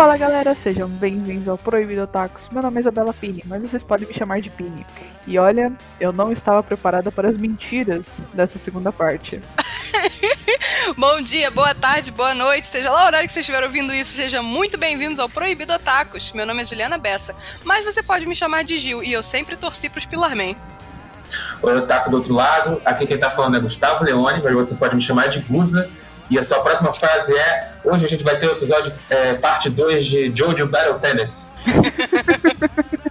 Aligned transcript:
Fala 0.00 0.16
galera, 0.16 0.54
sejam 0.54 0.88
bem-vindos 0.88 1.46
ao 1.46 1.58
Proibido 1.58 2.06
Tacos. 2.06 2.48
Meu 2.48 2.62
nome 2.62 2.78
é 2.78 2.80
Isabela 2.80 3.12
Pini, 3.12 3.42
mas 3.44 3.60
vocês 3.60 3.82
podem 3.82 4.08
me 4.08 4.14
chamar 4.14 4.40
de 4.40 4.48
Pini. 4.48 4.86
E 5.26 5.38
olha, 5.38 5.70
eu 6.00 6.10
não 6.10 6.32
estava 6.32 6.62
preparada 6.62 7.12
para 7.12 7.28
as 7.28 7.36
mentiras 7.36 8.22
dessa 8.32 8.58
segunda 8.58 8.90
parte. 8.90 9.42
Bom 10.96 11.20
dia, 11.20 11.50
boa 11.50 11.74
tarde, 11.74 12.10
boa 12.12 12.34
noite, 12.34 12.66
seja 12.66 12.90
lá 12.90 13.04
o 13.04 13.06
horário 13.08 13.28
que 13.28 13.32
vocês 13.34 13.44
estiver 13.46 13.62
ouvindo 13.62 13.92
isso, 13.92 14.12
sejam 14.12 14.42
muito 14.42 14.78
bem-vindos 14.78 15.18
ao 15.18 15.28
Proibido 15.28 15.78
Tacos. 15.78 16.32
Meu 16.32 16.46
nome 16.46 16.62
é 16.62 16.64
Juliana 16.64 16.96
Bessa, 16.96 17.34
mas 17.62 17.84
você 17.84 18.02
pode 18.02 18.24
me 18.24 18.34
chamar 18.34 18.64
de 18.64 18.78
Gil 18.78 19.02
e 19.02 19.12
eu 19.12 19.22
sempre 19.22 19.54
torci 19.54 19.90
pros 19.90 20.06
Pilarman. 20.06 20.56
Oi, 21.60 21.76
eu 21.76 21.86
taco 21.86 22.08
do 22.08 22.16
outro 22.16 22.32
lado. 22.32 22.80
Aqui 22.86 23.06
quem 23.06 23.18
tá 23.18 23.28
falando 23.28 23.58
é 23.58 23.60
Gustavo 23.60 24.02
Leone, 24.02 24.40
mas 24.42 24.54
você 24.54 24.74
pode 24.74 24.96
me 24.96 25.02
chamar 25.02 25.28
de 25.28 25.40
Guza. 25.40 25.90
E 26.30 26.38
a 26.38 26.44
sua 26.44 26.60
próxima 26.60 26.92
frase 26.92 27.36
é: 27.36 27.72
Hoje 27.84 28.06
a 28.06 28.08
gente 28.08 28.22
vai 28.22 28.38
ter 28.38 28.46
o 28.46 28.52
episódio 28.52 28.92
é, 29.10 29.34
parte 29.34 29.68
2 29.68 30.06
de 30.06 30.32
Jojo 30.34 30.68
Battle 30.68 30.98
Tennis. 31.00 31.52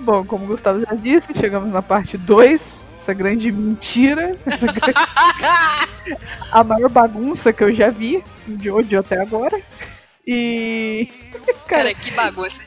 Bom, 0.00 0.24
como 0.24 0.44
o 0.44 0.48
Gustavo 0.48 0.80
já 0.80 0.94
disse, 0.94 1.28
chegamos 1.34 1.72
na 1.72 1.80
parte 1.80 2.18
2. 2.18 2.84
Essa 2.98 3.14
grande 3.14 3.52
mentira. 3.52 4.34
Essa 4.44 4.66
grande... 4.66 4.92
a 6.50 6.64
maior 6.64 6.90
bagunça 6.90 7.52
que 7.52 7.62
eu 7.62 7.72
já 7.72 7.90
vi 7.90 8.24
de 8.46 8.64
Jojo 8.64 8.98
até 8.98 9.20
agora. 9.20 9.58
E. 10.26 11.08
Cara, 11.68 11.84
Cara, 11.84 11.94
que 11.94 12.10
bagunça. 12.10 12.60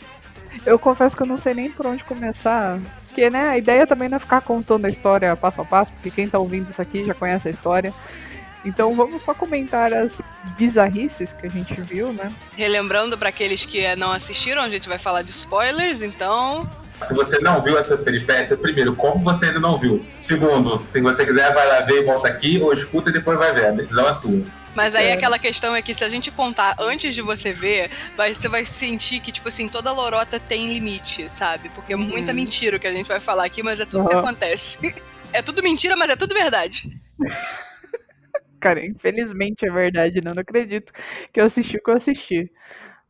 Eu 0.66 0.80
confesso 0.80 1.16
que 1.16 1.24
eu 1.24 1.28
não 1.28 1.38
sei 1.38 1.54
nem 1.54 1.70
por 1.70 1.86
onde 1.86 2.04
começar. 2.04 2.80
Porque, 3.08 3.30
né, 3.30 3.50
a 3.50 3.58
ideia 3.58 3.88
também 3.88 4.08
não 4.08 4.18
é 4.18 4.20
ficar 4.20 4.42
contando 4.42 4.86
a 4.86 4.90
história 4.90 5.36
passo 5.36 5.62
a 5.62 5.66
passo, 5.66 5.92
porque 5.94 6.12
quem 6.12 6.28
tá 6.28 6.38
ouvindo 6.38 6.70
isso 6.70 6.82
aqui 6.82 7.04
já 7.04 7.14
conhece 7.14 7.48
a 7.48 7.52
história. 7.52 7.94
Então 8.66 8.96
vamos 8.96 9.24
só 9.24 9.34
comentar 9.34 9.94
as 9.94 10.22
bizarrices 10.58 11.34
que 11.34 11.46
a 11.46 11.50
gente 11.50 11.80
viu, 11.82 12.12
né? 12.12 12.32
Relembrando 12.56 13.18
para 13.18 13.30
aqueles 13.30 13.66
que 13.66 13.96
não 13.96 14.12
assistiram, 14.12 14.62
a 14.62 14.70
gente 14.70 14.88
vai 14.88 14.98
falar 14.98 15.22
de 15.22 15.32
spoilers, 15.32 16.02
então. 16.02 16.70
Se 17.02 17.14
você 17.14 17.40
não 17.40 17.62
viu 17.62 17.78
essa 17.78 17.96
peripécia, 17.98 18.58
primeiro, 18.58 18.96
como 18.96 19.24
você 19.24 19.46
ainda 19.46 19.60
não 19.60 19.78
viu? 19.78 20.02
Segundo, 20.18 20.84
se 20.88 21.00
você 21.00 21.26
quiser, 21.26 21.54
vai 21.54 21.68
lá 21.68 21.82
ver 21.82 22.02
e 22.02 22.06
volta 22.06 22.28
aqui, 22.28 22.60
ou 22.60 22.74
escuta 22.74 23.10
e 23.10 23.14
depois 23.14 23.38
vai 23.38 23.54
ver. 23.54 23.68
A 23.68 23.72
decisão 23.72 24.08
é 24.08 24.14
sua. 24.14 24.44
Mas 24.78 24.94
aí 24.94 25.08
é. 25.08 25.14
aquela 25.14 25.40
questão 25.40 25.76
é 25.76 25.82
que 25.82 25.94
se 25.94 26.04
a 26.04 26.10
gente 26.10 26.30
contar 26.30 26.76
antes 26.80 27.16
de 27.16 27.22
você 27.22 27.52
ver, 27.52 27.90
vai, 28.16 28.36
você 28.36 28.48
vai 28.48 28.64
sentir 28.64 29.20
que, 29.20 29.32
tipo 29.32 29.50
assim, 29.50 29.68
toda 29.68 29.92
lorota 29.92 30.40
tem 30.40 30.68
limite, 30.68 31.28
sabe? 31.32 31.70
Porque 31.70 31.94
é 31.94 31.96
muita 31.96 32.30
uhum. 32.30 32.36
mentira 32.36 32.78
o 32.78 32.80
que 32.80 32.86
a 32.86 32.92
gente 32.92 33.08
vai 33.08 33.20
falar 33.20 33.46
aqui, 33.46 33.64
mas 33.64 33.80
é 33.80 33.86
tudo 33.86 34.04
uhum. 34.04 34.10
que 34.10 34.16
acontece. 34.16 34.96
É 35.34 35.42
tudo 35.42 35.62
mentira, 35.62 35.94
mas 35.98 36.10
é 36.10 36.16
tudo 36.16 36.34
verdade. 36.34 36.90
Cara, 38.60 38.86
infelizmente 38.86 39.66
é 39.66 39.72
verdade, 39.72 40.22
não, 40.24 40.34
não 40.34 40.42
acredito 40.42 40.92
que 41.32 41.40
eu 41.40 41.46
assisti 41.46 41.78
o 41.78 41.84
que 41.84 41.90
eu 41.90 41.96
assisti. 41.96 42.52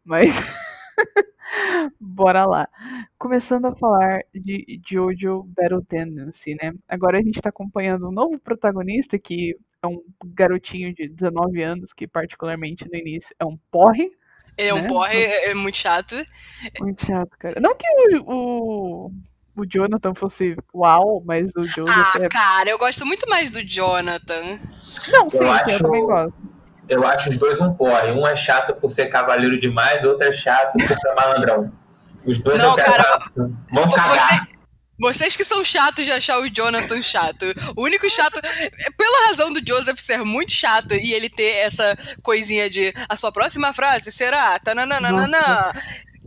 Mas. 0.04 0.32
Bora 2.00 2.46
lá. 2.46 2.68
Começando 3.18 3.66
a 3.66 3.76
falar 3.76 4.22
de 4.34 4.82
Jojo 4.86 5.44
Battle 5.56 5.84
Tendency, 5.84 6.56
né? 6.62 6.74
Agora 6.88 7.20
a 7.20 7.22
gente 7.22 7.42
tá 7.42 7.50
acompanhando 7.50 8.08
um 8.08 8.12
novo 8.12 8.40
protagonista 8.40 9.18
que 9.18 9.56
é 9.82 9.88
um 9.88 10.02
garotinho 10.26 10.94
de 10.94 11.08
19 11.08 11.62
anos, 11.62 11.94
que 11.94 12.08
particularmente 12.08 12.88
no 12.92 12.98
início 12.98 13.36
é 13.40 13.46
um 13.46 13.58
porre. 13.72 14.12
Ele 14.58 14.70
é 14.70 14.74
um 14.74 14.82
né? 14.82 14.88
porre, 14.88 15.18
é, 15.18 15.52
é 15.52 15.54
muito 15.54 15.78
chato. 15.78 16.16
Muito 16.80 17.06
chato, 17.06 17.38
cara. 17.38 17.60
Não 17.62 17.76
que 17.76 17.86
o, 18.26 19.06
o 19.08 19.12
o 19.58 19.66
Jonathan 19.66 20.14
fosse 20.14 20.56
uau, 20.74 21.24
mas 21.26 21.52
o 21.56 21.66
Joseph 21.66 22.16
ah, 22.16 22.20
é... 22.22 22.30
cara, 22.30 22.70
eu 22.70 22.78
gosto 22.78 23.06
muito 23.06 23.28
mais 23.28 23.50
do 23.50 23.64
Jonathan. 23.64 24.60
Não, 25.10 25.30
sim, 25.30 25.38
eu, 25.40 25.52
acho, 25.52 25.70
eu 25.72 25.80
também 25.80 26.06
gosto. 26.06 26.34
Eu 26.88 27.06
acho 27.06 27.30
os 27.30 27.38
dois 27.38 27.60
um 27.60 27.74
porre. 27.74 28.12
Um 28.12 28.26
é 28.26 28.36
chato 28.36 28.76
por 28.76 28.90
ser 28.90 29.08
cavaleiro 29.08 29.60
demais, 29.60 30.04
outro 30.04 30.28
é 30.28 30.32
chato 30.32 30.74
por 30.74 30.88
ser 30.88 31.16
malandrão. 31.16 31.72
Os 32.26 32.38
dois 32.38 32.58
Não, 32.58 32.76
cara, 32.76 33.30
vão 33.72 33.90
cagar. 33.90 34.46
Você... 34.46 34.58
Vocês 35.00 35.36
que 35.36 35.44
são 35.44 35.64
chatos 35.64 36.06
de 36.06 36.12
achar 36.12 36.40
o 36.40 36.50
Jonathan 36.50 37.02
chato. 37.04 37.46
O 37.76 37.84
único 37.84 38.10
chato. 38.10 38.42
Pela 38.98 39.28
razão 39.28 39.54
do 39.54 39.62
Joseph 39.66 40.00
ser 40.00 40.24
muito 40.24 40.52
chato 40.52 40.94
e 40.94 41.14
ele 41.14 41.30
ter 41.30 41.58
essa 41.58 41.96
coisinha 42.24 42.68
de. 42.68 42.92
A 43.08 43.16
sua 43.16 43.32
próxima 43.32 43.72
frase 43.74 44.12
será. 44.12 44.58
Tananana 44.60 45.72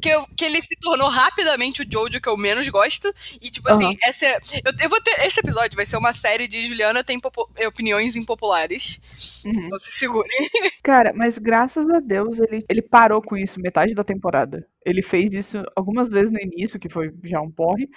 que, 0.00 0.09
eu, 0.09 0.25
que 0.37 0.44
ele 0.44 0.61
se 0.61 0.77
tornou 0.81 1.09
rapidamente 1.09 1.83
o 1.83 1.87
Jojo 1.91 2.21
que 2.21 2.28
eu 2.28 2.37
menos 2.37 2.69
gosto. 2.69 3.12
E, 3.41 3.50
tipo 3.50 3.69
assim, 3.71 3.87
uhum. 3.87 3.97
essa, 4.03 4.27
eu, 4.27 4.72
eu 4.83 4.88
vou 4.88 5.00
ter, 5.00 5.27
esse 5.27 5.41
episódio 5.41 5.77
vai 5.77 5.87
ser 5.87 5.97
uma 5.97 6.15
série 6.15 6.49
de 6.49 6.65
Juliana 6.65 7.05
tem 7.05 7.21
opiniões 7.66 8.16
impopulares. 8.16 9.00
Uhum. 9.44 9.66
Então 9.66 9.78
se 9.78 9.93
segurem. 9.93 10.31
Cara, 10.83 11.12
mas 11.15 11.39
graças 11.39 11.89
a 11.89 12.00
Deus 12.00 12.39
ele, 12.41 12.65
ele 12.69 12.83
parou 12.83 13.22
com 13.22 13.37
isso 13.37 13.60
metade 13.60 13.94
da 13.94 14.05
temporada. 14.05 14.66
Ele 14.84 15.03
fez 15.03 15.33
isso 15.34 15.62
algumas 15.77 16.09
vezes 16.09 16.31
no 16.31 16.41
início, 16.41 16.81
que 16.81 16.89
foi 16.89 17.12
já 17.25 17.41
um 17.41 17.50
porre. 17.50 17.89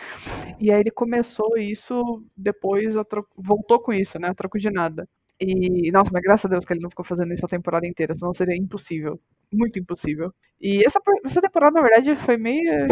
E 0.59 0.71
aí 0.71 0.79
ele 0.79 0.91
começou 0.91 1.57
isso 1.57 2.23
depois, 2.35 2.95
voltou 3.37 3.79
com 3.79 3.93
isso, 3.93 4.19
né? 4.19 4.29
A 4.29 4.35
troco 4.35 4.59
de 4.59 4.69
nada. 4.69 5.07
E, 5.39 5.91
nossa, 5.91 6.09
mas 6.13 6.21
graças 6.21 6.45
a 6.45 6.49
Deus 6.49 6.63
que 6.65 6.73
ele 6.73 6.81
não 6.81 6.89
ficou 6.89 7.03
fazendo 7.03 7.33
isso 7.33 7.45
a 7.45 7.49
temporada 7.49 7.87
inteira, 7.87 8.15
senão 8.15 8.33
seria 8.33 8.55
impossível. 8.55 9.19
Muito 9.53 9.79
impossível. 9.79 10.33
E 10.59 10.81
essa, 10.85 10.99
essa 11.25 11.41
temporada, 11.41 11.79
na 11.79 11.81
verdade, 11.81 12.15
foi 12.15 12.37
meio. 12.37 12.87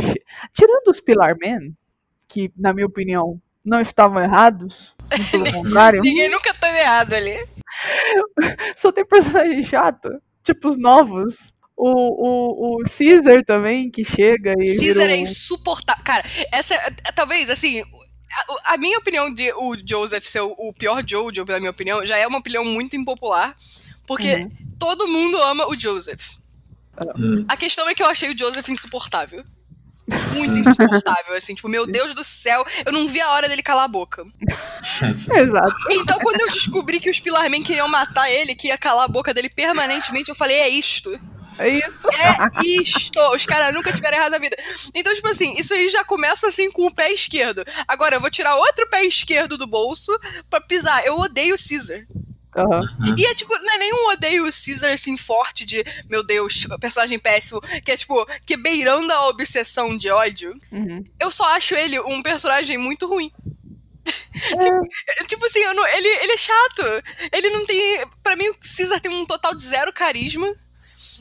Tirando 0.53 0.87
os 0.87 0.99
Pilar 0.99 1.35
Men, 1.39 1.75
que, 2.27 2.51
na 2.57 2.73
minha 2.73 2.85
opinião, 2.85 3.41
não 3.63 3.79
estavam 3.79 4.21
errados, 4.21 4.93
pelo 5.31 5.49
contrário. 5.53 6.01
Ninguém 6.01 6.29
nunca 6.29 6.53
teve 6.53 6.79
errado 6.79 7.13
ali. 7.13 7.35
Só 8.75 8.91
tem 8.91 9.05
personagem 9.05 9.63
chato, 9.63 10.09
tipo 10.43 10.67
os 10.67 10.77
novos. 10.77 11.53
O, 11.77 11.87
o, 11.87 12.75
o 12.75 12.83
Caesar 12.83 13.43
também, 13.43 13.89
que 13.89 14.03
chega 14.03 14.53
e. 14.59 14.65
Caesar 14.77 15.05
virou... 15.05 15.09
é 15.09 15.17
insuportável. 15.17 16.03
Cara, 16.03 16.23
essa. 16.51 16.75
É, 16.75 17.11
talvez, 17.15 17.49
assim, 17.49 17.81
a, 17.81 18.73
a, 18.73 18.77
minha 18.77 18.99
opinião 18.99 19.33
de 19.33 19.51
o 19.53 19.75
Joseph 19.83 20.25
ser 20.25 20.41
o, 20.41 20.53
o, 20.57 20.73
pior 20.73 21.03
Jojo, 21.07 21.45
pela 21.45 21.59
minha 21.59 21.71
opinião, 21.71 22.05
já 22.05 22.17
é 22.17 22.27
uma 22.27 22.37
opinião 22.37 22.63
muito 22.63 22.95
impopular. 22.95 23.55
Porque 24.05 24.33
uhum. 24.33 24.51
todo 24.77 25.07
mundo 25.07 25.41
ama 25.41 25.67
o 25.67 25.79
Joseph. 25.79 26.40
Uhum. 27.15 27.45
A 27.47 27.57
questão 27.57 27.87
é 27.87 27.95
que 27.95 28.03
eu 28.03 28.07
achei 28.07 28.31
o 28.31 28.37
Joseph 28.37 28.67
insuportável. 28.69 29.43
Muito 30.33 30.59
insuportável, 30.59 31.35
assim, 31.35 31.55
tipo, 31.55 31.69
meu 31.69 31.85
Deus 31.85 32.13
do 32.13 32.23
céu, 32.23 32.65
eu 32.85 32.91
não 32.91 33.07
vi 33.07 33.21
a 33.21 33.29
hora 33.31 33.47
dele 33.47 33.63
calar 33.63 33.85
a 33.85 33.87
boca. 33.87 34.25
Exato. 35.01 35.75
Então, 35.91 36.19
quando 36.19 36.41
eu 36.41 36.51
descobri 36.51 36.99
que 36.99 37.09
os 37.09 37.19
Pilarmen 37.19 37.63
queriam 37.63 37.87
matar 37.87 38.29
ele, 38.29 38.55
que 38.55 38.67
ia 38.67 38.77
calar 38.77 39.05
a 39.05 39.07
boca 39.07 39.33
dele 39.33 39.49
permanentemente, 39.49 40.29
eu 40.29 40.35
falei, 40.35 40.57
é 40.57 40.69
isto. 40.69 41.17
É 41.59 41.67
isso. 41.69 41.99
É 42.17 42.65
isto. 42.65 43.19
Os 43.33 43.45
caras 43.45 43.73
nunca 43.73 43.93
tiveram 43.93 44.17
errado 44.17 44.31
na 44.31 44.37
vida. 44.37 44.57
Então, 44.93 45.13
tipo 45.13 45.27
assim, 45.27 45.55
isso 45.57 45.73
aí 45.73 45.89
já 45.89 46.03
começa 46.03 46.47
assim 46.47 46.69
com 46.71 46.87
o 46.87 46.93
pé 46.93 47.11
esquerdo. 47.11 47.63
Agora, 47.87 48.15
eu 48.15 48.21
vou 48.21 48.31
tirar 48.31 48.55
outro 48.55 48.87
pé 48.89 49.05
esquerdo 49.05 49.57
do 49.57 49.67
bolso 49.67 50.11
pra 50.49 50.61
pisar. 50.61 51.05
Eu 51.05 51.17
odeio 51.19 51.55
o 51.55 51.57
Caesar. 51.57 52.05
Uhum. 52.55 53.15
E 53.17 53.25
é 53.25 53.33
tipo, 53.33 53.57
não 53.57 53.73
é 53.73 53.77
nenhum 53.77 54.07
odeio 54.09 54.43
o 54.43 54.51
Caesar 54.51 54.91
assim 54.91 55.15
forte 55.15 55.65
de, 55.65 55.83
meu 56.09 56.23
Deus, 56.23 56.67
personagem 56.79 57.17
péssimo, 57.17 57.61
que 57.83 57.91
é 57.91 57.97
tipo, 57.97 58.25
que 58.45 58.57
beirando 58.57 59.11
a 59.13 59.27
obsessão 59.29 59.97
de 59.97 60.09
ódio. 60.09 60.59
Uhum. 60.71 61.05
Eu 61.19 61.31
só 61.31 61.45
acho 61.55 61.75
ele 61.75 61.99
um 61.99 62.21
personagem 62.21 62.77
muito 62.77 63.07
ruim. 63.07 63.31
É. 64.05 64.57
tipo, 64.57 65.27
tipo, 65.27 65.45
assim, 65.45 65.63
não, 65.73 65.87
ele, 65.87 66.07
ele 66.07 66.33
é 66.33 66.37
chato. 66.37 66.83
Ele 67.31 67.49
não 67.51 67.65
tem. 67.65 68.05
para 68.21 68.35
mim, 68.35 68.49
o 68.49 68.55
Caesar 68.55 68.99
tem 68.99 69.11
um 69.11 69.25
total 69.25 69.55
de 69.55 69.63
zero 69.63 69.93
carisma 69.93 70.53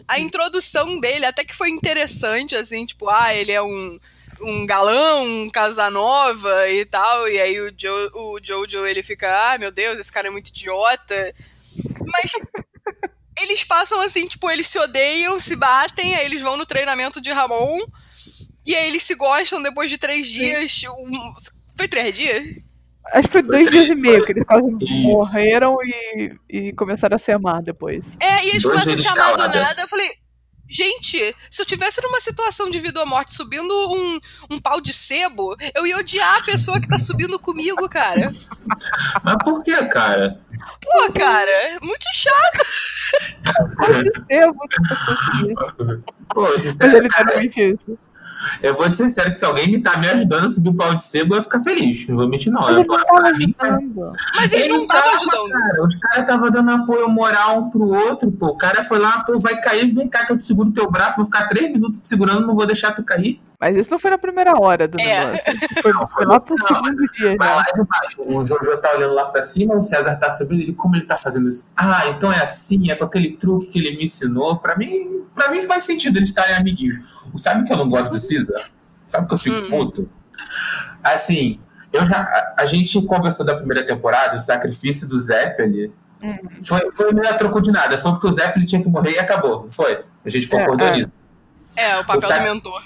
a 0.08 0.18
introdução 0.18 0.98
dele 0.98 1.26
até 1.26 1.44
que 1.44 1.54
foi 1.54 1.70
interessante, 1.70 2.56
assim, 2.56 2.84
tipo, 2.86 3.08
ah, 3.08 3.34
ele 3.34 3.52
é 3.52 3.62
um, 3.62 3.98
um 4.40 4.66
galão, 4.66 5.24
um 5.24 5.50
Casanova 5.50 6.68
e 6.68 6.84
tal, 6.84 7.28
e 7.28 7.40
aí 7.40 7.60
o, 7.60 7.70
jo, 7.70 7.92
o 8.14 8.38
Jojo, 8.42 8.86
ele 8.86 9.02
fica, 9.02 9.52
ah, 9.52 9.58
meu 9.58 9.70
Deus, 9.70 9.98
esse 9.98 10.12
cara 10.12 10.28
é 10.28 10.30
muito 10.30 10.48
idiota. 10.48 11.34
Mas 12.06 12.32
eles 13.42 13.64
passam 13.64 14.00
assim, 14.00 14.26
tipo, 14.26 14.50
eles 14.50 14.66
se 14.66 14.78
odeiam, 14.78 15.38
se 15.38 15.56
batem, 15.56 16.14
aí 16.14 16.24
eles 16.24 16.40
vão 16.40 16.56
no 16.56 16.66
treinamento 16.66 17.20
de 17.20 17.32
Ramon, 17.32 17.80
e 18.66 18.74
aí 18.74 18.88
eles 18.88 19.02
se 19.02 19.14
gostam 19.14 19.62
depois 19.62 19.90
de 19.90 19.98
três 19.98 20.28
dias. 20.28 20.82
Um, 20.98 21.34
foi 21.76 21.88
três 21.88 22.14
dias? 22.14 22.44
Acho 23.12 23.28
que 23.28 23.32
foi 23.32 23.42
dois 23.42 23.70
dias 23.70 23.88
e 23.88 23.94
meio 23.94 24.24
que 24.24 24.32
eles 24.32 24.44
quase 24.44 24.68
Isso. 24.80 24.92
morreram 25.02 25.76
e, 25.82 26.36
e 26.48 26.72
começaram 26.74 27.16
a 27.16 27.18
se 27.18 27.32
amar 27.32 27.62
depois. 27.62 28.14
É, 28.20 28.44
e 28.44 28.50
eles 28.50 28.62
dois 28.62 28.80
começam 28.80 28.94
a 28.94 28.98
se 28.98 29.08
amar 29.08 29.32
do 29.36 29.58
nada. 29.58 29.82
Eu 29.82 29.88
falei, 29.88 30.10
gente, 30.70 31.34
se 31.50 31.62
eu 31.62 31.66
tivesse 31.66 32.00
numa 32.02 32.20
situação 32.20 32.70
de 32.70 32.78
vida 32.78 33.00
ou 33.00 33.06
morte 33.06 33.34
subindo 33.34 33.72
um, 33.92 34.20
um 34.50 34.60
pau 34.60 34.80
de 34.80 34.92
sebo, 34.92 35.56
eu 35.74 35.86
ia 35.86 35.96
odiar 35.96 36.38
a 36.38 36.44
pessoa 36.44 36.80
que 36.80 36.88
tá 36.88 36.98
subindo 36.98 37.38
comigo, 37.38 37.88
cara. 37.88 38.32
Mas 39.22 39.36
por 39.44 39.62
que, 39.62 39.84
cara? 39.86 40.40
Pô, 40.82 41.12
cara, 41.12 41.78
muito 41.82 42.04
chato. 42.14 42.66
Pau 43.76 44.02
de 44.02 44.12
sebo, 44.28 44.60
Pô, 46.32 46.54
isso 46.54 46.76
Mas 46.80 46.94
é 46.94 47.00
literalmente 47.00 47.60
isso. 47.60 47.98
Eu 48.62 48.74
vou 48.74 48.86
ser 48.86 49.04
sincero 49.08 49.30
que 49.30 49.38
se 49.38 49.44
alguém 49.44 49.68
me 49.68 49.80
tá 49.80 49.96
me 49.96 50.08
ajudando 50.08 50.46
a 50.46 50.50
subir 50.50 50.70
o 50.70 50.74
pau 50.74 50.94
de 50.94 51.04
sebo, 51.04 51.34
eu 51.34 51.38
ia 51.38 51.42
ficar 51.42 51.60
feliz. 51.60 52.08
Não 52.08 52.16
vou 52.16 52.28
mentir, 52.28 52.52
não. 52.52 52.62
Mas 52.62 52.76
Eu, 52.76 52.78
não 52.78 52.86
pra 52.86 53.04
tava 53.04 53.32
mim. 53.32 53.54
Mas 54.36 54.52
ele, 54.52 54.68
não 54.68 54.86
tava 54.86 55.08
ajudando. 55.16 55.50
Cara, 55.50 55.86
os 55.86 55.96
caras 55.96 56.20
estavam 56.20 56.50
dando 56.50 56.70
apoio 56.70 57.08
moral 57.08 57.60
um 57.60 57.70
pro 57.70 57.88
outro, 57.88 58.30
pô. 58.30 58.46
O 58.46 58.56
cara 58.56 58.82
foi 58.82 58.98
lá, 58.98 59.22
pô, 59.24 59.38
vai 59.38 59.60
cair, 59.60 59.92
vem 59.92 60.08
cá 60.08 60.24
que 60.24 60.32
eu 60.32 60.38
te 60.38 60.44
seguro 60.44 60.72
teu 60.72 60.90
braço, 60.90 61.16
vou 61.16 61.26
ficar 61.26 61.48
três 61.48 61.70
minutos 61.70 62.00
te 62.00 62.08
segurando, 62.08 62.46
não 62.46 62.54
vou 62.54 62.66
deixar 62.66 62.92
tu 62.92 63.02
cair. 63.02 63.40
Mas 63.60 63.76
isso 63.76 63.90
não 63.90 63.98
foi 63.98 64.10
na 64.10 64.16
primeira 64.16 64.58
hora 64.58 64.88
do 64.88 64.98
É. 64.98 65.04
negócio. 65.26 65.82
Foi, 65.82 65.92
foi 66.08 66.24
lá 66.24 66.40
pro 66.40 66.56
Não. 66.58 66.66
segundo 66.66 67.04
dia 67.12 67.36
Vai 67.36 67.48
já. 67.48 67.54
lá. 67.56 67.64
O 68.18 68.44
Jojo 68.44 68.76
tá 68.78 68.92
olhando 68.94 69.12
lá 69.12 69.26
pra 69.26 69.42
cima, 69.42 69.74
o 69.76 69.82
César 69.82 70.16
tá 70.16 70.30
subindo. 70.30 70.62
Ele, 70.62 70.72
como 70.72 70.96
ele 70.96 71.04
tá 71.04 71.18
fazendo 71.18 71.46
isso? 71.46 71.70
Ah, 71.76 72.04
então 72.08 72.32
é 72.32 72.42
assim, 72.42 72.90
é 72.90 72.94
com 72.94 73.04
aquele 73.04 73.32
truque 73.36 73.66
que 73.66 73.78
ele 73.78 73.96
me 73.98 74.04
ensinou. 74.04 74.56
Pra 74.58 74.76
mim, 74.76 75.22
pra 75.34 75.50
mim 75.50 75.60
faz 75.62 75.82
sentido 75.84 76.16
eles 76.18 76.30
estarem 76.30 76.56
amiguinhos. 76.56 77.30
Sabe 77.36 77.64
que 77.66 77.72
eu 77.72 77.76
não 77.76 77.88
gosto 77.90 78.10
do 78.10 78.18
César? 78.18 78.64
Sabe 79.06 79.28
que 79.28 79.34
eu 79.34 79.38
fico 79.38 79.56
Hum. 79.56 79.68
puto? 79.68 80.10
Assim, 81.02 81.60
eu 81.92 82.04
já, 82.06 82.16
a, 82.20 82.62
a 82.62 82.66
gente 82.66 83.00
conversou 83.02 83.44
da 83.44 83.54
primeira 83.56 83.84
temporada, 83.84 84.36
o 84.36 84.38
sacrifício 84.38 85.08
do 85.08 85.18
Zeppelin. 85.20 85.92
Hum. 86.22 86.38
Foi, 86.66 86.92
foi 86.92 87.12
meio 87.12 87.28
a 87.28 87.34
troco 87.34 87.60
de 87.60 87.70
nada, 87.70 87.96
só 87.98 88.12
porque 88.12 88.26
o 88.26 88.32
Zeppelin 88.32 88.64
tinha 88.66 88.82
que 88.82 88.88
morrer 88.88 89.12
e 89.12 89.18
acabou, 89.18 89.62
não 89.64 89.70
foi? 89.70 90.02
A 90.24 90.30
gente 90.30 90.48
concordou 90.48 90.86
É, 90.86 90.90
é. 90.90 90.96
nisso. 90.96 91.14
É, 91.76 91.98
o 91.98 92.04
papel 92.04 92.16
O 92.18 92.20
sac- 92.32 92.42
do 92.42 92.54
mentor. 92.54 92.82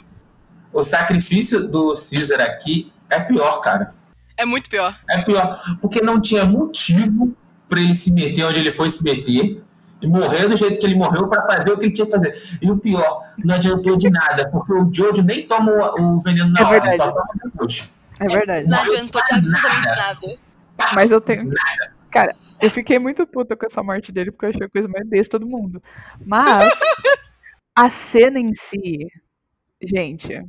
O 0.74 0.82
sacrifício 0.82 1.68
do 1.68 1.94
Caesar 1.94 2.40
aqui 2.40 2.92
é 3.08 3.20
pior, 3.20 3.60
cara. 3.60 3.92
É 4.36 4.44
muito 4.44 4.68
pior. 4.68 4.98
É 5.08 5.22
pior, 5.22 5.62
porque 5.80 6.02
não 6.02 6.20
tinha 6.20 6.44
motivo 6.44 7.34
pra 7.68 7.80
ele 7.80 7.94
se 7.94 8.12
meter 8.12 8.44
onde 8.44 8.58
ele 8.58 8.70
foi 8.72 8.90
se 8.90 9.02
meter 9.02 9.62
e 10.02 10.06
morrer 10.06 10.48
do 10.48 10.56
jeito 10.56 10.78
que 10.78 10.84
ele 10.86 10.96
morreu 10.96 11.28
pra 11.28 11.42
fazer 11.46 11.70
o 11.70 11.78
que 11.78 11.86
ele 11.86 11.92
tinha 11.92 12.04
que 12.06 12.10
fazer. 12.12 12.34
E 12.60 12.70
o 12.70 12.76
pior, 12.76 13.32
não 13.38 13.54
adiantou 13.54 13.96
de 13.96 14.10
nada, 14.10 14.50
porque 14.50 14.72
o 14.72 14.90
Jojo 14.92 15.22
nem 15.22 15.46
toma 15.46 15.72
o, 15.72 16.16
o 16.16 16.20
veneno 16.20 16.50
na 16.50 16.60
É 16.60 16.64
hora, 16.64 16.72
verdade. 16.72 16.96
só 16.96 17.12
toma 17.12 17.28
depois. 17.44 17.94
É 18.18 18.26
verdade. 18.26 18.68
Não 18.68 18.78
adiantou 18.78 19.22
de 19.24 19.34
absolutamente 19.34 19.86
nada. 19.86 20.38
Mas 20.92 21.10
eu 21.10 21.20
tenho. 21.20 21.52
Cara, 22.10 22.32
eu 22.60 22.70
fiquei 22.70 22.98
muito 22.98 23.26
puta 23.26 23.56
com 23.56 23.66
essa 23.66 23.82
morte 23.82 24.12
dele 24.12 24.30
porque 24.30 24.46
eu 24.46 24.50
achei 24.50 24.66
a 24.66 24.70
coisa 24.70 24.88
mais 24.88 25.08
besta 25.08 25.38
do 25.38 25.46
mundo. 25.46 25.82
Mas 26.24 26.72
a 27.74 27.88
cena 27.88 28.38
em 28.38 28.54
si, 28.54 29.08
gente, 29.82 30.40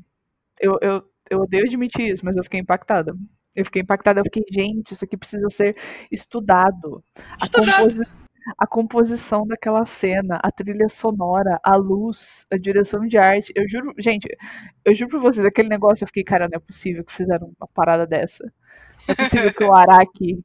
eu, 0.59 0.77
eu, 0.81 1.03
eu 1.29 1.39
odeio 1.41 1.65
admitir 1.65 2.07
isso, 2.13 2.25
mas 2.25 2.35
eu 2.35 2.43
fiquei 2.43 2.59
impactada. 2.59 3.15
Eu 3.55 3.65
fiquei 3.65 3.81
impactada, 3.81 4.19
eu 4.19 4.23
fiquei, 4.25 4.43
gente, 4.51 4.91
isso 4.93 5.05
aqui 5.05 5.15
precisa 5.17 5.49
ser 5.49 5.75
estudado. 6.11 7.03
A, 7.41 7.45
Estudado. 7.45 7.77
composi- 7.77 8.07
a 8.57 8.67
composição 8.67 9.47
daquela 9.47 9.85
cena, 9.85 10.39
a 10.43 10.51
trilha 10.51 10.87
sonora, 10.89 11.59
a 11.63 11.75
luz, 11.75 12.45
a 12.51 12.57
direção 12.57 13.07
de 13.07 13.17
arte. 13.17 13.51
Eu 13.55 13.67
juro, 13.67 13.93
gente, 13.97 14.27
eu 14.83 14.93
juro 14.95 15.11
pra 15.11 15.19
vocês, 15.19 15.45
aquele 15.45 15.69
negócio 15.69 16.03
eu 16.03 16.07
fiquei, 16.07 16.23
cara, 16.23 16.47
não 16.51 16.57
é 16.57 16.59
possível 16.59 17.03
que 17.03 17.13
fizeram 17.13 17.53
uma 17.59 17.67
parada 17.73 18.05
dessa. 18.05 18.43
Não 19.07 19.13
é 19.13 19.15
possível 19.15 19.53
que 19.53 19.63
o 19.63 19.73
Araki 19.73 20.43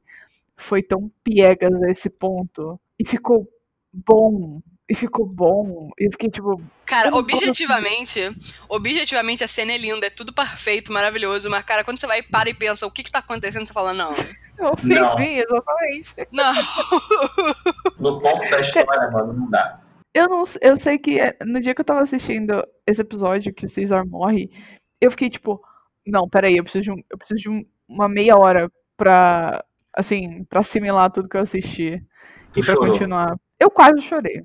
foi 0.57 0.83
tão 0.83 1.11
piegas 1.23 1.81
a 1.83 1.89
esse 1.91 2.09
ponto. 2.09 2.79
E 2.99 3.05
ficou 3.05 3.47
bom. 3.93 4.61
E 4.91 4.95
ficou 4.95 5.25
bom. 5.25 5.89
E 5.97 6.05
eu 6.07 6.11
fiquei 6.11 6.29
tipo. 6.29 6.61
Cara, 6.85 7.15
objetivamente, 7.15 8.19
objetivamente 8.67 9.41
a 9.41 9.47
cena 9.47 9.71
é 9.71 9.77
linda, 9.77 10.07
é 10.07 10.09
tudo 10.09 10.33
perfeito, 10.33 10.91
maravilhoso, 10.91 11.49
mas, 11.49 11.63
cara, 11.63 11.81
quando 11.85 11.97
você 11.97 12.05
vai 12.05 12.19
e 12.19 12.23
para 12.23 12.49
e 12.49 12.53
pensa 12.53 12.85
o 12.85 12.91
que 12.91 13.01
que 13.01 13.09
tá 13.11 13.19
acontecendo, 13.19 13.65
você 13.65 13.71
fala, 13.71 13.93
não, 13.93 14.11
Eu 14.57 14.75
sei, 14.77 14.99
Não. 14.99 15.15
sim, 15.17 15.37
exatamente. 15.39 16.13
não. 16.31 16.53
No 17.99 18.19
ponto 18.19 18.49
da 18.49 18.59
história, 18.59 19.09
mano, 19.11 19.31
não 19.33 19.49
dá. 19.49 19.79
Eu 20.13 20.27
não 20.27 20.43
eu 20.61 20.75
sei 20.75 20.97
que 20.97 21.17
é, 21.19 21.37
no 21.45 21.61
dia 21.61 21.73
que 21.73 21.79
eu 21.79 21.85
tava 21.85 22.01
assistindo 22.01 22.61
esse 22.85 22.99
episódio 23.01 23.53
que 23.53 23.65
o 23.65 23.73
Caesar 23.73 24.05
morre, 24.05 24.51
eu 24.99 25.09
fiquei 25.09 25.29
tipo, 25.29 25.63
não, 26.05 26.27
peraí, 26.27 26.57
eu 26.57 26.63
preciso 26.63 26.83
de, 26.83 26.91
um, 26.91 27.01
eu 27.09 27.17
preciso 27.17 27.39
de 27.39 27.49
um- 27.49 27.65
uma 27.87 28.09
meia 28.09 28.35
hora 28.37 28.69
pra, 28.97 29.63
assim, 29.95 30.43
pra 30.45 30.59
assimilar 30.59 31.09
tudo 31.11 31.29
que 31.29 31.37
eu 31.37 31.41
assisti 31.41 32.03
Tu 32.51 32.59
e 32.59 32.63
pra 32.65 32.73
chorou. 32.73 32.91
continuar. 32.91 33.37
Eu 33.57 33.69
quase 33.71 34.01
chorei. 34.01 34.43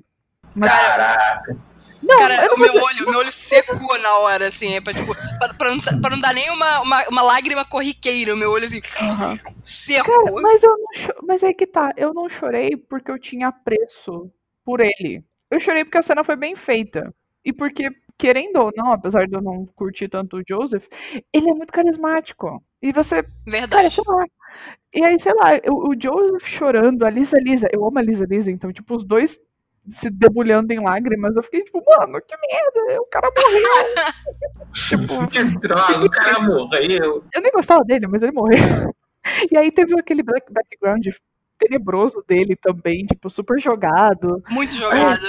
Mas, 0.57 0.71
Caraca. 0.71 1.55
não, 2.03 2.17
Cara, 2.19 2.45
eu 2.45 2.49
não 2.49 2.55
o 2.55 2.59
meu 2.59 2.73
olho, 2.83 3.05
o 3.05 3.09
meu 3.09 3.19
olho 3.19 3.31
secou 3.31 3.99
na 3.99 4.17
hora, 4.19 4.47
assim, 4.47 4.73
é 4.75 4.81
pra, 4.81 4.93
tipo, 4.93 5.13
pra, 5.15 5.53
pra 5.53 5.69
não, 5.75 5.79
pra 6.01 6.09
não 6.09 6.19
dar 6.19 6.33
nem 6.33 6.49
uma, 6.49 6.81
uma, 6.81 7.07
uma 7.09 7.21
lágrima 7.21 7.63
corriqueira, 7.65 8.33
o 8.33 8.37
meu 8.37 8.51
olho, 8.51 8.65
assim, 8.65 8.81
Aham. 9.01 9.37
seco. 9.63 10.05
Cara, 10.09 10.31
mas 10.41 10.63
eu 10.63 10.71
não 10.77 10.93
cho- 10.93 11.15
mas 11.23 11.43
aí 11.43 11.53
que 11.53 11.67
tá, 11.67 11.93
eu 11.97 12.13
não 12.13 12.29
chorei 12.29 12.75
porque 12.77 13.11
eu 13.11 13.19
tinha 13.19 13.47
apreço 13.49 14.31
por 14.65 14.79
ele. 14.79 15.23
Eu 15.49 15.59
chorei 15.59 15.83
porque 15.85 15.97
a 15.97 16.01
cena 16.01 16.23
foi 16.23 16.35
bem 16.35 16.55
feita. 16.55 17.13
E 17.45 17.53
porque, 17.53 17.89
querendo 18.17 18.57
ou 18.57 18.71
não, 18.75 18.91
apesar 18.91 19.25
de 19.27 19.33
eu 19.35 19.41
não 19.41 19.65
curtir 19.75 20.09
tanto 20.09 20.37
o 20.37 20.43
Joseph, 20.47 20.85
ele 21.31 21.49
é 21.49 21.53
muito 21.53 21.71
carismático. 21.71 22.61
E 22.81 22.91
você, 22.91 23.23
cara, 23.23 23.33
Verdade. 23.45 23.95
sei 23.95 24.03
lá. 24.07 24.25
E 24.93 25.03
aí, 25.05 25.19
sei 25.19 25.33
lá, 25.33 25.51
o, 25.69 25.89
o 25.91 25.95
Joseph 26.01 26.45
chorando, 26.47 27.05
a 27.05 27.09
Lisa 27.09 27.37
Lisa, 27.39 27.67
eu 27.71 27.85
amo 27.85 27.99
a 27.99 28.01
Lisa 28.01 28.25
Lisa, 28.29 28.51
então, 28.51 28.71
tipo, 28.73 28.95
os 28.95 29.03
dois 29.05 29.39
se 29.89 30.09
debulhando 30.09 30.71
em 30.73 30.83
lágrimas, 30.83 31.35
eu 31.35 31.43
fiquei 31.43 31.63
tipo, 31.63 31.83
mano, 31.85 32.21
que 32.21 32.35
merda, 32.35 33.01
o 33.01 33.05
cara 33.05 33.29
morreu. 33.35 34.71
tipo, 34.73 35.27
Que 35.29 35.43
droga, 35.59 36.05
o 36.05 36.09
cara 36.09 36.39
morreu. 36.41 37.23
eu 37.33 37.41
nem 37.41 37.51
gostava 37.51 37.83
dele, 37.83 38.07
mas 38.07 38.21
ele 38.23 38.31
morreu. 38.31 38.57
E 39.51 39.57
aí 39.57 39.69
teve 39.73 39.93
aquele 39.99 40.23
background 40.23 41.05
tenebroso 41.57 42.23
dele 42.27 42.55
também, 42.55 43.05
tipo, 43.05 43.29
super 43.29 43.59
jogado. 43.59 44.41
Muito 44.49 44.73
jogado. 44.73 45.25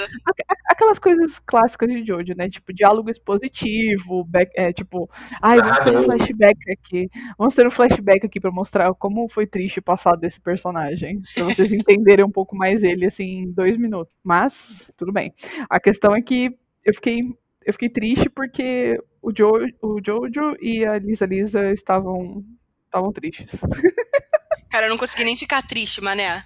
Aquelas 0.69 0.99
coisas 0.99 1.39
clássicas 1.39 1.89
de 1.89 2.05
Jojo, 2.05 2.33
né? 2.37 2.49
Tipo, 2.49 2.71
diálogo 2.73 3.09
expositivo, 3.09 4.23
back- 4.23 4.51
é, 4.55 4.71
tipo, 4.71 5.09
ai, 5.41 5.57
vamos 5.59 5.79
ter 5.79 5.97
um 5.97 6.03
flashback 6.03 6.71
aqui. 6.71 7.09
Vamos 7.37 7.55
ter 7.55 7.67
um 7.67 7.71
flashback 7.71 8.25
aqui 8.25 8.39
pra 8.39 8.51
mostrar 8.51 8.93
como 8.93 9.27
foi 9.27 9.45
triste 9.47 9.79
o 9.79 9.83
passado 9.83 10.19
desse 10.19 10.39
personagem. 10.39 11.21
Pra 11.33 11.43
vocês 11.45 11.73
entenderem 11.73 12.23
um 12.23 12.31
pouco 12.31 12.55
mais 12.55 12.83
ele, 12.83 13.05
assim, 13.05 13.39
em 13.39 13.51
dois 13.51 13.75
minutos. 13.75 14.13
Mas, 14.23 14.91
tudo 14.95 15.11
bem. 15.11 15.33
A 15.69 15.79
questão 15.79 16.15
é 16.15 16.21
que 16.21 16.55
eu 16.85 16.93
fiquei, 16.93 17.21
eu 17.65 17.73
fiquei 17.73 17.89
triste 17.89 18.29
porque 18.29 18.97
o, 19.21 19.31
jo, 19.33 19.51
o 19.81 19.99
Jojo 20.05 20.55
e 20.61 20.85
a 20.85 20.97
Lisa 20.97 21.25
Lisa 21.25 21.71
estavam, 21.71 22.43
estavam 22.85 23.11
tristes. 23.11 23.59
Cara, 24.69 24.85
eu 24.85 24.89
não 24.89 24.97
consegui 24.97 25.23
nem 25.23 25.35
ficar 25.37 25.61
triste, 25.63 26.01
mané. 26.01 26.45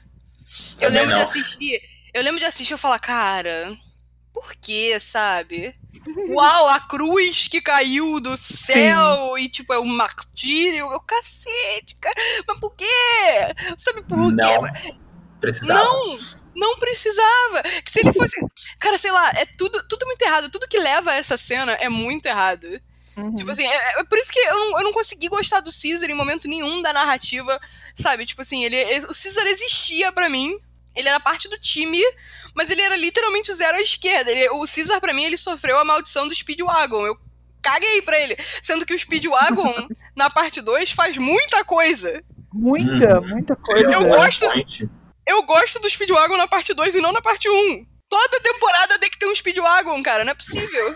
Eu 0.80 0.88
Também 0.88 1.02
lembro 1.02 1.14
de 1.16 1.20
não. 1.20 1.24
assistir. 1.24 1.82
Eu 2.14 2.24
lembro 2.24 2.40
de 2.40 2.46
assistir 2.46 2.72
e 2.72 2.76
eu 2.76 2.78
falar, 2.78 3.00
cara, 3.00 3.76
por 4.34 4.56
quê, 4.56 4.98
sabe? 5.00 5.76
Uau, 6.30 6.68
a 6.70 6.80
cruz 6.80 7.48
que 7.48 7.62
caiu 7.62 8.20
do 8.20 8.36
céu 8.36 9.38
e, 9.38 9.48
tipo, 9.50 9.74
é 9.74 9.80
um 9.80 9.86
martírio. 9.86 10.92
Eu, 10.92 11.00
cacete, 11.00 11.96
cara. 12.00 12.16
Mas 12.48 12.60
por 12.60 12.76
quê? 12.76 12.86
Sabe 13.78 14.04
por 14.04 14.30
quê? 14.30 14.36
Não. 14.36 14.62
Precisava. 15.40 15.84
Não, 15.84 16.18
não 16.56 16.80
precisava. 16.80 17.64
Que 17.84 17.92
Se 17.92 18.00
ele 18.00 18.14
fosse. 18.14 18.36
Cara, 18.80 18.98
sei 18.98 19.12
lá, 19.12 19.30
é 19.36 19.46
tudo, 19.46 19.86
tudo 19.88 20.06
muito 20.06 20.22
errado. 20.22 20.50
Tudo 20.50 20.68
que 20.68 20.80
leva 20.80 21.12
a 21.12 21.16
essa 21.16 21.38
cena 21.38 21.74
é 21.74 21.90
muito 21.90 22.26
errado. 22.26 22.68
Uhum. 23.16 23.36
Tipo 23.36 23.52
assim, 23.52 23.66
é, 23.66 24.00
é 24.00 24.04
por 24.04 24.18
isso 24.18 24.32
que 24.32 24.40
eu 24.40 24.58
não, 24.58 24.80
eu 24.80 24.84
não 24.86 24.94
consegui 24.94 25.28
gostar 25.28 25.60
do 25.60 25.72
Caesar 25.72 26.10
em 26.10 26.16
momento 26.16 26.48
nenhum 26.48 26.82
da 26.82 26.94
narrativa. 26.94 27.60
Sabe? 27.98 28.26
Tipo 28.26 28.42
assim, 28.42 28.64
ele, 28.66 28.76
ele- 28.76 29.06
o 29.06 29.14
Caesar 29.14 29.46
existia 29.48 30.12
pra 30.12 30.30
mim. 30.30 30.58
Ele 30.96 31.10
era 31.10 31.20
parte 31.20 31.50
do 31.50 31.58
time, 31.60 32.00
mas 32.56 32.70
ele 32.70 32.82
era 32.82 32.96
literalmente 32.96 33.52
o 33.52 33.56
zero 33.56 33.78
à 33.78 33.82
esquerda. 33.82 34.32
Ele- 34.32 34.50
o 34.50 34.60
Caesar, 34.66 35.00
pra 35.02 35.14
mim, 35.14 35.24
ele 35.24 35.38
sofreu 35.38 35.80
a 35.80 35.84
maldição 35.86 36.28
do 36.28 36.36
Speedwagon. 36.36 37.06
Eu 37.08 37.16
caguei 37.62 38.02
pra 38.02 38.20
ele. 38.20 38.38
Sendo 38.62 38.86
que 38.86 38.94
o 38.94 39.00
Speedwagon, 39.00 39.74
na 40.16 40.30
parte 40.30 40.62
2, 40.62 40.92
faz 40.92 41.18
muita 41.18 41.64
coisa. 41.66 42.24
Muita, 42.54 43.20
Uhum. 43.20 43.28
muita 43.30 43.56
coisa. 43.56 43.90
um 43.90 43.94
Eu 43.94 44.10
gosto- 44.10 44.46
point. 44.46 44.90
Eu 45.26 45.42
gosto 45.44 45.80
do 45.80 45.90
Speedwagon 45.90 46.38
na 46.38 46.48
parte 46.48 46.74
2 46.74 46.94
e 46.96 47.02
não 47.02 47.12
na 47.14 47.22
parte 47.22 47.50
1. 47.50 47.86
Toda 48.10 48.40
temporada 48.42 49.00
tem 49.00 49.10
que 49.10 49.18
ter 49.18 49.26
um 49.26 49.34
Speedwagon, 49.36 50.04
cara. 50.04 50.24
Não 50.24 50.32
é 50.32 50.36
possível. 50.36 50.96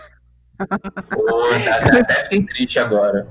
Pô, 1.10 1.44
até 1.50 1.98
até 2.00 2.22
fiquei 2.24 2.44
triste 2.46 2.78
agora. 2.78 3.26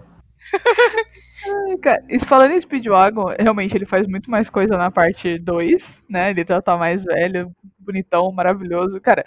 Ai, 1.45 1.77
cara, 1.77 2.03
E 2.09 2.19
falando 2.19 2.51
em 2.51 2.59
Speedwagon, 2.59 3.33
realmente 3.39 3.75
ele 3.75 3.85
faz 3.85 4.07
muito 4.07 4.29
mais 4.29 4.49
coisa 4.49 4.77
na 4.77 4.89
parte 4.89 5.37
2, 5.37 6.01
né? 6.09 6.31
Ele 6.31 6.43
já 6.47 6.61
tá 6.61 6.77
mais 6.77 7.03
velho, 7.03 7.51
bonitão, 7.79 8.31
maravilhoso. 8.31 8.99
Cara, 8.99 9.23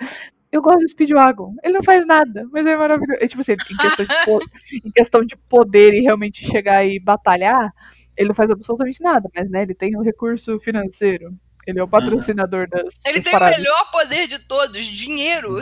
eu 0.51 0.61
gosto 0.61 0.81
do 0.81 0.89
Speedwagon. 0.89 1.55
Ele 1.63 1.75
não 1.75 1.83
faz 1.83 2.05
nada, 2.07 2.45
mas 2.53 2.67
é 2.67 2.77
maravilhoso. 2.77 3.21
É, 3.23 3.29
tipo 3.29 3.41
assim, 3.41 3.53
em 3.53 3.77
questão, 3.77 4.05
de 4.07 4.13
em 4.85 4.91
questão 4.91 5.25
de 5.25 5.37
poder 5.37 5.95
e 5.95 6.01
realmente 6.01 6.45
chegar 6.45 6.85
e 6.85 6.99
batalhar, 6.99 7.73
ele 8.17 8.29
não 8.29 8.35
faz 8.35 8.51
absolutamente 8.51 9.01
nada, 9.03 9.29
mas 9.35 9.49
né, 9.49 9.63
ele 9.63 9.75
tem 9.75 9.97
o 9.97 10.03
recurso 10.03 10.59
financeiro. 10.59 11.33
Ele 11.67 11.79
é 11.79 11.83
o 11.83 11.89
patrocinador 11.89 12.69
das, 12.69 12.99
Ele 13.05 13.17
das 13.21 13.25
tem 13.25 13.35
o 13.35 13.39
paradas. 13.39 13.57
melhor 13.59 13.91
poder 13.93 14.27
de 14.27 14.39
todos, 14.49 14.85
dinheiro. 14.85 15.59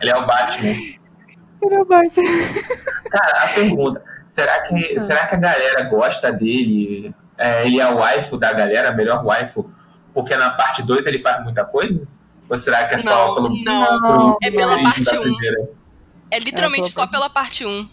Ele 0.00 0.10
é 0.10 0.16
o 0.16 0.24
Batman. 0.26 0.70
Ele 0.70 1.74
é 1.74 1.78
o 1.80 1.84
Batman. 1.84 2.22
Cara, 3.10 3.44
a 3.44 3.48
pergunta: 3.54 4.04
será 4.26 4.60
que, 4.62 5.00
será 5.00 5.26
que 5.26 5.34
a 5.34 5.38
galera 5.38 5.82
gosta 5.84 6.32
dele? 6.32 7.14
É, 7.38 7.66
ele 7.66 7.80
é 7.80 7.88
o 7.88 7.96
waifu 7.96 8.36
da 8.38 8.52
galera, 8.52 8.92
melhor 8.92 9.24
waifu, 9.24 9.70
porque 10.14 10.34
na 10.36 10.50
parte 10.50 10.82
2 10.82 11.06
ele 11.06 11.18
faz 11.18 11.42
muita 11.44 11.64
coisa? 11.64 12.06
Ou 12.48 12.56
será 12.56 12.86
que 12.86 12.94
é 12.94 12.98
só 12.98 13.10
Não, 13.28 13.34
pelo. 13.34 13.48
não. 13.64 14.00
Não, 14.00 14.38
É 14.42 14.50
pela 14.50 14.80
parte 14.82 15.02
da 15.04 15.18
um. 15.20 15.22
primeira? 15.22 15.68
É 16.30 16.38
literalmente 16.38 16.88
É, 16.88 16.90
só 16.90 17.06
pela 17.06 17.28
parte 17.28 17.64
1. 17.66 17.88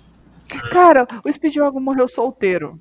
Cara, 0.72 1.08
o 1.24 1.32
Speedwagon 1.32 1.80
morreu 1.80 2.08
solteiro. 2.08 2.80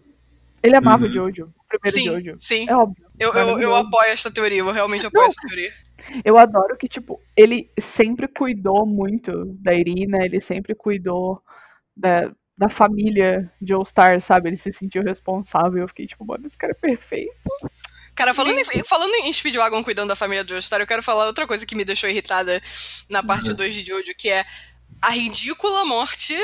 Ele 0.63 0.77
amava 0.77 1.05
Uhum. 1.05 1.11
o 1.11 1.13
Jojo, 1.13 1.45
o 1.59 1.69
primeiro 1.69 1.99
Sim, 1.99 2.05
Jojo. 2.25 2.37
sim. 2.41 2.67
É 2.69 2.77
óbvio. 2.77 3.05
Eu, 3.19 3.33
eu, 3.33 3.59
eu 3.61 3.75
apoio 3.75 4.11
esta 4.11 4.31
teoria, 4.31 4.59
eu 4.59 4.71
realmente 4.71 5.07
apoio 5.07 5.23
Não. 5.25 5.31
essa 5.31 5.41
teoria. 5.49 5.73
Eu 6.25 6.37
adoro 6.39 6.77
que, 6.77 6.89
tipo, 6.89 7.21
ele 7.37 7.71
sempre 7.81 8.29
cuidou 8.29 8.85
muito 8.87 9.45
da 9.61 9.73
Irina, 9.75 10.25
ele 10.25 10.41
sempre 10.41 10.75
cuidou 10.75 11.41
da, 11.97 12.31
da 12.63 12.69
família 12.69 13.51
de 13.61 13.73
All 13.73 13.85
Star, 13.85 14.21
sabe? 14.21 14.49
Ele 14.49 14.57
se 14.57 14.73
sentiu 14.73 15.03
responsável. 15.03 15.83
Eu 15.83 15.89
fiquei, 15.89 16.07
tipo, 16.07 16.25
mano, 16.25 16.47
esse 16.47 16.57
cara 16.57 16.71
é 16.71 16.75
perfeito. 16.75 17.33
Cara, 18.15 18.33
falando 18.33 18.57
em, 18.57 18.85
falando 18.85 19.13
em 19.25 19.33
Speedwagon 19.33 19.83
cuidando 19.83 20.11
da 20.11 20.17
família 20.17 20.45
do 20.45 20.51
Joestar, 20.51 20.81
eu 20.81 20.87
quero 20.87 21.03
falar 21.03 21.27
outra 21.27 21.45
coisa 21.45 21.67
que 21.67 21.75
me 21.75 21.85
deixou 21.85 22.09
irritada 22.09 22.63
na 23.09 23.21
parte 23.21 23.49
Uhum. 23.49 23.57
2 23.57 23.75
de 23.75 23.85
Jojo, 23.85 24.15
que 24.17 24.29
é 24.29 24.45
a 25.01 25.11
ridícula 25.11 25.85
morte 25.85 26.37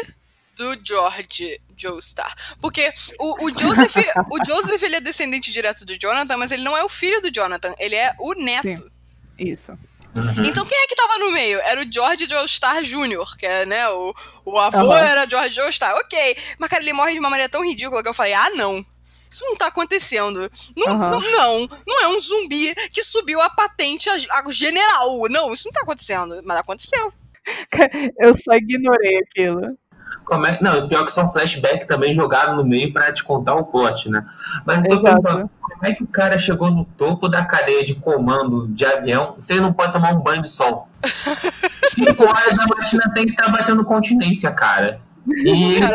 do 0.57 0.77
George 0.85 1.61
Joestar. 1.77 2.35
Porque 2.61 2.93
o, 3.21 3.45
o 3.45 3.51
Joseph, 3.51 3.95
o 4.29 4.39
Joseph 4.45 4.83
ele 4.83 4.97
é 4.97 5.01
descendente 5.01 5.53
direto 5.53 5.85
do 5.85 5.97
Jonathan, 5.97 6.37
mas 6.37 6.51
ele 6.51 6.65
não 6.65 6.77
é 6.77 6.83
o 6.83 6.89
filho 6.89 7.23
do 7.23 7.31
Jonathan, 7.31 7.77
ele 7.79 7.95
é 7.95 8.13
o 8.19 8.35
neto. 8.35 8.63
Sim. 8.63 8.91
Isso. 9.39 9.79
Uhum. 10.15 10.45
Então 10.45 10.65
quem 10.65 10.79
é 10.79 10.87
que 10.87 10.97
tava 10.97 11.19
no 11.19 11.31
meio? 11.31 11.61
Era 11.61 11.81
o 11.81 11.93
George 11.93 12.29
Joestar 12.29 12.83
Jr., 12.83 13.37
que 13.39 13.47
é, 13.47 13.67
né, 13.67 13.89
o, 13.91 14.15
o 14.45 14.59
avô 14.59 14.93
Aham. 14.93 14.99
era 14.99 15.29
George 15.29 15.55
Joestar, 15.55 15.95
ok. 15.97 16.37
Mas, 16.59 16.71
cara, 16.71 16.83
ele 16.83 16.93
morre 16.93 17.13
de 17.13 17.19
uma 17.19 17.31
maneira 17.31 17.51
tão 17.51 17.65
ridícula 17.65 18.03
que 18.03 18.09
eu 18.09 18.15
falei, 18.15 18.35
ah, 18.35 18.51
não. 18.51 18.85
Isso 19.31 19.45
não 19.45 19.57
tá 19.57 19.67
acontecendo. 19.67 20.51
Não, 20.75 20.89
Aham. 20.89 21.11
não, 21.11 21.21
não, 21.21 21.81
não 21.87 22.01
é 22.03 22.09
um 22.09 22.21
zumbi 22.21 22.75
que 22.91 23.03
subiu 23.03 23.41
a 23.41 23.51
patente 23.51 24.09
a, 24.09 24.15
a 24.15 24.51
general. 24.51 25.29
Não, 25.29 25.53
isso 25.53 25.67
não 25.67 25.73
tá 25.73 25.81
acontecendo. 25.83 26.41
Mas 26.45 26.57
aconteceu. 26.57 27.13
Eu 28.19 28.35
só 28.35 28.55
ignorei 28.55 29.19
aquilo. 29.19 29.79
Como 30.29 30.47
é... 30.47 30.59
Não, 30.61 30.87
pior 30.87 31.05
que 31.05 31.11
são 31.11 31.27
flashback 31.27 31.87
também 31.87 32.15
jogado 32.15 32.55
no 32.55 32.65
meio 32.65 32.93
pra 32.93 33.11
te 33.11 33.25
contar 33.25 33.55
o 33.55 33.65
plot, 33.65 34.11
né? 34.11 34.27
Mas 34.65 34.85
eu 34.85 34.91
tô 34.91 35.03
perguntando, 35.03 35.51
como 35.59 35.87
é 35.87 35.93
que 35.95 36.05
o 36.05 36.07
cara 36.07 36.39
chegou 36.39 36.71
no 36.71 36.85
topo 36.85 37.29
da 37.29 37.45
cadeia 37.45 37.83
de 37.83 37.95
comando 37.95 38.69
de 38.69 38.85
avião 38.85 39.37
ele 39.49 39.61
não 39.61 39.73
pode 39.73 39.93
tomar 39.93 40.13
um 40.13 40.21
banho 40.21 40.43
de 40.43 40.49
sol? 40.49 40.87
Cinco 41.95 42.25
horas 42.25 42.59
a 42.61 42.67
máquina 42.67 43.11
tem 43.15 43.25
que 43.25 43.33
estar 43.33 43.49
batendo 43.49 43.83
continência, 43.85 44.51
cara. 44.53 45.01
E 45.27 45.77
ele 45.77 45.87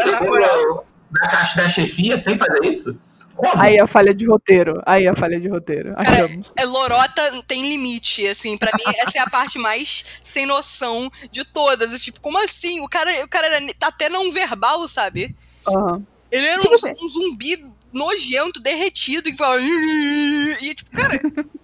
na 1.12 1.30
caixa 1.30 1.62
da 1.62 1.70
chefia 1.70 2.18
sem 2.18 2.38
fazer 2.38 2.66
isso? 2.66 3.00
Como? 3.36 3.62
Aí 3.62 3.80
a 3.80 3.88
falha 3.88 4.14
de 4.14 4.26
roteiro. 4.26 4.82
Aí 4.86 5.08
a 5.08 5.16
falha 5.16 5.40
de 5.40 5.48
roteiro. 5.48 5.94
Cara, 5.96 6.26
Achamos. 6.26 6.52
É, 6.56 6.66
Lorota 6.66 7.44
tem 7.48 7.68
limite, 7.68 8.28
assim. 8.28 8.58
Pra 8.58 8.72
mim, 8.78 8.84
essa 8.98 9.18
é 9.18 9.22
a 9.22 9.30
parte 9.30 9.58
mais 9.58 10.06
sem 10.24 10.46
noção 10.46 11.12
de 11.32 11.44
todas. 11.44 12.00
Tipo, 12.02 12.22
como 12.22 12.38
assim? 12.38 12.80
O 12.82 12.88
cara, 12.88 13.24
o 13.24 13.28
cara 13.28 13.48
era, 13.48 13.74
tá 13.74 13.88
até 13.88 14.10
não 14.10 14.32
verbal, 14.32 14.88
sabe? 14.88 15.36
Aham. 15.68 16.06
Ele 16.32 16.48
era 16.48 16.62
Tipo 16.62 16.88
um, 16.88 17.06
um 17.06 17.08
zumbi 17.08 17.72
nojento, 17.92 18.60
derretido, 18.60 19.30
e 19.30 19.38
falava. 19.38 19.62
E 19.64 20.76
tipo, 20.76 20.92
cara. 20.92 21.20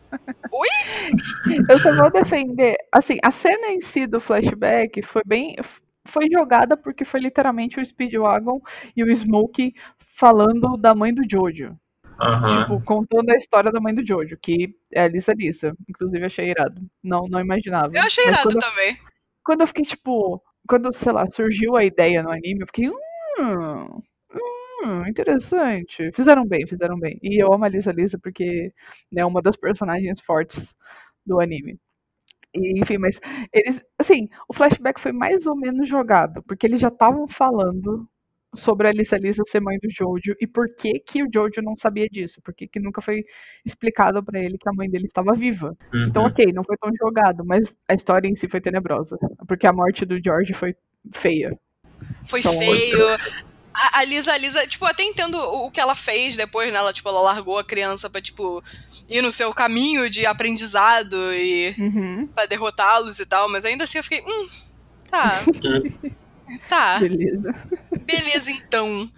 Eu 1.70 1.78
só 1.78 1.96
vou 1.96 2.12
defender. 2.12 2.76
Assim, 2.92 3.18
a 3.24 3.32
cena 3.32 3.68
em 3.68 3.82
si 3.82 4.08
do 4.08 4.20
flashback 4.20 5.02
foi 5.02 5.22
bem. 5.26 5.56
Foi 6.06 6.28
jogada 6.32 6.76
porque 6.76 7.06
foi 7.06 7.20
literalmente 7.20 7.80
o 7.80 7.86
Speedwagon 7.86 8.60
e 8.96 9.04
o 9.04 9.16
Smokey 9.16 9.74
falando 10.20 10.76
da 10.76 10.94
mãe 10.94 11.14
do 11.14 11.24
Jojo. 11.30 11.78
Aham. 12.22 12.64
Tipo, 12.64 12.84
contando 12.84 13.30
a 13.30 13.38
história 13.38 13.72
da 13.72 13.80
mãe 13.80 13.96
do 13.96 14.06
Jojo, 14.06 14.38
que 14.38 14.76
é 14.94 15.04
a 15.04 15.08
Lisa 15.08 15.34
Lisa. 15.34 15.74
Inclusive, 15.88 16.26
achei 16.26 16.50
irado. 16.50 16.82
Não, 17.02 17.28
não 17.30 17.40
imaginava. 17.40 17.96
Eu 17.96 18.02
achei 18.04 18.26
Mas 18.26 18.34
irado 18.34 18.50
quando, 18.50 18.62
também. 18.62 18.98
quando 19.44 19.62
eu 19.62 19.68
fiquei, 19.68 19.86
tipo. 19.86 20.44
Quando, 20.68 20.94
sei 20.94 21.12
lá, 21.14 21.26
surgiu 21.32 21.78
a 21.78 21.86
ideia 21.86 22.22
no 22.22 22.30
anime, 22.32 22.62
eu 22.62 22.68
fiquei. 22.68 22.90
Hum, 22.90 24.02
hum, 24.84 25.08
interessante. 25.08 26.12
Fizeram 26.14 26.46
bem, 26.46 26.68
fizeram 26.68 27.00
bem. 27.00 27.18
E 27.24 27.42
eu 27.42 27.54
amo 27.54 27.64
a 27.64 27.70
Lisa 27.70 27.92
Lisa 27.92 28.20
porque 28.22 28.74
é 29.16 29.26
uma 29.26 29.42
das 29.42 29.56
personagens 29.56 30.20
fortes 30.20 30.76
do 31.26 31.40
anime. 31.40 31.80
E, 32.54 32.82
enfim, 32.82 32.98
mas 32.98 33.20
eles. 33.54 33.84
Assim, 33.98 34.30
o 34.50 34.54
flashback 34.54 35.00
foi 35.00 35.14
mais 35.14 35.48
ou 35.48 35.56
menos 35.56 35.88
jogado, 35.88 36.44
porque 36.44 36.68
eles 36.68 36.82
já 36.82 36.90
estavam 36.90 37.28
falando 37.28 38.08
sobre 38.56 38.88
a 38.88 38.92
Lisa 38.92 39.18
Lisa 39.18 39.44
ser 39.46 39.60
mãe 39.60 39.78
do 39.78 39.90
Jojo 39.92 40.36
e 40.42 40.48
por 40.48 40.68
que 40.76 41.00
que 41.00 41.24
o 41.24 41.30
Jojo 41.34 41.62
não 41.62 41.76
sabia 41.78 42.08
disso, 42.10 42.42
porque 42.44 42.68
que 42.68 42.80
nunca 42.80 43.02
foi 43.02 43.24
explicado 43.66 44.24
pra 44.24 44.40
ele 44.40 44.58
que 44.58 44.68
a 44.68 44.74
mãe 44.74 44.90
dele 44.90 45.06
estava 45.06 45.34
viva. 45.34 45.76
Então, 46.08 46.24
Uhum. 46.24 46.30
ok, 46.30 46.52
não 46.54 46.64
foi 46.64 46.76
tão 46.78 46.90
jogado, 47.00 47.46
mas 47.46 47.72
a 47.88 47.94
história 47.94 48.28
em 48.28 48.36
si 48.36 48.48
foi 48.48 48.60
tenebrosa, 48.62 49.18
porque 49.48 49.68
a 49.68 49.74
morte 49.74 50.06
do 50.06 50.20
George 50.24 50.54
foi 50.54 50.76
feia. 51.14 51.58
Foi 52.26 52.40
Então, 52.40 52.58
feio. 52.58 53.08
A, 53.76 54.00
a 54.00 54.04
Lisa, 54.04 54.34
a 54.34 54.38
Lisa, 54.38 54.66
tipo, 54.68 54.84
até 54.86 55.04
entendo 55.04 55.38
o 55.38 55.68
o 55.68 55.72
que 55.72 55.80
ela 55.80 55.96
fez 55.96 56.36
depois, 56.36 56.72
né? 56.74 56.80
Ela, 56.80 56.92
tipo, 56.92 57.08
ela 57.08 57.22
largou 57.22 57.58
a 57.60 57.64
criança 57.64 58.10
pra, 58.10 58.20
tipo, 58.22 58.64
ir 59.08 59.22
no 59.22 59.32
seu 59.32 59.54
caminho 59.54 60.10
de 60.10 60.26
aprendizado 60.26 61.16
e 61.34 61.76
Uhum, 61.78 62.28
pra 62.34 62.46
derrotá-los 62.48 63.20
e 63.20 63.26
tal, 63.26 63.48
mas 63.48 63.64
ainda 63.64 63.84
assim 63.84 64.00
eu 64.00 64.04
fiquei, 64.04 64.22
hum, 64.22 64.48
tá. 65.10 65.40
tá, 66.68 67.00
beleza. 67.00 67.54
Beleza 68.10 68.52
então. 68.52 69.10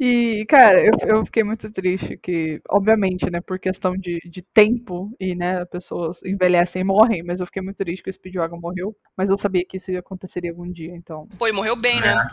E, 0.00 0.44
cara, 0.48 0.84
eu, 0.84 0.92
eu 1.06 1.24
fiquei 1.24 1.44
muito 1.44 1.70
triste 1.70 2.16
que, 2.16 2.60
obviamente, 2.68 3.30
né, 3.30 3.40
por 3.40 3.58
questão 3.58 3.96
de, 3.96 4.18
de 4.24 4.42
tempo 4.42 5.14
e, 5.20 5.34
né, 5.34 5.64
pessoas 5.66 6.22
envelhecem 6.24 6.80
e 6.80 6.84
morrem, 6.84 7.22
mas 7.22 7.38
eu 7.40 7.46
fiquei 7.46 7.62
muito 7.62 7.76
triste 7.76 8.02
que 8.02 8.10
o 8.10 8.12
Speedwagon 8.12 8.58
morreu, 8.58 8.96
mas 9.16 9.28
eu 9.28 9.38
sabia 9.38 9.64
que 9.64 9.76
isso 9.76 9.96
aconteceria 9.96 10.50
algum 10.50 10.70
dia, 10.70 10.94
então... 10.94 11.28
Pô, 11.38 11.46
e 11.46 11.52
morreu 11.52 11.76
bem, 11.76 12.00
né? 12.00 12.28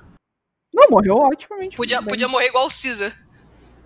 Não, 0.73 0.87
morreu 0.89 1.15
otimamente. 1.17 1.75
Podia, 1.75 2.01
podia 2.01 2.27
morrer 2.27 2.47
igual 2.47 2.65
o 2.65 2.69
Caesar. 2.69 3.13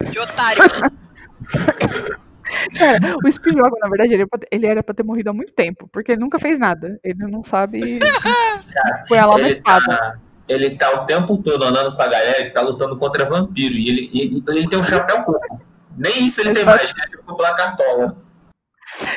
De 0.10 0.20
otário. 0.20 0.62
Cara, 2.78 3.18
o 3.18 3.32
Speedwagon, 3.32 3.78
na 3.80 3.90
verdade, 3.90 4.14
ele, 4.14 4.26
ele 4.52 4.68
era 4.68 4.84
pra 4.84 4.94
ter 4.94 5.04
morrido 5.04 5.32
há 5.32 5.34
muito 5.34 5.54
tempo, 5.54 5.90
porque 5.92 6.12
ele 6.12 6.22
nunca 6.22 6.40
fez 6.40 6.60
nada. 6.60 7.00
Ele 7.04 7.26
não 7.28 7.44
sabe... 7.44 8.00
Foi 9.08 9.20
lá 9.20 9.38
na 9.38 9.40
Ele 9.40 9.58
espada. 9.58 10.22
Ele 10.48 10.78
tá 10.78 11.02
o 11.02 11.06
tempo 11.06 11.42
todo 11.42 11.64
andando 11.64 11.96
com 11.96 12.02
a 12.02 12.08
galera 12.08 12.44
que 12.44 12.52
tá 12.52 12.62
lutando 12.62 12.98
contra 12.98 13.26
vampiro. 13.26 13.74
E 13.76 13.90
ele, 13.90 14.10
ele, 14.14 14.44
ele 14.48 14.68
tem 14.68 14.80
um 14.80 14.84
chapéu 14.84 15.24
coco. 15.24 15.62
Nem 15.98 16.26
isso 16.26 16.42
ele 16.42 16.54
tem 16.54 16.66
mais, 16.66 16.94
né? 16.94 17.04
Ele 17.08 17.18
ficou 17.18 17.38
cartola. 17.38 18.16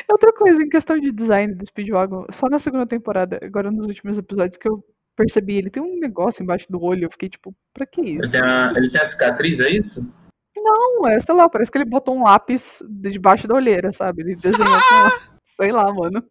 Outra 0.09 0.33
coisa, 0.33 0.61
em 0.61 0.69
questão 0.69 0.99
de 0.99 1.11
design 1.11 1.53
do 1.53 1.65
Speedwagon, 1.65 2.25
só 2.31 2.47
na 2.49 2.59
segunda 2.59 2.85
temporada, 2.87 3.39
agora 3.43 3.69
nos 3.71 3.85
últimos 3.85 4.17
episódios 4.17 4.57
que 4.57 4.67
eu 4.67 4.83
percebi, 5.15 5.57
ele 5.57 5.69
tem 5.69 5.81
um 5.81 5.99
negócio 5.99 6.43
embaixo 6.43 6.65
do 6.69 6.81
olho, 6.81 7.05
eu 7.05 7.11
fiquei 7.11 7.29
tipo, 7.29 7.53
pra 7.73 7.85
que 7.85 8.01
Ele 8.01 8.19
isso? 8.21 8.31
tem, 8.31 8.41
a, 8.41 8.71
ele 8.75 8.89
tem 8.89 9.01
a 9.01 9.05
cicatriz, 9.05 9.59
é 9.59 9.69
isso? 9.69 10.11
Não, 10.55 11.07
é, 11.07 11.19
sei 11.19 11.33
lá, 11.33 11.47
parece 11.49 11.71
que 11.71 11.77
ele 11.77 11.85
botou 11.85 12.15
um 12.15 12.23
lápis 12.23 12.83
debaixo 12.89 13.47
da 13.47 13.55
olheira, 13.55 13.91
sabe? 13.93 14.21
Ele 14.21 14.35
desenhou 14.35 14.67
com... 14.67 15.36
Sei 15.59 15.71
lá, 15.71 15.91
mano. 15.91 16.23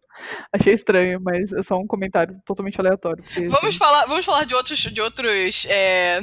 Achei 0.51 0.73
estranho, 0.73 1.19
mas 1.21 1.51
é 1.53 1.61
só 1.61 1.77
um 1.77 1.85
comentário 1.85 2.39
totalmente 2.45 2.79
aleatório. 2.79 3.23
porque, 3.23 3.47
Vamos 3.47 3.69
assim, 3.69 3.77
falar, 3.77 4.05
vamos 4.05 4.25
falar 4.25 4.45
de 4.45 4.55
outros, 4.55 4.79
de 4.79 5.01
outros 5.01 5.67
é, 5.69 6.21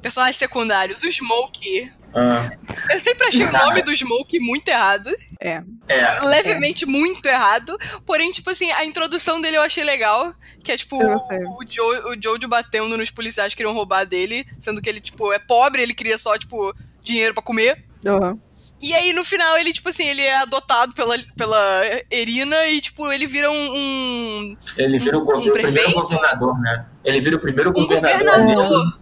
personagens 0.00 0.36
secundários. 0.36 1.02
O 1.02 1.10
Smoke. 1.10 1.90
Ah, 2.14 2.50
Eu 2.92 3.00
sempre 3.00 3.26
achei 3.26 3.46
o 3.46 3.50
nome 3.52 3.80
do 3.82 3.94
Smoke 3.96 4.38
muito 4.38 4.68
errado. 4.68 5.08
É, 5.40 5.62
é. 5.88 6.20
levemente 6.20 6.84
muito 6.84 7.24
errado. 7.24 7.74
Porém, 8.04 8.30
tipo 8.30 8.50
assim, 8.50 8.70
a 8.72 8.84
introdução 8.84 9.40
dele 9.40 9.56
eu 9.56 9.62
achei 9.62 9.82
legal. 9.82 10.34
Que 10.62 10.72
é 10.72 10.76
tipo 10.76 10.96
o, 10.98 11.64
Joe, 11.66 11.98
o 12.14 12.22
Jojo 12.22 12.46
batendo 12.48 12.98
nos 12.98 13.10
policiais 13.10 13.54
que 13.54 13.56
queriam 13.56 13.74
roubar 13.74 14.04
dele. 14.04 14.46
Sendo 14.60 14.82
que 14.82 14.90
ele, 14.90 15.00
tipo, 15.00 15.32
é 15.32 15.38
pobre, 15.38 15.82
ele 15.82 15.94
queria 15.94 16.18
só, 16.18 16.36
tipo, 16.36 16.74
dinheiro 17.02 17.32
pra 17.32 17.42
comer. 17.42 17.82
aham. 18.06 18.38
E 18.82 18.92
aí, 18.92 19.12
no 19.12 19.24
final, 19.24 19.56
ele, 19.56 19.72
tipo 19.72 19.88
assim, 19.88 20.08
ele 20.08 20.22
é 20.22 20.38
adotado 20.38 20.92
pela, 20.92 21.16
pela 21.36 21.82
Erina 22.10 22.66
e, 22.66 22.80
tipo, 22.80 23.12
ele 23.12 23.26
vira 23.28 23.48
um. 23.48 23.72
um, 23.76 24.54
Ele 24.76 24.98
vira 24.98 25.16
o, 25.16 25.20
Um 25.20 25.24
governo, 25.24 25.50
o 25.50 25.52
primeiro 25.52 25.92
governador, 25.92 26.60
né? 26.60 26.86
Ele 27.04 27.20
vira 27.20 27.36
o 27.36 27.38
primeiro 27.38 27.70
um 27.70 27.72
governador, 27.72 28.18
governador. 28.40 28.98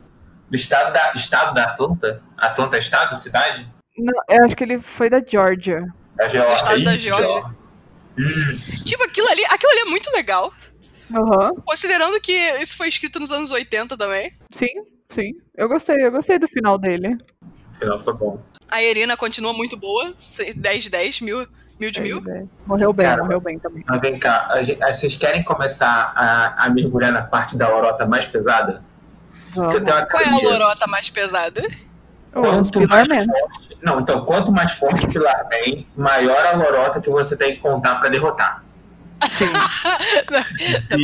do 0.50 0.54
estado 0.56 0.92
da, 0.92 1.12
estado 1.14 1.54
da 1.54 1.64
Atlanta. 1.64 2.22
Atlanta 2.36 2.76
é 2.76 2.80
estado, 2.80 3.14
cidade? 3.16 3.66
Não, 3.96 4.12
eu 4.28 4.44
acho 4.44 4.54
que 4.54 4.64
ele 4.64 4.80
foi 4.80 5.08
da 5.08 5.22
Georgia. 5.26 5.86
Da 6.14 6.28
Geórgia. 6.28 6.54
estado 6.56 6.84
da 6.84 6.94
Isso, 6.94 7.02
Geórgia. 7.02 7.54
Isso. 8.18 8.84
Tipo, 8.84 9.02
aquilo 9.04 9.28
ali, 9.28 9.44
aquilo 9.46 9.72
ali 9.72 9.80
é 9.80 9.84
muito 9.86 10.10
legal. 10.12 10.52
Aham. 11.10 11.52
Considerando 11.64 12.20
que 12.20 12.32
isso 12.62 12.76
foi 12.76 12.88
escrito 12.88 13.18
nos 13.18 13.30
anos 13.30 13.50
80 13.50 13.96
também. 13.96 14.30
Sim, 14.52 14.68
sim. 15.10 15.32
Eu 15.56 15.68
gostei, 15.68 15.96
eu 15.98 16.10
gostei 16.12 16.38
do 16.38 16.46
final 16.48 16.78
dele. 16.78 17.16
O 17.72 17.74
final 17.74 17.98
foi 17.98 18.12
bom. 18.14 18.42
A 18.70 18.82
Erina 18.82 19.16
continua 19.16 19.52
muito 19.52 19.76
boa. 19.76 20.12
10 20.56 20.84
de 20.84 20.90
10, 20.90 21.20
mil, 21.22 21.46
mil 21.78 21.90
de 21.90 22.00
mil. 22.00 22.22
É, 22.28 22.44
Morreu 22.66 22.92
bem, 22.92 23.06
Cara, 23.06 23.22
morreu 23.24 23.40
bem 23.40 23.58
também. 23.58 23.82
Mas 23.86 24.00
vem 24.00 24.18
cá, 24.18 24.46
a 24.50 24.62
gente- 24.62 24.78
vocês 24.78 25.16
querem 25.16 25.42
começar 25.42 26.12
a, 26.14 26.66
a 26.66 26.70
mergulhar 26.70 27.12
na 27.12 27.22
parte 27.22 27.56
da 27.56 27.68
lorota 27.68 28.06
mais 28.06 28.26
pesada? 28.26 28.82
Qual 30.08 30.22
é 30.22 30.28
a 30.28 30.36
lorota 30.52 30.86
mais 30.86 31.10
pesada? 31.10 31.62
Quanto 32.32 32.86
mais 32.88 33.08
forte, 33.08 33.76
não, 33.82 33.98
então, 33.98 34.24
quanto 34.24 34.52
mais 34.52 34.70
forte 34.72 35.04
o 35.04 35.08
Pilar 35.08 35.48
Man, 35.50 35.84
maior 35.96 36.46
a 36.46 36.52
lorota 36.52 37.00
que 37.00 37.10
você 37.10 37.36
tem 37.36 37.54
que 37.54 37.60
contar 37.60 37.96
pra 37.96 38.08
derrotar. 38.08 38.62
Sim. 39.30 39.46
Tá 40.88 40.96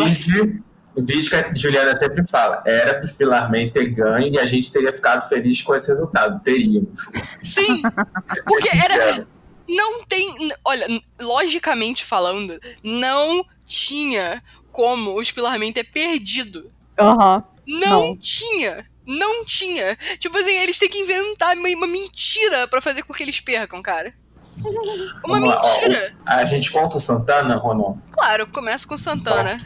O 0.97 1.03
vídeo 1.03 1.29
que 1.29 1.37
a 1.37 1.55
Juliana 1.55 1.95
sempre 1.95 2.27
fala, 2.27 2.63
era 2.67 2.95
para 2.95 3.05
os 3.05 3.13
Pilarman 3.13 3.71
ter 3.71 3.91
ganho 3.91 4.33
e 4.35 4.39
a 4.39 4.47
gente 4.47 4.73
teria 4.73 4.91
ficado 4.91 5.29
feliz 5.29 5.61
com 5.61 5.75
esse 5.75 5.89
resultado. 5.89 6.43
Teríamos. 6.43 7.09
Sim, 7.45 7.83
porque 8.47 8.71
era. 8.75 9.27
Não 9.69 10.03
tem. 10.05 10.49
Olha, 10.65 10.87
logicamente 11.21 12.05
falando, 12.05 12.59
não 12.83 13.45
tinha 13.67 14.43
como 14.73 15.19
os 15.19 15.31
Pilarman 15.31 15.73
ter 15.73 15.85
perdido. 15.85 16.71
Aham. 16.99 17.45
Não, 17.67 18.09
Não. 18.09 18.17
tinha. 18.17 18.87
Não 19.07 19.45
tinha. 19.45 19.97
Tipo 20.19 20.39
assim, 20.39 20.53
eles 20.57 20.79
têm 20.79 20.89
que 20.89 20.99
inventar 20.99 21.57
uma, 21.57 21.69
uma 21.69 21.87
mentira 21.87 22.67
pra 22.69 22.81
fazer 22.81 23.03
com 23.03 23.13
que 23.13 23.23
eles 23.23 23.41
percam, 23.41 23.83
cara. 23.83 24.15
Uma 25.25 25.39
Vamos 25.39 25.51
lá, 25.51 25.61
ó, 25.63 25.75
mentira. 25.75 26.17
A 26.25 26.45
gente 26.45 26.71
conta 26.73 26.97
o 26.97 27.01
Santana, 27.01 27.57
Ronon? 27.57 27.97
Claro, 28.11 28.47
começa 28.47 28.87
com 28.87 28.95
o 28.95 28.99
Santana. 28.99 29.59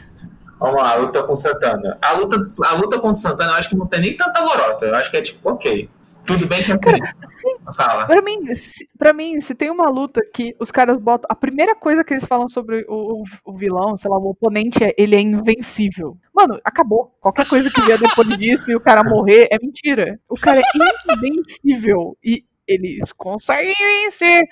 Vamos 0.61 0.79
lá, 0.79 0.91
a 0.91 0.95
luta 0.95 1.23
com 1.23 1.33
o 1.33 1.35
Santana. 1.35 1.97
A 1.99 2.13
luta, 2.13 2.37
a 2.65 2.75
luta 2.75 2.99
contra 2.99 3.13
o 3.13 3.15
Santana, 3.15 3.53
eu 3.53 3.55
acho 3.55 3.69
que 3.69 3.75
não 3.75 3.87
tem 3.87 3.99
nem 3.99 4.15
tanta 4.15 4.43
lorota. 4.43 4.85
Eu 4.85 4.95
acho 4.95 5.09
que 5.09 5.17
é 5.17 5.21
tipo, 5.21 5.49
ok. 5.49 5.89
Tudo 6.23 6.47
bem 6.47 6.63
que 6.63 6.71
é 6.71 6.75
assim. 6.75 7.73
Fala. 7.75 8.05
Pra 8.05 8.21
mim, 8.21 8.45
se, 8.53 8.85
pra 8.95 9.11
mim, 9.11 9.41
se 9.41 9.55
tem 9.55 9.71
uma 9.71 9.89
luta 9.89 10.21
que 10.31 10.55
os 10.59 10.69
caras 10.69 10.97
botam. 10.97 11.27
A 11.31 11.35
primeira 11.35 11.75
coisa 11.75 12.03
que 12.03 12.13
eles 12.13 12.25
falam 12.25 12.47
sobre 12.47 12.85
o, 12.87 13.23
o, 13.23 13.23
o 13.43 13.57
vilão, 13.57 13.97
sei 13.97 14.11
lá, 14.11 14.19
o 14.19 14.29
oponente 14.29 14.83
é 14.83 14.93
ele 14.99 15.15
é 15.15 15.19
invencível. 15.19 16.15
Mano, 16.31 16.59
acabou. 16.63 17.11
Qualquer 17.19 17.47
coisa 17.47 17.71
que 17.71 17.81
vier 17.81 17.97
depois 17.97 18.27
disso 18.37 18.69
e 18.69 18.75
o 18.75 18.79
cara 18.79 19.03
morrer 19.03 19.47
é 19.49 19.57
mentira. 19.59 20.19
O 20.29 20.35
cara 20.35 20.59
é 20.59 21.15
invencível. 21.15 22.15
E 22.23 22.45
eles 22.67 23.11
conseguem 23.13 23.73
vencer. 24.03 24.43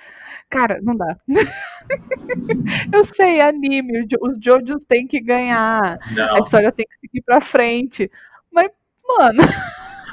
Cara, 0.49 0.79
não 0.81 0.95
dá. 0.95 1.15
Eu 2.91 3.03
sei, 3.03 3.39
anime, 3.41 4.01
o 4.01 4.07
Jo- 4.07 4.17
os 4.21 4.37
Jojos 4.43 4.83
têm 4.87 5.07
que 5.07 5.19
ganhar. 5.19 5.99
A 6.01 6.11
Não. 6.13 6.39
história 6.39 6.71
tem 6.71 6.85
que 6.87 6.95
seguir 7.07 7.21
pra 7.21 7.39
frente. 7.41 8.09
Mas, 8.51 8.69
mano. 9.07 9.41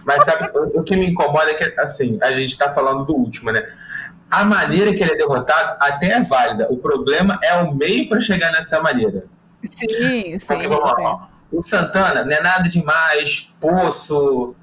Mas 0.05 0.25
sabe, 0.25 0.51
o, 0.55 0.83
que 0.83 0.97
me 0.97 1.07
incomoda 1.11 1.51
é 1.51 1.55
que, 1.55 1.81
assim, 1.81 2.19
a 2.23 2.31
gente 2.33 2.57
tá 2.57 2.73
falando 2.73 3.05
do 3.05 3.15
último, 3.17 3.51
né? 3.51 3.63
A 4.31 4.45
maneira 4.45 4.93
que 4.95 5.03
ele 5.03 5.13
é 5.13 5.17
derrotado 5.17 5.77
até 5.81 6.13
é 6.13 6.23
válida. 6.23 6.67
O 6.71 6.77
problema 6.77 7.39
é 7.43 7.55
o 7.55 7.75
meio 7.75 8.09
pra 8.09 8.21
chegar 8.21 8.53
nessa 8.53 8.81
maneira. 8.83 9.25
Sim, 9.71 9.89
sim. 10.39 10.47
Porque, 10.47 10.69
vamos 10.69 11.03
lá. 11.03 11.29
O 11.51 11.63
Santana 11.63 12.25
não 12.25 12.33
é 12.33 12.41
nada 12.43 12.69
demais, 12.69 13.53
poço. 13.61 14.55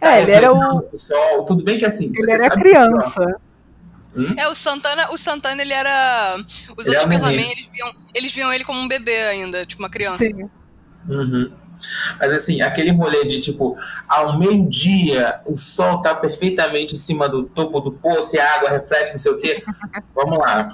tá 0.00 0.16
É, 0.16 0.22
ele 0.22 0.32
era 0.32 0.52
o. 0.52 0.88
Sol. 0.96 1.44
Tudo 1.44 1.62
bem 1.62 1.78
que 1.78 1.84
assim. 1.84 2.10
Ele 2.14 2.32
era 2.32 2.48
sabe 2.48 2.62
criança. 4.14 4.34
É, 4.38 4.48
o 4.48 4.54
Santana, 4.54 5.10
o 5.10 5.18
Santana, 5.18 5.62
ele 5.62 5.72
era. 5.72 6.36
Os 6.76 6.86
Ele 6.86 6.96
outros 6.96 7.08
menino. 7.08 7.30
eles 7.30 7.68
viam, 7.72 7.94
eles 8.14 8.32
viam 8.32 8.52
ele 8.52 8.64
como 8.64 8.80
um 8.80 8.88
bebê 8.88 9.16
ainda, 9.28 9.64
tipo 9.66 9.82
uma 9.82 9.90
criança. 9.90 10.24
Sim. 10.24 10.48
Uhum. 11.08 11.52
Mas 12.18 12.32
assim, 12.32 12.60
aquele 12.60 12.90
rolê 12.90 13.24
de 13.24 13.40
tipo, 13.40 13.76
ao 14.08 14.38
meio-dia, 14.38 15.40
o 15.46 15.56
sol 15.56 16.00
tá 16.00 16.14
perfeitamente 16.14 16.94
em 16.94 16.98
cima 16.98 17.28
do 17.28 17.44
topo 17.44 17.80
do 17.80 17.92
poço 17.92 18.36
e 18.36 18.38
a 18.40 18.56
água 18.56 18.70
reflete, 18.70 19.12
não 19.12 19.18
sei 19.18 19.32
o 19.32 19.38
quê. 19.38 19.62
Vamos 20.14 20.38
lá. 20.38 20.68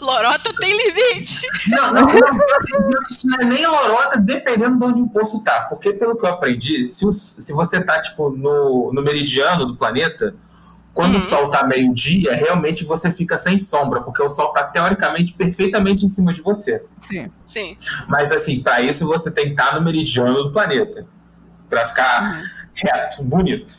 Lorota 0.00 0.52
tem 0.60 0.70
limite. 0.70 1.46
Não, 1.68 1.92
não, 1.92 2.02
não, 2.02 3.00
isso 3.10 3.26
não 3.26 3.40
é 3.40 3.44
nem 3.44 3.66
lorota, 3.66 4.20
dependendo 4.20 4.78
de 4.78 4.84
onde 4.84 5.02
o 5.02 5.08
poço 5.08 5.42
tá. 5.42 5.62
Porque 5.68 5.92
pelo 5.92 6.16
que 6.16 6.26
eu 6.26 6.30
aprendi, 6.30 6.88
se, 6.88 7.10
se 7.12 7.52
você 7.52 7.82
tá, 7.82 8.00
tipo, 8.02 8.30
no, 8.30 8.92
no 8.92 9.02
meridiano 9.02 9.64
do 9.64 9.76
planeta, 9.76 10.34
quando 10.94 11.16
Uhum. 11.16 11.20
o 11.20 11.24
sol 11.24 11.50
tá 11.50 11.66
meio-dia, 11.66 12.32
realmente 12.34 12.84
você 12.84 13.10
fica 13.10 13.36
sem 13.36 13.58
sombra, 13.58 14.00
porque 14.00 14.22
o 14.22 14.28
sol 14.28 14.52
tá 14.52 14.62
teoricamente 14.62 15.34
perfeitamente 15.34 16.06
em 16.06 16.08
cima 16.08 16.32
de 16.32 16.40
você. 16.40 16.84
Sim. 17.00 17.30
Sim. 17.44 17.76
Mas 18.08 18.30
assim, 18.32 18.62
para 18.62 18.80
isso 18.80 19.04
você 19.06 19.30
tem 19.30 19.46
que 19.46 19.60
estar 19.60 19.74
no 19.74 19.82
meridiano 19.82 20.34
do 20.44 20.52
planeta. 20.52 21.06
Pra 21.68 21.86
ficar 21.88 22.42
reto, 22.74 23.24
bonito. 23.24 23.74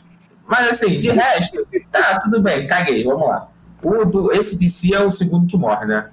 Mas 0.46 0.68
assim, 0.72 1.00
de 1.00 1.08
resto, 1.10 1.66
tá, 1.90 2.20
tudo 2.20 2.40
bem, 2.42 2.66
caguei, 2.66 3.02
vamos 3.02 3.26
lá. 3.28 3.48
O 3.82 4.04
do, 4.04 4.32
esse 4.32 4.58
de 4.58 4.68
si 4.68 4.94
é 4.94 5.00
o 5.00 5.10
segundo 5.10 5.46
que 5.46 5.56
morre, 5.56 5.86
né? 5.86 6.10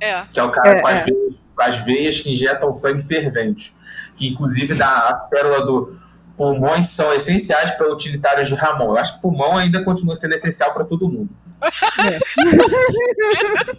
É. 0.00 0.22
Que 0.32 0.40
é 0.40 0.42
o 0.42 0.50
cara 0.50 0.78
É, 0.78 0.80
com, 0.80 0.88
as 0.88 1.00
é. 1.02 1.04
veias, 1.04 1.34
com 1.54 1.62
as 1.62 1.76
veias 1.84 2.20
que 2.20 2.34
injetam 2.34 2.72
sangue 2.72 3.02
fervente. 3.02 3.74
Que 4.16 4.28
inclusive 4.28 4.74
dá 4.74 5.08
a 5.08 5.14
pérola 5.14 5.64
do 5.64 5.96
pulmões 6.40 6.86
são 6.88 7.12
essenciais 7.12 7.72
para 7.72 7.92
utilitários 7.92 8.48
de 8.48 8.54
Ramon. 8.54 8.84
Eu 8.86 8.96
acho 8.96 9.16
que 9.16 9.20
pulmão 9.20 9.58
ainda 9.58 9.84
continua 9.84 10.16
sendo 10.16 10.32
essencial 10.34 10.72
para 10.72 10.84
todo 10.86 11.06
mundo. 11.06 11.28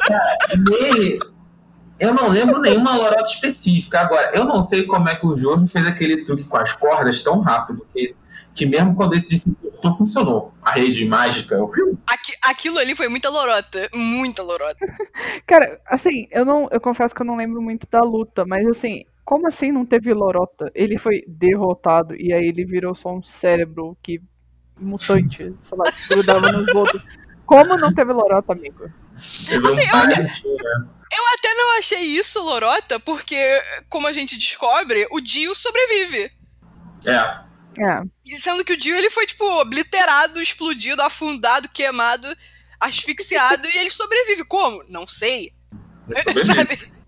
Cara, 0.07 0.39
nele, 0.69 1.19
eu 1.99 2.13
não 2.13 2.27
lembro 2.29 2.59
nenhuma 2.61 2.95
lorota 2.95 3.23
específica. 3.31 3.99
Agora, 4.01 4.29
eu 4.35 4.45
não 4.45 4.63
sei 4.63 4.83
como 4.83 5.09
é 5.09 5.15
que 5.15 5.25
o 5.25 5.35
Jojo 5.35 5.65
fez 5.65 5.87
aquele 5.87 6.23
truque 6.23 6.43
com 6.43 6.57
as 6.57 6.71
cordas 6.73 7.23
tão 7.23 7.39
rápido 7.39 7.83
que, 7.91 8.15
que 8.53 8.67
mesmo 8.67 8.93
quando 8.93 9.15
esse 9.15 9.27
desinfectou, 9.29 9.91
funcionou. 9.93 10.53
A 10.61 10.73
rede 10.73 11.03
mágica. 11.03 11.55
eu- 11.55 11.97
Aqui- 12.05 12.35
aquilo 12.43 12.77
ali 12.77 12.95
foi 12.95 13.07
muita 13.07 13.27
lorota. 13.29 13.89
Muita 13.95 14.43
lorota. 14.43 14.85
Cara, 15.47 15.81
assim, 15.87 16.27
eu 16.29 16.45
não, 16.45 16.67
eu 16.71 16.79
confesso 16.79 17.15
que 17.15 17.23
eu 17.23 17.25
não 17.25 17.35
lembro 17.37 17.59
muito 17.59 17.87
da 17.89 18.01
luta, 18.01 18.45
mas 18.45 18.67
assim, 18.67 19.03
como 19.31 19.47
assim 19.47 19.71
não 19.71 19.85
teve 19.85 20.13
Lorota? 20.13 20.69
Ele 20.75 20.97
foi 20.97 21.23
derrotado 21.25 22.13
e 22.17 22.33
aí 22.33 22.45
ele 22.49 22.65
virou 22.65 22.93
só 22.93 23.15
um 23.15 23.23
cérebro 23.23 23.97
que 24.03 24.21
mutante, 24.77 25.37
sei 25.61 25.77
lá, 25.77 25.85
que 25.89 26.07
grudava 26.09 26.51
nos 26.51 26.67
outros. 26.75 27.01
Como 27.45 27.77
não 27.77 27.93
teve 27.93 28.11
Lorota, 28.11 28.51
amigo? 28.51 28.91
Teve 29.47 29.65
um 29.65 29.69
Assim, 29.69 29.83
eu- 29.83 29.89
parentinho, 29.91 30.53
né? 30.57 30.89
Eu 31.13 31.23
até 31.37 31.53
não 31.53 31.77
achei 31.77 32.01
isso 32.01 32.41
lorota, 32.43 32.99
porque, 32.99 33.37
como 33.89 34.05
a 34.07 34.11
gente 34.11 34.37
descobre, 34.37 35.07
o 35.11 35.21
Dio 35.21 35.55
sobrevive. 35.55 36.29
É. 37.05 37.81
É, 37.81 38.01
E 38.25 38.37
Sendo 38.37 38.65
que 38.65 38.73
o 38.73 38.77
Dio 38.77 38.95
ele 38.97 39.09
foi, 39.09 39.25
tipo, 39.25 39.45
obliterado, 39.61 40.41
explodido, 40.41 41.01
afundado, 41.01 41.69
queimado, 41.69 42.27
asfixiado, 42.81 43.65
e 43.69 43.77
ele 43.77 43.89
sobrevive. 43.89 44.43
Como? 44.43 44.83
Não 44.89 45.07
sei. 45.07 45.53
ele 46.09 46.39
sobrevive. 46.39 46.85
Sabe? 46.91 47.00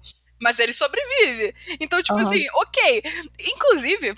Mas 0.44 0.60
ele 0.60 0.74
sobrevive. 0.74 1.56
Então, 1.80 2.04
tipo 2.04 2.20
Aham. 2.20 2.30
assim, 2.30 2.46
ok. 2.54 3.04
Inclusive, 3.40 4.16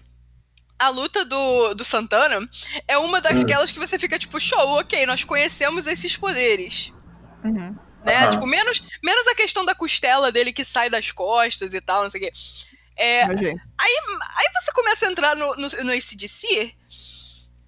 a 0.77 0.89
luta 0.89 1.23
do, 1.23 1.75
do 1.75 1.85
Santana 1.85 2.49
é 2.87 2.97
uma 2.97 3.21
daquelas 3.21 3.71
que 3.71 3.77
você 3.77 3.99
fica, 3.99 4.17
tipo, 4.17 4.39
show, 4.39 4.79
ok, 4.79 5.05
nós 5.05 5.23
conhecemos 5.23 5.85
esses 5.85 6.17
poderes. 6.17 6.91
uhum. 7.43 7.77
Né? 8.03 8.17
Aham. 8.17 8.31
Tipo, 8.31 8.47
menos, 8.47 8.83
menos 9.03 9.27
a 9.27 9.35
questão 9.35 9.63
da 9.63 9.75
costela 9.75 10.31
dele 10.31 10.51
que 10.51 10.65
sai 10.65 10.89
das 10.89 11.11
costas 11.11 11.73
e 11.73 11.81
tal, 11.81 12.03
não 12.03 12.09
sei 12.09 12.21
o 12.21 12.23
quê. 12.23 12.33
É, 12.95 13.27
Nojento. 13.27 13.61
Aí 13.77 14.49
você 14.53 14.71
começa 14.71 15.05
a 15.07 15.11
entrar 15.11 15.35
no, 15.35 15.55
no, 15.55 15.67
no 15.67 15.91
ACDC, 15.91 16.73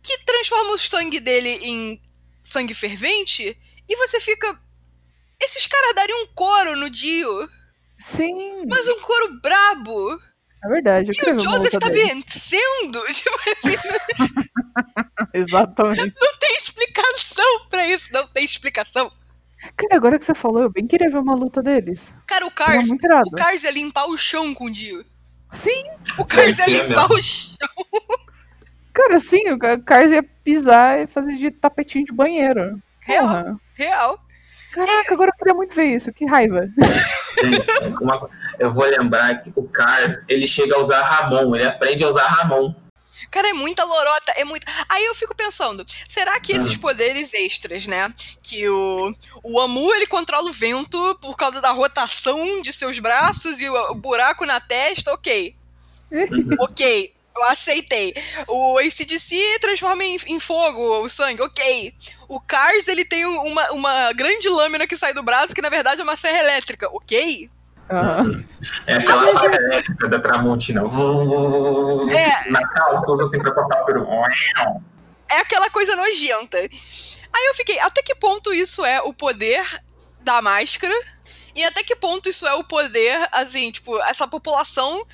que 0.01 0.17
transforma 0.25 0.71
o 0.71 0.77
sangue 0.77 1.19
dele 1.19 1.49
em 1.61 2.01
sangue 2.43 2.73
fervente, 2.73 3.57
e 3.87 3.95
você 3.95 4.19
fica. 4.19 4.59
Esses 5.39 5.67
caras 5.67 5.95
dariam 5.95 6.23
um 6.23 6.27
coro 6.27 6.75
no 6.75 6.89
Dio, 6.89 7.49
Sim, 8.15 8.65
mas 8.67 8.87
um 8.87 8.99
coro 9.01 9.39
brabo. 9.41 10.19
é 10.63 10.67
verdade. 10.69 11.11
Eu 11.21 11.33
E 11.33 11.37
o 11.37 11.39
Joseph 11.39 11.73
tá 11.79 11.89
dele. 11.89 12.05
vencendo. 12.23 13.01
Tipo 13.13 13.37
assim, 13.51 13.77
Exatamente. 15.33 16.13
não 16.19 16.37
tem 16.37 16.55
explicação 16.57 17.67
pra 17.69 17.85
isso, 17.87 18.11
não 18.13 18.27
tem 18.27 18.45
explicação. 18.45 19.11
Cara, 19.75 19.95
agora 19.95 20.19
que 20.19 20.25
você 20.25 20.33
falou, 20.35 20.61
eu 20.63 20.69
bem 20.71 20.85
queria 20.87 21.09
ver 21.09 21.17
uma 21.17 21.35
luta 21.35 21.61
deles. 21.61 22.13
Cara, 22.27 22.45
o 22.45 22.51
Cars, 22.51 22.87
o 22.89 23.31
Cars 23.35 23.63
ia 23.63 23.71
limpar 23.71 24.05
o 24.07 24.17
chão 24.17 24.53
com 24.53 24.65
o 24.65 24.71
Dio. 24.71 25.03
Sim, 25.51 25.83
O 26.17 26.25
Cars 26.25 26.55
ser 26.55 26.69
limpar 26.69 27.09
mesmo. 27.09 27.15
o 27.15 27.21
chão. 27.21 27.57
cara, 28.93 29.19
sim, 29.19 29.49
o 29.51 29.57
Ca- 29.57 29.79
Cars 29.79 30.11
ia 30.11 30.23
pisar 30.23 30.99
e 30.99 31.07
fazer 31.07 31.35
de 31.37 31.51
tapetinho 31.51 32.05
de 32.05 32.11
banheiro. 32.13 32.81
Real, 33.01 33.27
Porra. 33.27 33.59
real. 33.73 34.19
Caraca, 34.85 35.13
agora 35.13 35.31
eu 35.31 35.37
queria 35.37 35.53
muito 35.53 35.73
ver 35.73 35.95
isso, 35.95 36.13
que 36.13 36.25
raiva. 36.25 36.67
Gente, 37.41 38.01
uma- 38.01 38.29
eu 38.59 38.71
vou 38.71 38.85
lembrar 38.85 39.41
que 39.41 39.51
o 39.55 39.63
Cars, 39.67 40.17
ele 40.27 40.47
chega 40.47 40.75
a 40.75 40.79
usar 40.79 41.01
Ramon, 41.01 41.55
ele 41.55 41.65
aprende 41.65 42.03
a 42.03 42.09
usar 42.09 42.25
Ramon. 42.27 42.73
Cara, 43.31 43.49
é 43.49 43.53
muita 43.53 43.83
lorota, 43.83 44.31
é 44.37 44.45
muito. 44.45 44.65
Aí 44.87 45.03
eu 45.05 45.13
fico 45.15 45.35
pensando, 45.35 45.85
será 46.07 46.39
que 46.39 46.55
esses 46.55 46.75
Ah. 46.75 46.79
poderes 46.79 47.33
extras, 47.33 47.85
né? 47.85 48.13
Que 48.41 48.69
o, 48.69 49.13
o 49.43 49.59
Amu 49.59 49.93
ele 49.95 50.07
controla 50.07 50.49
o 50.49 50.53
vento 50.53 51.17
por 51.21 51.35
causa 51.35 51.59
da 51.59 51.71
rotação 51.71 52.61
de 52.61 52.71
seus 52.71 52.99
braços 52.99 53.59
e 53.59 53.67
o, 53.69 53.91
o 53.91 53.95
buraco 53.95 54.45
na 54.45 54.61
testa, 54.61 55.11
ok. 55.13 55.53
ok, 56.59 57.13
eu 57.37 57.43
aceitei. 57.43 58.13
O 58.47 58.77
ACDC 58.77 59.59
transforma 59.61 60.03
em, 60.03 60.17
em 60.27 60.39
fogo 60.39 61.01
o 61.01 61.09
sangue, 61.09 61.41
ok. 61.41 61.93
O 62.27 62.39
Cars 62.39 62.87
ele 62.87 63.05
tem 63.05 63.25
um, 63.25 63.41
uma, 63.41 63.71
uma 63.71 64.13
grande 64.13 64.49
lâmina 64.49 64.87
que 64.87 64.97
sai 64.97 65.13
do 65.13 65.23
braço 65.23 65.53
que 65.53 65.61
na 65.61 65.69
verdade 65.69 66.01
é 66.01 66.03
uma 66.03 66.15
serra 66.15 66.39
elétrica, 66.39 66.89
ok. 66.91 67.49
Aham. 67.89 68.43
É 68.85 68.95
aquela 68.95 69.33
faca 69.33 69.55
elétrica 69.55 70.07
da 70.09 70.19
Tramontina. 70.19 70.81
É. 70.81 72.49
Na 72.49 72.67
cal, 72.67 73.03
usa 73.07 73.23
assim 73.23 73.39
pra 73.39 73.51
cortar 73.51 73.81
o 73.81 73.85
peru. 73.85 74.05
é 75.29 75.39
aquela 75.39 75.69
coisa 75.69 75.95
nojenta. 75.95 76.57
Aí 76.57 77.45
eu 77.47 77.53
fiquei, 77.55 77.79
até 77.79 78.01
que 78.01 78.15
ponto 78.15 78.53
isso 78.53 78.83
é 78.83 79.01
o 79.01 79.13
poder 79.13 79.63
da 80.21 80.41
máscara? 80.41 80.95
E 81.55 81.63
até 81.63 81.83
que 81.83 81.95
ponto 81.95 82.29
isso 82.29 82.45
é 82.45 82.53
o 82.53 82.63
poder, 82.63 83.27
assim, 83.31 83.71
tipo, 83.71 83.99
essa 84.03 84.27
população 84.27 85.05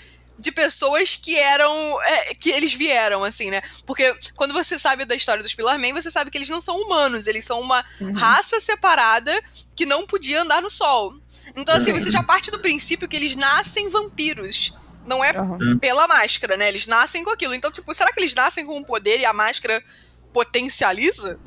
de 0.43 0.51
pessoas 0.51 1.15
que 1.15 1.35
eram. 1.37 1.71
É, 2.03 2.35
que 2.35 2.51
eles 2.51 2.73
vieram, 2.73 3.23
assim, 3.23 3.49
né? 3.49 3.61
Porque 3.85 4.13
quando 4.35 4.53
você 4.53 4.77
sabe 4.77 5.05
da 5.05 5.15
história 5.15 5.41
dos 5.41 5.55
Pillar 5.55 5.79
Man, 5.79 5.93
você 5.93 6.11
sabe 6.11 6.29
que 6.29 6.37
eles 6.37 6.49
não 6.49 6.59
são 6.61 6.77
humanos, 6.81 7.25
eles 7.25 7.45
são 7.45 7.59
uma 7.61 7.83
Uhum. 7.99 8.13
raça 8.13 8.59
separada 8.59 9.33
que 9.75 9.85
não 9.85 10.05
podia 10.05 10.41
andar 10.41 10.61
no 10.61 10.69
sol. 10.69 11.15
Então, 11.55 11.75
assim, 11.75 11.91
você 11.93 12.11
já 12.11 12.21
parte 12.23 12.51
do 12.51 12.59
princípio 12.59 13.07
que 13.07 13.15
eles 13.15 13.35
nascem 13.35 13.89
vampiros. 13.89 14.73
Não 15.05 15.23
é 15.23 15.31
Aham. 15.35 15.77
pela 15.79 16.07
máscara, 16.07 16.55
né? 16.57 16.67
Eles 16.69 16.87
nascem 16.87 17.23
com 17.23 17.29
aquilo. 17.29 17.53
Então, 17.53 17.71
tipo, 17.71 17.93
será 17.93 18.11
que 18.11 18.19
eles 18.21 18.33
nascem 18.33 18.65
com 18.65 18.77
um 18.77 18.83
poder 18.83 19.19
e 19.19 19.25
a 19.25 19.33
máscara 19.33 19.83
potencializa? 20.31 21.39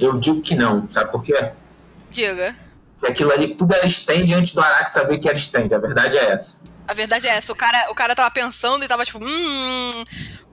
Eu 0.00 0.18
digo 0.18 0.40
que 0.40 0.54
não, 0.54 0.88
sabe 0.88 1.10
por 1.10 1.22
quê? 1.22 1.52
Diga. 2.10 2.56
Porque 2.98 3.12
aquilo 3.12 3.32
ali 3.32 3.54
tudo 3.54 3.74
era 3.74 3.86
stand 3.86 4.26
antes 4.34 4.52
do 4.52 4.60
Araque 4.60 4.90
saber 4.90 5.18
que 5.18 5.28
era 5.28 5.36
stand. 5.38 5.68
A 5.74 5.78
verdade 5.78 6.16
é 6.18 6.30
essa. 6.32 6.60
A 6.88 6.94
verdade 6.94 7.26
é 7.26 7.30
essa, 7.36 7.52
o 7.52 7.56
cara, 7.56 7.90
o 7.90 7.94
cara 7.94 8.14
tava 8.16 8.30
pensando 8.30 8.82
e 8.84 8.88
tava 8.88 9.04
tipo, 9.04 9.18
hum, 9.22 10.04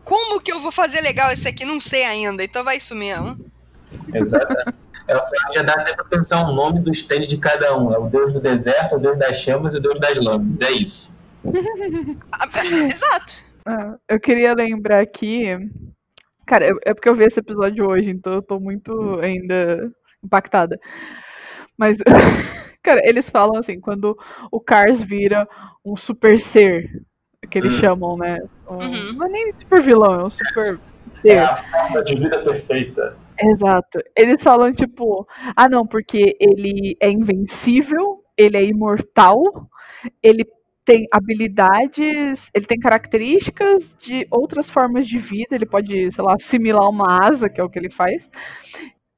como 0.03 0.41
que 0.41 0.51
eu 0.51 0.59
vou 0.59 0.71
fazer 0.71 1.01
legal 1.01 1.31
esse 1.31 1.47
aqui? 1.47 1.63
Não 1.65 1.79
sei 1.79 2.03
ainda, 2.03 2.43
então 2.43 2.63
vai 2.63 2.77
isso 2.77 2.93
mesmo. 2.93 3.39
Exatamente. 4.13 4.75
É 5.07 5.53
já 5.53 5.61
dá 5.61 5.73
até 5.73 5.93
pra 5.95 6.03
pensar 6.03 6.47
o 6.47 6.53
nome 6.53 6.79
do 6.79 6.89
stand 6.91 7.21
de 7.21 7.37
cada 7.37 7.77
um. 7.77 7.93
É 7.93 7.97
o 7.97 8.07
deus 8.09 8.33
do 8.33 8.39
deserto, 8.39 8.95
o 8.95 8.99
deus 8.99 9.17
das 9.17 9.37
chamas 9.37 9.73
e 9.73 9.77
o 9.77 9.79
deus 9.79 9.99
das 9.99 10.17
lâminas. 10.17 10.61
É 10.67 10.71
isso. 10.71 11.15
Ah, 12.31 12.49
é, 12.59 12.93
Exato. 12.93 13.45
Ah, 13.65 13.95
eu 14.09 14.19
queria 14.19 14.53
lembrar 14.55 14.99
aqui. 15.01 15.45
Cara, 16.45 16.65
é- 16.65 16.89
é 16.89 16.93
porque 16.93 17.07
eu 17.07 17.15
vi 17.15 17.23
esse 17.23 17.39
episódio 17.39 17.87
hoje, 17.87 18.09
então 18.09 18.33
eu 18.33 18.41
tô 18.41 18.59
muito 18.59 19.19
ainda 19.21 19.91
impactada. 20.23 20.79
Mas, 21.77 21.97
cara, 22.83 23.01
eles 23.03 23.29
falam 23.29 23.57
assim, 23.57 23.79
quando 23.79 24.17
o 24.51 24.59
Cars 24.59 25.01
vira 25.03 25.47
um 25.83 25.95
super 25.95 26.39
ser, 26.41 26.89
que 27.49 27.57
eles 27.59 27.73
Hum. 27.75 27.79
chamam, 27.79 28.17
né? 28.17 28.37
Um- 28.69 28.75
Uhum. 28.75 29.13
Não 29.13 29.25
é 29.27 29.29
nem 29.29 29.53
super 29.53 29.81
vilão, 29.81 30.13
é 30.21 30.23
um 30.25 30.29
super 30.29 30.79
É 31.23 31.29
ser. 31.31 31.37
a 31.39 31.55
forma 31.55 32.03
de 32.03 32.15
vida 32.15 32.39
perfeita. 32.41 33.17
Exato. 33.39 33.99
Eles 34.15 34.41
falam, 34.41 34.73
tipo, 34.73 35.27
ah, 35.55 35.67
não, 35.69 35.85
porque 35.85 36.35
ele 36.39 36.95
é 37.01 37.09
invencível, 37.11 38.23
ele 38.37 38.57
é 38.57 38.63
imortal, 38.63 39.43
ele 40.23 40.45
tem 40.85 41.05
habilidades, 41.11 42.49
ele 42.53 42.65
tem 42.65 42.79
características 42.79 43.95
de 43.99 44.25
outras 44.31 44.69
formas 44.69 45.07
de 45.07 45.17
vida, 45.19 45.55
ele 45.55 45.65
pode, 45.65 46.11
sei 46.11 46.23
lá, 46.23 46.33
assimilar 46.35 46.87
uma 46.89 47.19
asa, 47.27 47.49
que 47.49 47.59
é 47.59 47.63
o 47.63 47.69
que 47.69 47.77
ele 47.79 47.89
faz. 47.89 48.29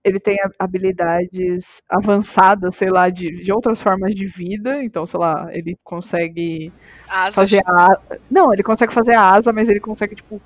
Ele 0.07 0.19
tem 0.19 0.37
ha- 0.43 0.49
habilidades 0.59 1.81
avançadas, 1.89 2.75
sei 2.75 2.89
lá, 2.89 3.09
de, 3.09 3.43
de 3.43 3.51
outras 3.51 3.81
formas 3.81 4.15
de 4.15 4.25
vida, 4.25 4.81
então, 4.83 5.05
sei 5.05 5.19
lá, 5.19 5.49
ele 5.51 5.77
consegue 5.83 6.71
Asas. 7.09 7.35
fazer 7.35 7.61
a 7.65 7.97
Não, 8.31 8.53
ele 8.53 8.63
consegue 8.63 8.93
fazer 8.93 9.15
a 9.15 9.33
asa, 9.33 9.51
mas 9.51 9.67
ele 9.67 9.79
consegue, 9.79 10.15
tipo, 10.15 10.41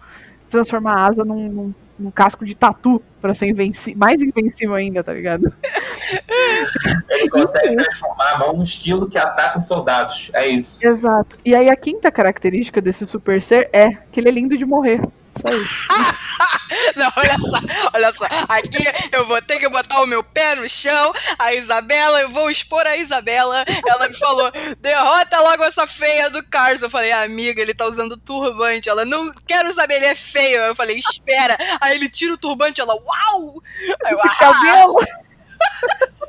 transformar 0.50 0.96
a 0.96 1.08
asa 1.08 1.24
num, 1.24 1.48
num, 1.50 1.74
num 1.98 2.12
casco 2.12 2.44
de 2.44 2.56
tatu 2.56 3.02
pra 3.22 3.34
ser 3.34 3.48
invenci... 3.48 3.96
mais 3.96 4.22
invencível 4.22 4.74
ainda, 4.74 5.04
tá 5.04 5.14
ligado? 5.14 5.52
Ele 7.10 7.30
consegue 7.30 7.76
transformar 7.76 8.34
a 8.34 8.38
mão 8.40 8.54
no 8.58 8.64
estilo 8.64 9.08
que 9.08 9.18
ataca 9.18 9.60
os 9.60 9.68
soldados. 9.68 10.32
É 10.34 10.48
isso. 10.48 10.86
Exato. 10.86 11.38
E 11.46 11.56
aí 11.56 11.70
a 11.70 11.76
quinta 11.76 12.12
característica 12.12 12.82
desse 12.82 13.08
super 13.08 13.42
ser 13.42 13.70
é 13.72 13.92
que 14.12 14.20
ele 14.20 14.28
é 14.28 14.32
lindo 14.32 14.58
de 14.58 14.66
morrer. 14.66 15.02
Só 15.40 15.50
isso. 15.50 15.76
Não, 16.96 17.12
olha 17.16 17.38
só, 17.42 17.58
olha 17.94 18.14
só. 18.14 18.26
Aqui 18.48 18.84
eu 19.12 19.26
vou 19.26 19.42
ter 19.42 19.60
que 19.60 19.68
botar 19.70 20.02
o 20.02 20.08
meu 20.08 20.24
pé 20.24 20.56
no 20.56 20.68
chão. 20.70 21.14
A 21.38 21.54
Isabela, 21.54 22.22
eu 22.22 22.30
vou 22.30 22.50
expor 22.50 22.86
a 22.86 22.98
Isabela. 22.98 23.64
Ela 23.88 24.08
me 24.08 24.18
falou: 24.18 24.52
derrota 24.80 25.40
logo 25.42 25.64
essa 25.64 25.86
feia 25.86 26.30
do 26.30 26.44
Carlos. 26.44 26.82
Eu 26.82 26.90
falei, 26.90 27.12
amiga, 27.12 27.62
ele 27.62 27.74
tá 27.74 27.86
usando 27.86 28.18
turbante. 28.18 28.90
Ela, 28.90 29.06
não 29.06 29.32
quero 29.46 29.72
saber, 29.74 29.96
ele 29.96 30.06
é 30.06 30.16
feio. 30.16 30.62
Eu 30.62 30.76
falei, 30.76 30.98
espera. 30.98 31.58
Aí 31.82 31.96
ele 31.96 32.10
tira 32.10 32.34
o 32.34 32.38
turbante, 32.38 32.82
ela, 32.82 32.94
uau! 32.94 33.62
Aí 34.06 34.14
eu, 34.14 34.18
Esse 34.18 34.28
"Ah!" 34.28 34.36
cabelo! 34.36 34.96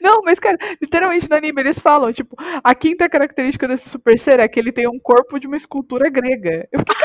Não, 0.00 0.22
mas, 0.22 0.38
cara, 0.38 0.56
literalmente 0.80 1.28
no 1.28 1.36
anime 1.36 1.60
eles 1.60 1.78
falam, 1.78 2.12
tipo, 2.12 2.36
a 2.62 2.74
quinta 2.74 3.08
característica 3.08 3.68
desse 3.68 3.88
super 3.88 4.18
ser 4.18 4.40
é 4.40 4.48
que 4.48 4.58
ele 4.58 4.72
tem 4.72 4.88
um 4.88 4.98
corpo 4.98 5.38
de 5.38 5.46
uma 5.46 5.56
escultura 5.56 6.08
grega. 6.10 6.68
Eu 6.72 6.80
fiquei, 6.80 6.96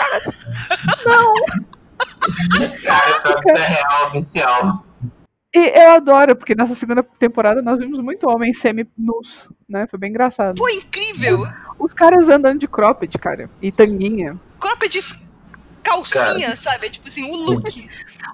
Cara, 2.83 3.19
tá 3.21 3.41
é 3.47 3.53
real 3.53 4.03
oficial. 4.05 4.85
E 5.53 5.79
eu 5.79 5.91
adoro, 5.91 6.35
porque 6.35 6.53
nessa 6.53 6.75
segunda 6.75 7.01
temporada 7.01 7.61
nós 7.61 7.79
vimos 7.79 7.99
muito 7.99 8.27
homens 8.29 8.59
semi-nus, 8.59 9.47
né? 9.69 9.87
Foi 9.87 9.97
bem 9.97 10.09
engraçado. 10.09 10.55
Pô, 10.57 10.67
incrível! 10.67 11.45
Os 11.79 11.93
caras 11.93 12.27
andando 12.27 12.59
de 12.59 12.67
cropped, 12.67 13.17
cara, 13.17 13.49
e 13.61 13.71
tanguinha. 13.71 14.35
Cropped 14.59 14.99
calcinha, 15.81 16.55
sabe? 16.57 16.87
É 16.87 16.89
tipo 16.89 17.07
assim, 17.07 17.23
o 17.29 17.51
look. 17.51 17.89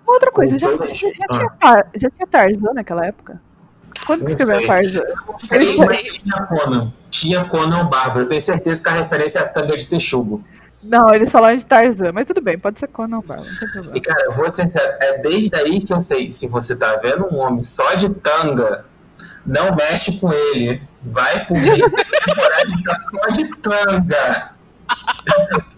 Outra 0.07 0.31
coisa, 0.31 0.57
já, 0.57 0.71
já, 0.71 0.85
já 0.87 0.95
tinha, 1.27 1.49
Tar- 1.59 1.89
já 1.95 2.09
tinha 2.09 2.25
Tarzan 2.27 2.73
naquela 2.73 3.05
época? 3.05 3.39
Quando 4.05 4.25
que 4.25 4.31
escreveu. 4.33 4.67
Tarzan? 4.67 5.01
Sei, 5.37 5.57
Eles- 5.59 5.79
mas 5.79 6.01
tinha 6.01 6.41
Conan. 6.47 6.93
Tinha 7.09 7.45
Conan 7.45 7.81
o 7.81 7.89
Bárbaro. 7.89 8.21
Eu 8.21 8.27
tenho 8.27 8.41
certeza 8.41 8.81
que 8.83 8.89
a 8.89 8.93
referência 8.93 9.39
é 9.39 9.41
a 9.43 9.47
tanga 9.47 9.77
de 9.77 9.87
texugo. 9.87 10.43
Não, 10.83 11.13
eles 11.13 11.31
falaram 11.31 11.55
de 11.57 11.65
Tarzan, 11.65 12.11
mas 12.11 12.25
tudo 12.25 12.41
bem, 12.41 12.57
pode 12.57 12.79
ser 12.79 12.87
Conan 12.87 13.21
tem 13.21 13.69
problema. 13.71 13.95
E, 13.97 14.01
cara, 14.01 14.25
eu 14.25 14.31
vou 14.31 14.49
te 14.49 14.55
ser 14.57 14.63
sincero, 14.63 14.97
é 14.99 15.17
desde 15.19 15.55
aí 15.55 15.79
que 15.79 15.93
eu 15.93 16.01
sei, 16.01 16.31
se 16.31 16.47
você 16.47 16.75
tá 16.75 16.95
vendo 16.95 17.27
um 17.31 17.37
homem 17.37 17.63
só 17.63 17.93
de 17.93 18.09
tanga, 18.09 18.83
não 19.45 19.75
mexe 19.75 20.13
com 20.19 20.33
ele. 20.33 20.81
Vai 21.03 21.45
por 21.45 21.55
mim, 21.57 21.69
temporada 22.25 22.65
de 22.67 22.83
tá 22.83 22.95
só 23.11 23.31
de 23.31 23.55
tanga. 23.57 24.51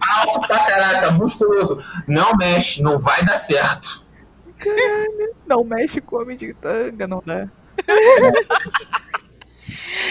Alto 0.00 0.40
pra 0.48 0.58
caraca, 0.60 1.10
musculoso. 1.12 1.78
Não 2.08 2.34
mexe, 2.36 2.82
não 2.82 2.98
vai 2.98 3.22
dar 3.24 3.36
certo. 3.36 4.04
Não 5.46 5.64
mexe 5.64 6.00
com 6.00 6.16
homem 6.16 6.36
de 6.36 6.54
tanga, 6.54 7.06
não 7.06 7.22
dá. 7.24 7.46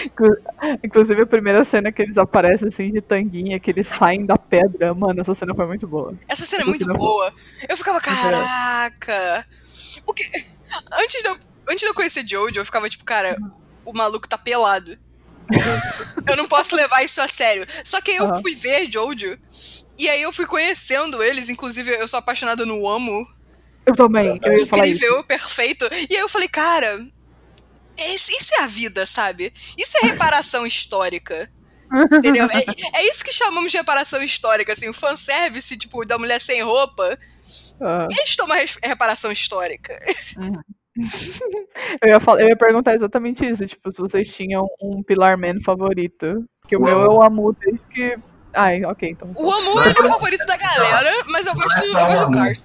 Inclu- 0.06 0.36
Inclusive 0.82 1.22
a 1.22 1.26
primeira 1.26 1.62
cena 1.64 1.92
que 1.92 2.02
eles 2.02 2.18
aparecem 2.18 2.68
assim 2.68 2.90
de 2.92 3.00
tanguinha, 3.00 3.58
que 3.60 3.70
eles 3.70 3.86
saem 3.86 4.24
da 4.26 4.36
pedra, 4.36 4.94
mano, 4.94 5.20
essa 5.20 5.34
cena 5.34 5.54
foi 5.54 5.66
muito 5.66 5.86
boa. 5.86 6.14
Essa 6.28 6.44
cena 6.44 6.62
é 6.62 6.66
muito 6.66 6.84
cena- 6.84 6.94
boa. 6.98 7.32
Eu 7.68 7.76
ficava, 7.76 8.00
caraca. 8.00 9.46
Porque 10.04 10.24
antes 10.92 11.22
de 11.22 11.28
eu, 11.28 11.36
antes 11.68 11.80
de 11.80 11.86
eu 11.86 11.94
conhecer 11.94 12.24
Jojo, 12.26 12.58
eu 12.58 12.64
ficava 12.64 12.88
tipo, 12.88 13.04
cara, 13.04 13.36
o 13.84 13.92
maluco 13.92 14.28
tá 14.28 14.38
pelado. 14.38 14.96
eu 16.26 16.36
não 16.36 16.48
posso 16.48 16.74
levar 16.74 17.04
isso 17.04 17.20
a 17.20 17.28
sério. 17.28 17.66
Só 17.84 18.00
que 18.00 18.12
aí 18.12 18.16
eu 18.16 18.24
Aham. 18.26 18.40
fui 18.40 18.54
ver 18.54 18.90
Jojo, 18.90 19.38
e 19.98 20.08
aí 20.08 20.22
eu 20.22 20.32
fui 20.32 20.46
conhecendo 20.46 21.22
eles, 21.22 21.48
inclusive 21.50 21.90
eu 21.92 22.08
sou 22.08 22.18
apaixonada 22.18 22.64
no 22.64 22.88
Amo. 22.88 23.26
Eu 23.86 23.94
também, 23.94 24.40
eu 24.42 24.52
ia 24.54 24.66
falar 24.66 24.86
isso. 24.86 24.96
Incrível, 25.04 25.22
perfeito. 25.24 25.84
E 26.08 26.16
aí 26.16 26.22
eu 26.22 26.28
falei, 26.28 26.48
cara, 26.48 27.06
esse- 27.96 28.32
isso 28.36 28.54
é 28.54 28.62
a 28.62 28.66
vida, 28.66 29.06
sabe? 29.06 29.52
Isso 29.78 29.96
é 30.02 30.06
reparação 30.06 30.66
histórica. 30.66 31.50
Entendeu? 32.12 32.48
É, 32.50 32.64
é 33.00 33.10
isso 33.10 33.22
que 33.24 33.30
chamamos 33.32 33.70
de 33.70 33.76
reparação 33.78 34.20
histórica, 34.22 34.72
assim, 34.72 34.88
o 34.88 34.94
fanservice, 34.94 35.76
tipo, 35.76 36.04
da 36.04 36.18
mulher 36.18 36.40
sem 36.40 36.62
roupa. 36.62 37.16
Ah, 37.80 38.08
Isso 38.10 38.40
é 38.40 38.44
uma 38.44 38.56
res- 38.56 38.78
reparação 38.82 39.30
histórica. 39.30 39.96
eu, 42.02 42.08
ia 42.08 42.18
falar, 42.20 42.40
eu 42.42 42.48
ia 42.48 42.56
perguntar 42.56 42.94
exatamente 42.94 43.44
isso, 43.48 43.64
tipo, 43.66 43.92
se 43.92 44.00
vocês 44.00 44.28
tinham 44.28 44.66
um 44.82 45.02
Pilar 45.02 45.38
Man 45.38 45.60
favorito. 45.64 46.44
Que 46.66 46.76
o 46.76 46.80
O 46.80 46.84
meu 46.84 46.98
Amu. 46.98 47.04
eu 47.12 47.22
amo 47.22 47.52
desde 47.60 47.80
que. 47.90 48.16
Ai, 48.52 48.84
ok, 48.84 49.10
então. 49.10 49.30
O 49.36 49.50
Amor 49.52 49.86
é 49.86 49.90
o 49.90 49.94
favorito 49.94 50.46
da 50.46 50.56
galera, 50.56 51.12
mas 51.28 51.46
eu 51.46 51.54
gosto, 51.54 51.84
eu 51.84 51.92
gosto 51.92 52.26
do 52.26 52.32
Cars. 52.32 52.64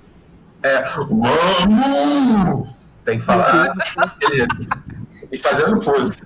É, 0.63 0.81
vamos! 0.83 2.69
Tem 3.05 3.17
que 3.17 3.23
falar. 3.23 3.73
E 5.31 5.37
fazendo 5.37 5.79
pose. 5.81 6.19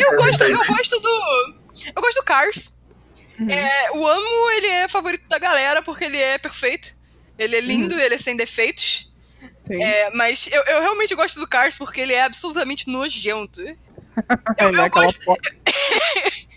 Eu 0.00 0.16
gosto, 0.18 0.44
eu 0.44 0.56
gosto 0.66 1.00
do. 1.00 1.54
Eu 1.94 2.02
gosto 2.02 2.16
do 2.20 2.24
Cars. 2.24 2.74
Uhum. 3.38 3.50
É, 3.50 3.90
o 3.92 4.06
Amo, 4.06 4.50
ele 4.52 4.66
é 4.68 4.88
favorito 4.88 5.26
da 5.28 5.38
galera 5.38 5.82
porque 5.82 6.04
ele 6.04 6.18
é 6.18 6.38
perfeito. 6.38 6.94
Ele 7.38 7.56
é 7.56 7.60
lindo, 7.60 7.98
ele 7.98 8.14
é 8.14 8.18
sem 8.18 8.36
defeitos. 8.36 9.12
Sim. 9.66 9.82
É, 9.82 10.10
mas 10.10 10.48
eu, 10.52 10.62
eu 10.64 10.80
realmente 10.82 11.14
gosto 11.14 11.40
do 11.40 11.48
Cars 11.48 11.76
porque 11.76 12.00
ele 12.00 12.12
é 12.12 12.22
absolutamente 12.22 12.88
nojento. 12.88 13.60
Ele 13.64 13.76
eu 14.76 14.82
é 14.82 14.86
aquela 14.86 14.88
gosto- 15.06 15.24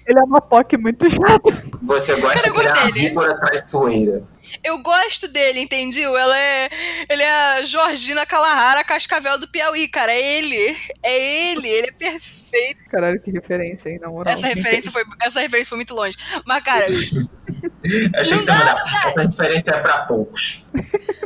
Ele 0.07 0.19
é 0.19 0.23
uma 0.23 0.39
POC 0.41 0.77
muito 0.77 1.09
chata. 1.09 1.69
Você 1.83 2.15
gosta 2.15 2.49
Cara, 2.51 2.67
eu 2.67 2.73
de 2.73 2.91
dele. 2.93 3.07
víbora 3.09 3.37
traiçoeira. 3.39 4.23
Eu 4.63 4.79
gosto 4.79 5.27
dele, 5.27 5.59
entendeu? 5.59 6.15
Ela 6.17 6.39
é. 6.39 6.69
Ele 7.09 7.21
é 7.21 7.29
a 7.57 7.63
Georgina 7.63 8.25
Calahara 8.25 8.83
Cascavel 8.85 9.37
do 9.37 9.47
Piauí, 9.49 9.87
cara. 9.89 10.13
É 10.13 10.37
ele. 10.37 10.77
É 11.03 11.51
ele. 11.51 11.67
Ele 11.67 11.87
é 11.87 11.91
perfeito. 11.91 12.79
Caralho, 12.89 13.19
que 13.21 13.29
referência, 13.31 13.89
hein, 13.89 13.99
na 13.99 14.07
moral. 14.07 14.33
Essa 14.33 14.47
referência 14.47 14.89
foi, 14.89 15.03
essa 15.21 15.41
referência 15.41 15.69
foi 15.69 15.77
muito 15.77 15.93
longe. 15.93 16.15
Mas, 16.45 16.63
cara, 16.63 16.85
Achei 18.19 18.37
que 18.37 18.45
dando. 18.45 18.69
Essa 19.07 19.21
referência 19.23 19.71
é 19.71 19.79
pra 19.79 19.99
poucos. 20.05 20.71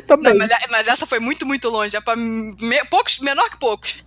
Também. 0.07 0.33
Não, 0.33 0.39
mas, 0.39 0.49
mas 0.71 0.87
essa 0.87 1.05
foi 1.05 1.19
muito, 1.19 1.45
muito 1.45 1.69
longe. 1.69 1.95
É 1.95 2.01
pra 2.01 2.15
me- 2.15 2.83
poucos, 2.89 3.19
menor 3.19 3.49
que 3.49 3.57
poucos. 3.59 4.03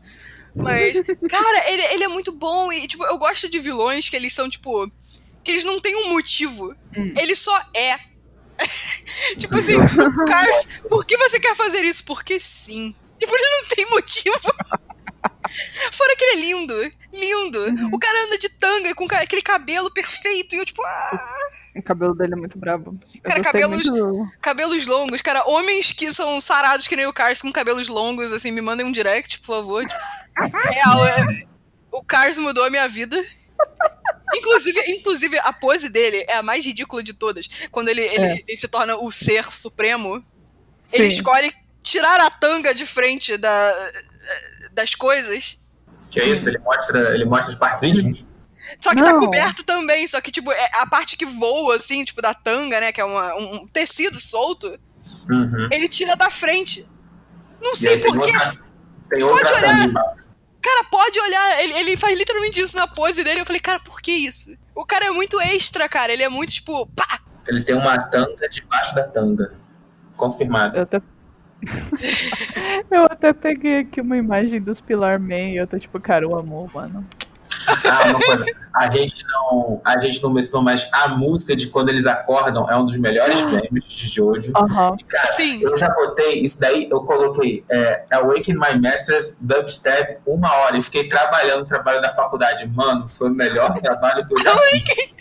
Mas, 0.55 1.01
cara, 1.29 1.71
ele, 1.71 1.83
ele 1.95 2.05
é 2.05 2.09
muito 2.09 2.31
bom 2.33 2.73
e, 2.73 2.87
tipo, 2.87 3.05
eu 3.05 3.19
gosto 3.19 3.49
de 3.49 3.59
vilões 3.59 4.09
que 4.09 4.17
eles 4.17 4.33
são, 4.33 4.49
tipo, 4.49 4.91
que 5.43 5.51
eles 5.51 5.65
não 5.65 5.81
têm 5.81 5.97
um 5.97 6.11
motivo. 6.11 6.75
Hum. 6.97 7.13
Ele 7.19 7.35
só 7.35 7.57
é. 7.75 7.99
tipo 9.39 9.57
assim, 9.59 9.75
Cars, 10.27 10.87
por 10.89 11.05
que 11.05 11.17
você 11.17 11.41
quer 11.41 11.57
fazer 11.57 11.83
isso? 11.85 12.05
Porque 12.05 12.39
sim. 12.39 12.95
Tipo, 13.19 13.35
ele 13.35 13.49
não 13.49 13.69
tem 13.69 13.91
motivo. 13.91 14.39
Fora 15.93 16.17
que 16.17 16.25
ele 16.25 16.33
é 16.37 16.41
lindo. 16.47 16.93
Lindo. 17.13 17.59
Uhum. 17.61 17.91
O 17.93 17.99
cara 17.99 18.25
anda 18.27 18.39
de 18.39 18.49
tanga 18.49 18.89
e 18.91 18.95
com 18.95 19.05
aquele 19.11 19.43
cabelo 19.43 19.91
perfeito. 19.91 20.55
E 20.55 20.59
eu, 20.59 20.65
tipo, 20.65 20.83
ah, 20.85 21.21
O 21.77 21.83
cabelo 21.83 22.15
dele 22.15 22.33
é 22.35 22.37
muito 22.37 22.59
brabo. 22.59 22.99
Cara, 23.23 23.41
cabelos- 23.41 23.87
muito- 23.89 24.29
cabelos 24.41 24.87
longos. 24.87 25.21
Cara, 25.23 25.45
homens 25.49 25.93
que 25.93 26.13
são 26.13 26.41
sarados 26.41 26.89
que 26.89 26.97
nem 26.97 27.07
o 27.07 27.13
Cars 27.13 27.41
com 27.43 27.53
cabelos 27.53 27.89
longos, 27.89 28.33
assim, 28.33 28.51
me 28.51 28.61
mandem 28.61 28.85
um 28.87 28.93
direct, 28.93 29.39
por 29.41 29.47
favor. 29.57 29.87
Tipo, 29.87 30.01
Real, 30.37 31.07
é- 31.07 31.45
o 31.93 32.03
Cars 32.03 32.37
mudou 32.39 32.65
a 32.65 32.71
minha 32.71 32.89
vida. 32.89 33.17
Inclusive, 34.35 34.81
inclusive, 34.89 35.39
a 35.39 35.53
pose 35.53 35.89
dele 35.89 36.25
é 36.29 36.37
a 36.37 36.43
mais 36.43 36.65
ridícula 36.65 37.03
de 37.03 37.15
todas. 37.15 37.49
Quando 37.71 37.89
ele, 37.89 38.01
ele- 38.03 38.25
É. 38.25 38.43
ele 38.49 38.57
se 38.59 38.67
torna 38.67 38.97
o 38.97 39.11
ser 39.13 39.45
supremo, 39.53 40.25
ele 40.93 41.11
Sim. 41.11 41.19
escolhe 41.19 41.53
tirar 41.83 42.21
a 42.21 42.31
tanga 42.31 42.75
de 42.75 42.85
frente 42.85 43.37
da, 43.37 43.91
das 44.73 44.95
coisas. 44.95 45.57
Que 46.11 46.21
é 46.21 46.27
isso? 46.27 46.49
Ele 46.49 46.59
mostra, 46.59 47.15
ele 47.15 47.25
mostra 47.25 47.53
as 47.53 47.59
partes 47.59 47.85
íntimas? 47.85 48.27
Só 48.81 48.91
que 48.91 49.03
tá 49.03 49.13
Não. 49.13 49.21
coberto 49.21 49.63
também, 49.63 50.07
só 50.09 50.21
que, 50.21 50.33
tipo, 50.33 50.51
é 50.51 50.69
a 50.75 50.87
parte 50.87 51.17
que 51.17 51.25
voa, 51.27 51.77
assim, 51.77 52.05
tipo, 52.05 52.21
da 52.21 52.35
tanga, 52.35 52.81
né? 52.81 52.91
Que 52.91 53.01
é 53.01 53.05
uma- 53.05 53.35
um 53.37 53.69
tecido 53.69 54.19
solto, 54.21 54.79
Uhum. 55.31 55.69
ele 55.71 55.89
tira 55.89 56.17
da 56.17 56.29
frente. 56.29 56.85
Não 57.63 57.73
E 57.75 57.77
sei 57.77 57.99
porquê. 57.99 58.33
outra, 58.33 58.59
tem 59.09 59.23
outra 59.23 59.45
Pode 59.49 59.65
olhar. 59.65 60.17
Cara, 60.65 60.83
pode 60.85 61.21
olhar, 61.21 61.63
ele, 61.63 61.75
ele 61.75 61.97
faz 61.99 62.19
literalmente 62.19 62.59
isso 62.59 62.75
na 62.75 62.87
pose 62.87 63.23
dele. 63.23 63.41
Eu 63.41 63.45
falei, 63.45 63.61
cara, 63.61 63.79
por 63.81 64.01
que 64.01 64.11
isso? 64.11 64.57
O 64.75 64.87
cara 64.87 65.05
é 65.05 65.11
muito 65.11 65.39
extra, 65.39 65.87
cara. 65.87 66.11
Ele 66.11 66.23
é 66.23 66.29
muito, 66.31 66.55
tipo, 66.55 66.87
pá! 66.87 67.21
Ele 67.47 67.63
tem 67.63 67.75
uma 67.75 67.99
tanga 67.99 68.49
debaixo 68.49 68.95
da 68.95 69.07
tanga. 69.07 69.53
Confirmado. 70.17 70.79
Eu 70.79 70.85
até... 70.85 71.03
eu 72.91 73.05
até 73.05 73.35
peguei 73.35 73.81
aqui 73.81 74.01
uma 74.01 74.17
imagem 74.17 74.59
dos 74.59 74.81
Pilar 74.81 75.21
Man 75.21 75.51
e 75.51 75.57
eu 75.59 75.67
tô 75.67 75.79
tipo, 75.79 76.01
cara, 76.01 76.27
o 76.27 76.35
amor, 76.35 76.73
mano. 76.75 77.07
Ah. 77.67 78.85
A 78.87 78.91
gente 78.91 79.25
não, 79.29 79.81
a 79.85 80.01
gente 80.01 80.21
não 80.23 80.31
mencionou, 80.33 80.65
mas 80.65 80.89
a 80.93 81.09
música 81.09 81.55
de 81.55 81.69
quando 81.69 81.91
eles 81.91 82.07
acordam 82.07 82.69
é 82.69 82.77
um 82.77 82.85
dos 82.85 82.97
melhores 82.97 83.41
prêmios 83.43 83.85
de 83.89 84.09
Jojo. 84.09 84.53
Aham. 84.57 84.97
Cara, 85.09 85.27
Sim. 85.29 85.63
eu 85.63 85.77
já 85.77 85.89
botei 85.89 86.41
isso 86.43 86.61
daí, 86.61 86.89
eu 86.91 87.01
coloquei 87.03 87.65
é, 87.71 88.05
Awaken 88.11 88.55
My 88.55 88.81
Masters 88.81 89.39
Dubstep 89.41 90.19
uma 90.27 90.53
hora 90.53 90.77
e 90.77 90.83
fiquei 90.83 91.09
trabalhando 91.09 91.61
no 91.61 91.67
trabalho 91.67 92.01
da 92.03 92.11
faculdade. 92.11 92.67
Mano, 92.67 93.09
foi 93.09 93.29
o 93.31 93.35
melhor 93.35 93.79
trabalho 93.81 94.27
que 94.27 94.35
eu 94.35 94.43
já 94.43 94.57
fiz. 94.59 95.15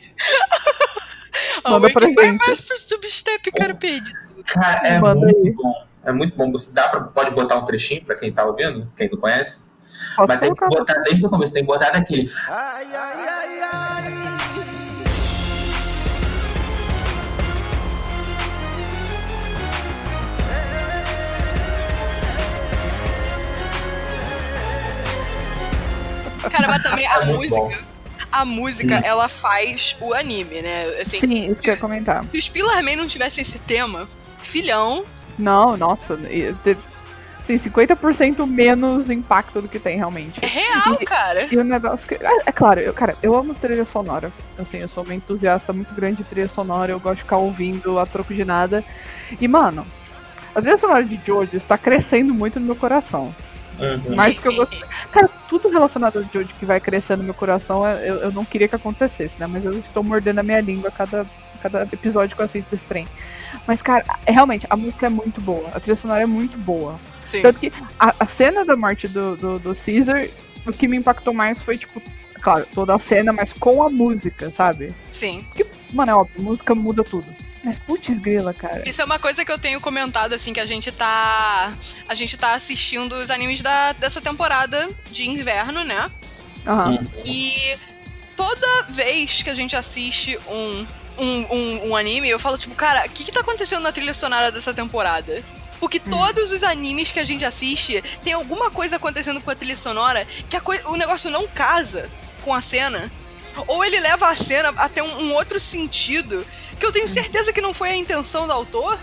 Manda 1.63 1.89
pra 1.91 2.06
Awaken 2.06 2.15
My 2.15 2.38
gente. 2.39 2.49
Master 2.49 2.79
Substep, 2.79 3.51
cara, 3.51 3.75
perdi. 3.75 4.12
Cara, 4.45 4.88
é 4.88 4.99
Manda 4.99 5.19
muito 5.19 5.45
aí. 5.47 5.51
bom. 5.51 5.73
É 6.06 6.12
muito 6.12 6.36
bom. 6.36 6.51
Você 6.51 6.73
dá 6.73 6.89
pra, 6.89 7.01
pode 7.01 7.32
botar 7.32 7.56
um 7.58 7.65
trechinho 7.65 8.03
pra 8.03 8.15
quem 8.15 8.32
tá 8.32 8.43
ouvindo, 8.45 8.91
quem 8.95 9.10
não 9.10 9.17
conhece. 9.17 9.62
Posso 10.15 10.27
Mas 10.27 10.39
tem 10.39 10.53
que 10.55 10.67
botar 10.67 10.93
desde 11.03 11.25
o 11.25 11.29
começo, 11.29 11.53
tem 11.53 11.63
que 11.63 11.67
botar 11.67 11.89
daquele. 11.91 12.29
Ai, 12.49 12.87
ai, 12.93 13.27
ai, 13.27 13.59
ai. 13.61 14.13
Cara, 26.49 26.67
mas 26.67 26.83
também 26.83 27.05
a 27.07 27.17
É 27.21 27.25
bom. 27.25 27.33
música. 27.37 27.83
A 28.31 28.45
música, 28.45 28.97
Sim. 28.99 29.07
ela 29.07 29.29
faz 29.29 29.95
o 30.01 30.11
anime, 30.13 30.61
né? 30.63 30.85
Assim, 31.01 31.19
Sim, 31.19 31.51
isso 31.51 31.61
que 31.61 31.69
eu 31.69 31.73
ia 31.75 31.79
comentar. 31.79 32.25
se 32.31 32.37
os 32.37 32.49
Pillarman 32.49 32.95
não 32.95 33.07
tivessem 33.07 33.43
esse 33.43 33.59
tema, 33.59 34.07
filhão. 34.39 35.05
Não, 35.37 35.77
nossa, 35.77 36.15
sim, 37.45 37.56
50% 37.58 38.45
menos 38.47 39.10
impacto 39.10 39.62
do 39.62 39.67
que 39.67 39.79
tem 39.79 39.97
realmente. 39.97 40.39
É 40.43 40.47
real, 40.47 40.97
E- 40.99 41.06
cara. 41.06 41.47
E 41.51 41.58
o 41.58 41.63
negócio 41.63 42.08
que. 42.08 42.15
É, 42.15 42.38
é 42.45 42.51
claro, 42.51 42.79
eu, 42.79 42.93
cara, 42.93 43.15
eu 43.21 43.36
amo 43.36 43.53
trilha 43.53 43.86
sonora. 43.86 44.32
Assim, 44.58 44.77
eu 44.77 44.88
sou 44.88 45.03
uma 45.03 45.13
entusiasta 45.13 45.71
muito 45.73 45.93
grande 45.93 46.17
de 46.17 46.23
trilha 46.23 46.47
sonora, 46.47 46.91
eu 46.91 46.99
gosto 46.99 47.17
de 47.17 47.23
ficar 47.23 47.38
ouvindo 47.38 47.99
a 47.99 48.06
troco 48.06 48.34
de 48.34 48.43
nada. 48.45 48.84
E, 49.39 49.47
mano, 49.47 49.86
a 50.56 50.62
trilha 50.62 50.77
sonora 50.77 51.03
de 51.03 51.19
Jojo 51.25 51.56
está 51.58 51.77
crescendo 51.77 52.34
muito 52.34 52.60
no 52.60 52.65
meu 52.65 52.75
coração. 52.75 53.34
Uhum. 53.79 54.15
Mais 54.15 54.36
do 54.36 54.41
que 54.41 54.47
eu 54.47 54.56
gosto. 54.56 54.77
Cara, 55.12 55.27
tudo 55.49 55.67
relacionado 55.67 56.17
ao 56.19 56.23
Jojo 56.32 56.53
que 56.60 56.65
vai 56.65 56.79
crescendo 56.79 57.19
no 57.19 57.25
meu 57.25 57.34
coração, 57.34 57.86
eu, 57.88 58.15
eu 58.17 58.32
não 58.32 58.45
queria 58.45 58.67
que 58.67 58.75
acontecesse, 58.75 59.36
né? 59.39 59.47
Mas 59.47 59.65
eu 59.65 59.71
estou 59.79 60.03
mordendo 60.03 60.39
a 60.39 60.43
minha 60.43 60.62
língua 60.62 60.89
a 60.89 60.91
cada, 60.91 61.25
cada 61.63 61.84
episódio 61.91 62.36
que 62.36 62.41
eu 62.41 62.45
assisto 62.45 62.69
desse 62.69 62.86
trem. 62.86 63.08
Mas, 63.65 63.82
cara, 63.82 64.06
realmente, 64.28 64.67
a 64.69 64.76
música 64.76 65.06
é 65.06 65.10
muito 65.10 65.39
boa. 65.41 65.69
A 65.69 65.80
trilha 65.80 65.95
sonora 65.95 66.23
é 66.23 66.26
muito 66.26 66.58
boa. 66.58 66.99
Sim. 67.26 67.41
Tanto 67.41 67.60
que 67.60 67.71
a, 67.99 68.13
a 68.19 68.28
cena 68.28 68.65
da 68.65 68.76
morte 68.76 69.08
do, 69.08 69.36
do, 69.36 69.60
do 69.60 69.73
Caesar, 69.73 70.26
o 70.65 70.71
que 70.71 70.88
me 70.88 70.97
impactou 70.97 71.34
mais 71.34 71.62
foi, 71.62 71.78
tipo, 71.78 72.02
claro, 72.41 72.65
toda 72.73 72.93
a 72.93 72.99
cena, 72.99 73.32
mas 73.32 73.54
com 73.54 73.82
a 73.82 73.89
música, 73.89 74.52
sabe? 74.52 74.93
Sim. 75.10 75.45
Mano, 75.93 76.12
é 76.12 76.15
óbvio, 76.15 76.43
música 76.43 76.76
muda 76.76 77.04
tudo. 77.04 77.28
Mas 77.63 77.80
putz 77.80 78.17
grila, 78.17 78.54
cara. 78.54 78.84
Isso 78.88 79.02
é 79.02 79.06
uma 79.06 79.17
coisa 79.17 79.45
que 79.45 79.52
eu 79.52 79.58
tenho 79.58 79.80
comentado, 79.80 80.34
assim, 80.34 80.52
que 80.52 80.60
a 80.60 80.65
gente 80.65 80.91
tá. 80.91 81.71
A 82.10 82.13
gente 82.13 82.38
tá 82.38 82.54
assistindo 82.56 83.13
os 83.13 83.30
animes 83.30 83.62
da, 83.62 83.93
dessa 83.93 84.19
temporada 84.19 84.89
de 85.10 85.26
inverno, 85.30 85.84
né? 85.86 86.12
Aham. 86.67 86.91
Hum. 86.91 87.04
E 87.23 87.78
toda 88.36 88.84
vez 88.89 89.41
que 89.41 89.49
a 89.49 89.56
gente 89.56 89.76
assiste 89.78 90.38
um, 90.49 90.86
um, 91.17 91.56
um, 91.56 91.89
um 91.89 91.95
anime, 91.95 92.30
eu 92.30 92.39
falo, 92.39 92.58
tipo, 92.58 92.76
cara, 92.76 93.06
o 93.06 93.10
que, 93.10 93.23
que 93.23 93.32
tá 93.32 93.41
acontecendo 93.41 93.82
na 93.82 93.91
trilha 93.91 94.13
sonora 94.13 94.52
dessa 94.52 94.73
temporada? 94.73 95.43
Porque 95.80 95.99
todos 95.99 96.52
os 96.52 96.63
animes 96.63 97.12
que 97.12 97.19
a 97.19 97.26
gente 97.26 97.43
assiste 97.43 98.02
tem 98.23 98.34
alguma 98.34 98.71
coisa 98.71 98.95
acontecendo 98.95 99.41
com 99.41 99.52
a 99.52 99.56
trilha 99.56 99.76
sonora 99.76 100.26
que 100.49 100.56
a 100.56 100.62
coi- 100.62 100.82
o 100.86 100.95
negócio 100.95 101.30
não 101.30 101.47
casa 101.47 102.10
com 102.41 102.54
a 102.54 102.62
cena. 102.62 103.12
Ou 103.67 103.84
ele 103.84 103.99
leva 103.99 104.30
a 104.30 104.36
cena 104.36 104.69
a 104.78 104.88
ter 104.89 105.02
um, 105.02 105.23
um 105.26 105.34
outro 105.34 105.60
sentido 105.60 106.45
que 106.80 106.86
eu 106.86 106.91
tenho 106.91 107.08
certeza 107.08 107.52
que 107.52 107.62
não 107.62 107.73
foi 107.73 107.89
a 107.89 107.95
intenção 107.95 108.47
do 108.47 108.54
autor. 108.54 108.97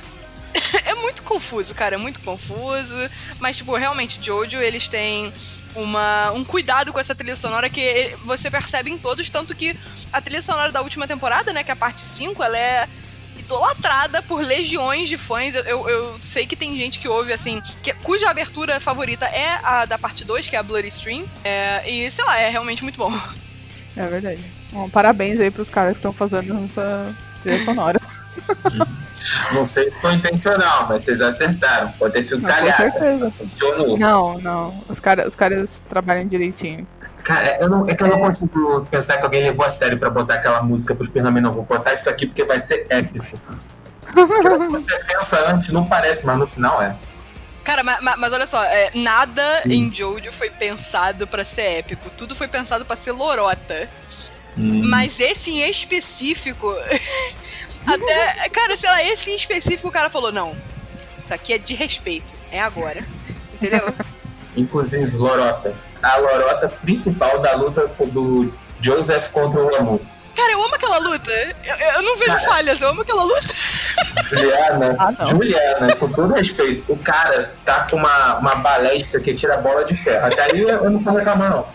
é 0.84 0.94
muito 0.94 1.22
confuso, 1.22 1.74
cara, 1.74 1.94
é 1.94 1.98
muito 1.98 2.18
confuso. 2.20 2.96
Mas, 3.38 3.58
tipo, 3.58 3.76
realmente, 3.76 4.18
Jojo, 4.22 4.58
eles 4.58 4.88
têm 4.88 5.32
uma, 5.74 6.30
um 6.32 6.44
cuidado 6.44 6.92
com 6.92 6.98
essa 6.98 7.14
trilha 7.14 7.36
sonora 7.36 7.68
que 7.70 7.80
ele- 7.80 8.16
você 8.24 8.50
percebe 8.50 8.90
em 8.90 8.98
todos, 8.98 9.28
tanto 9.30 9.54
que 9.54 9.76
a 10.12 10.20
trilha 10.20 10.42
sonora 10.42 10.70
da 10.72 10.80
última 10.82 11.06
temporada, 11.06 11.52
né, 11.52 11.62
que 11.64 11.70
é 11.70 11.74
a 11.74 11.76
parte 11.76 12.00
5, 12.02 12.42
ela 12.42 12.58
é 12.58 12.88
idolatrada 13.38 14.22
por 14.22 14.40
legiões 14.42 15.08
de 15.08 15.16
fãs. 15.16 15.54
Eu, 15.54 15.64
eu, 15.64 15.88
eu 15.88 16.16
sei 16.20 16.46
que 16.46 16.54
tem 16.54 16.76
gente 16.76 16.98
que 16.98 17.08
ouve, 17.08 17.32
assim, 17.32 17.60
que- 17.82 17.92
cuja 17.94 18.28
abertura 18.30 18.78
favorita 18.78 19.26
é 19.26 19.58
a 19.62 19.84
da 19.86 19.98
parte 19.98 20.24
2, 20.24 20.46
que 20.46 20.54
é 20.54 20.58
a 20.58 20.62
Bloody 20.62 20.88
Stream. 20.88 21.24
É, 21.44 21.88
e, 21.90 22.10
sei 22.10 22.24
lá, 22.24 22.38
é 22.40 22.48
realmente 22.48 22.82
muito 22.82 22.96
bom. 22.98 23.12
É 23.96 24.06
verdade. 24.06 24.40
Bom, 24.72 24.88
parabéns 24.88 25.40
aí 25.40 25.50
pros 25.50 25.68
caras 25.68 25.92
que 25.92 25.98
estão 25.98 26.12
fazendo 26.12 26.64
essa 26.64 27.14
trilha 27.42 27.64
sonora. 27.64 28.00
Não 29.52 29.64
sei 29.64 29.90
se 29.90 30.00
foi 30.00 30.14
intencional, 30.14 30.86
mas 30.88 31.02
vocês 31.04 31.20
acertaram. 31.20 31.92
Pode 31.92 32.14
ter 32.14 32.22
sido 32.22 32.40
Não, 32.42 32.48
com 32.48 32.54
cagada. 32.56 32.76
certeza. 32.76 33.30
Funcionou. 33.30 33.98
Não, 33.98 34.38
não. 34.38 34.84
Os 34.88 34.98
caras 34.98 35.26
os 35.28 35.36
caras 35.36 35.82
trabalham 35.88 36.26
direitinho. 36.26 36.86
Cara, 37.22 37.58
eu 37.60 37.68
não, 37.68 37.86
é 37.86 37.94
que 37.94 38.02
eu 38.02 38.08
não 38.08 38.18
consigo 38.18 38.86
pensar 38.90 39.18
que 39.18 39.24
alguém 39.24 39.42
levou 39.42 39.64
a 39.64 39.68
sério 39.68 39.98
pra 39.98 40.08
botar 40.08 40.34
aquela 40.34 40.62
música 40.62 40.94
pros 40.94 41.08
Pirramen. 41.08 41.42
Não, 41.42 41.52
vou 41.52 41.64
botar 41.64 41.92
isso 41.92 42.08
aqui 42.08 42.26
porque 42.26 42.44
vai 42.44 42.58
ser 42.58 42.86
épico. 42.88 43.26
Você 44.70 44.98
pensa 45.04 45.50
antes, 45.52 45.70
não 45.70 45.84
parece, 45.86 46.24
mas 46.26 46.38
no 46.38 46.46
final 46.46 46.82
é. 46.82 46.96
Cara, 47.62 47.84
ma- 47.84 48.00
ma- 48.00 48.16
mas, 48.16 48.32
olha 48.32 48.46
só, 48.46 48.64
é, 48.64 48.90
nada 48.94 49.62
em 49.66 49.92
Jojo 49.94 50.32
foi 50.32 50.48
pensado 50.50 51.26
pra 51.26 51.44
ser 51.44 51.78
épico. 51.80 52.08
Tudo 52.16 52.34
foi 52.34 52.48
pensado 52.48 52.84
pra 52.86 52.96
ser 52.96 53.12
lorota. 53.12 53.86
Hum. 54.56 54.82
Mas 54.86 55.20
esse 55.20 55.50
em 55.50 55.68
específico. 55.70 56.66
até. 57.86 58.48
Cara, 58.50 58.76
sei 58.76 58.88
lá, 58.90 59.02
esse 59.04 59.30
em 59.30 59.36
específico 59.36 59.88
o 59.88 59.92
cara 59.92 60.10
falou: 60.10 60.30
não, 60.32 60.56
isso 61.22 61.32
aqui 61.32 61.52
é 61.54 61.58
de 61.58 61.74
respeito. 61.74 62.26
É 62.52 62.60
agora. 62.60 63.00
Entendeu? 63.54 63.92
Inclusive, 64.56 65.16
Lorota. 65.16 65.74
A 66.02 66.16
Lorota 66.16 66.68
principal 66.68 67.40
da 67.40 67.54
luta 67.54 67.86
do 68.06 68.52
Joseph 68.80 69.28
contra 69.30 69.60
o 69.62 69.74
Amor. 69.76 70.00
cara, 70.34 70.52
eu 70.52 70.64
amo 70.64 70.74
aquela 70.74 70.98
luta. 70.98 71.30
Eu, 71.30 71.76
eu 71.76 72.02
não 72.02 72.16
vejo 72.16 72.30
Cara. 72.32 72.40
falhas, 72.48 72.80
eu 72.80 72.88
amo 72.88 73.02
aquela 73.02 73.22
luta. 73.24 73.54
Juliana, 74.32 74.96
Ah. 74.98 75.24
Juliana, 75.26 75.96
com 75.96 76.08
todo 76.08 76.32
respeito, 76.32 76.90
o 76.92 76.96
cara 76.96 77.52
tá 77.64 77.86
com 77.90 77.96
uma, 77.96 78.38
uma 78.38 78.54
balestra 78.56 79.20
que 79.20 79.34
tira 79.34 79.54
a 79.54 79.58
bola 79.58 79.84
de 79.84 79.94
ferro. 79.96 80.26
Até 80.26 80.42
aí 80.52 80.60
eu 80.60 80.88
não 80.90 81.00
vou 81.00 81.14
reclamar, 81.14 81.50
não. 81.50 81.66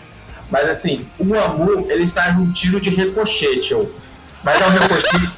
Mas 0.50 0.68
assim, 0.68 1.06
o 1.18 1.34
Amu, 1.38 1.86
ele 1.90 2.08
faz 2.08 2.36
um 2.36 2.52
tiro 2.52 2.80
de 2.80 2.90
ricochete, 2.90 3.74
ó. 3.74 3.84
Mas 4.42 4.60
é 4.60 4.66
um 4.66 4.70
ricochete 4.70 5.30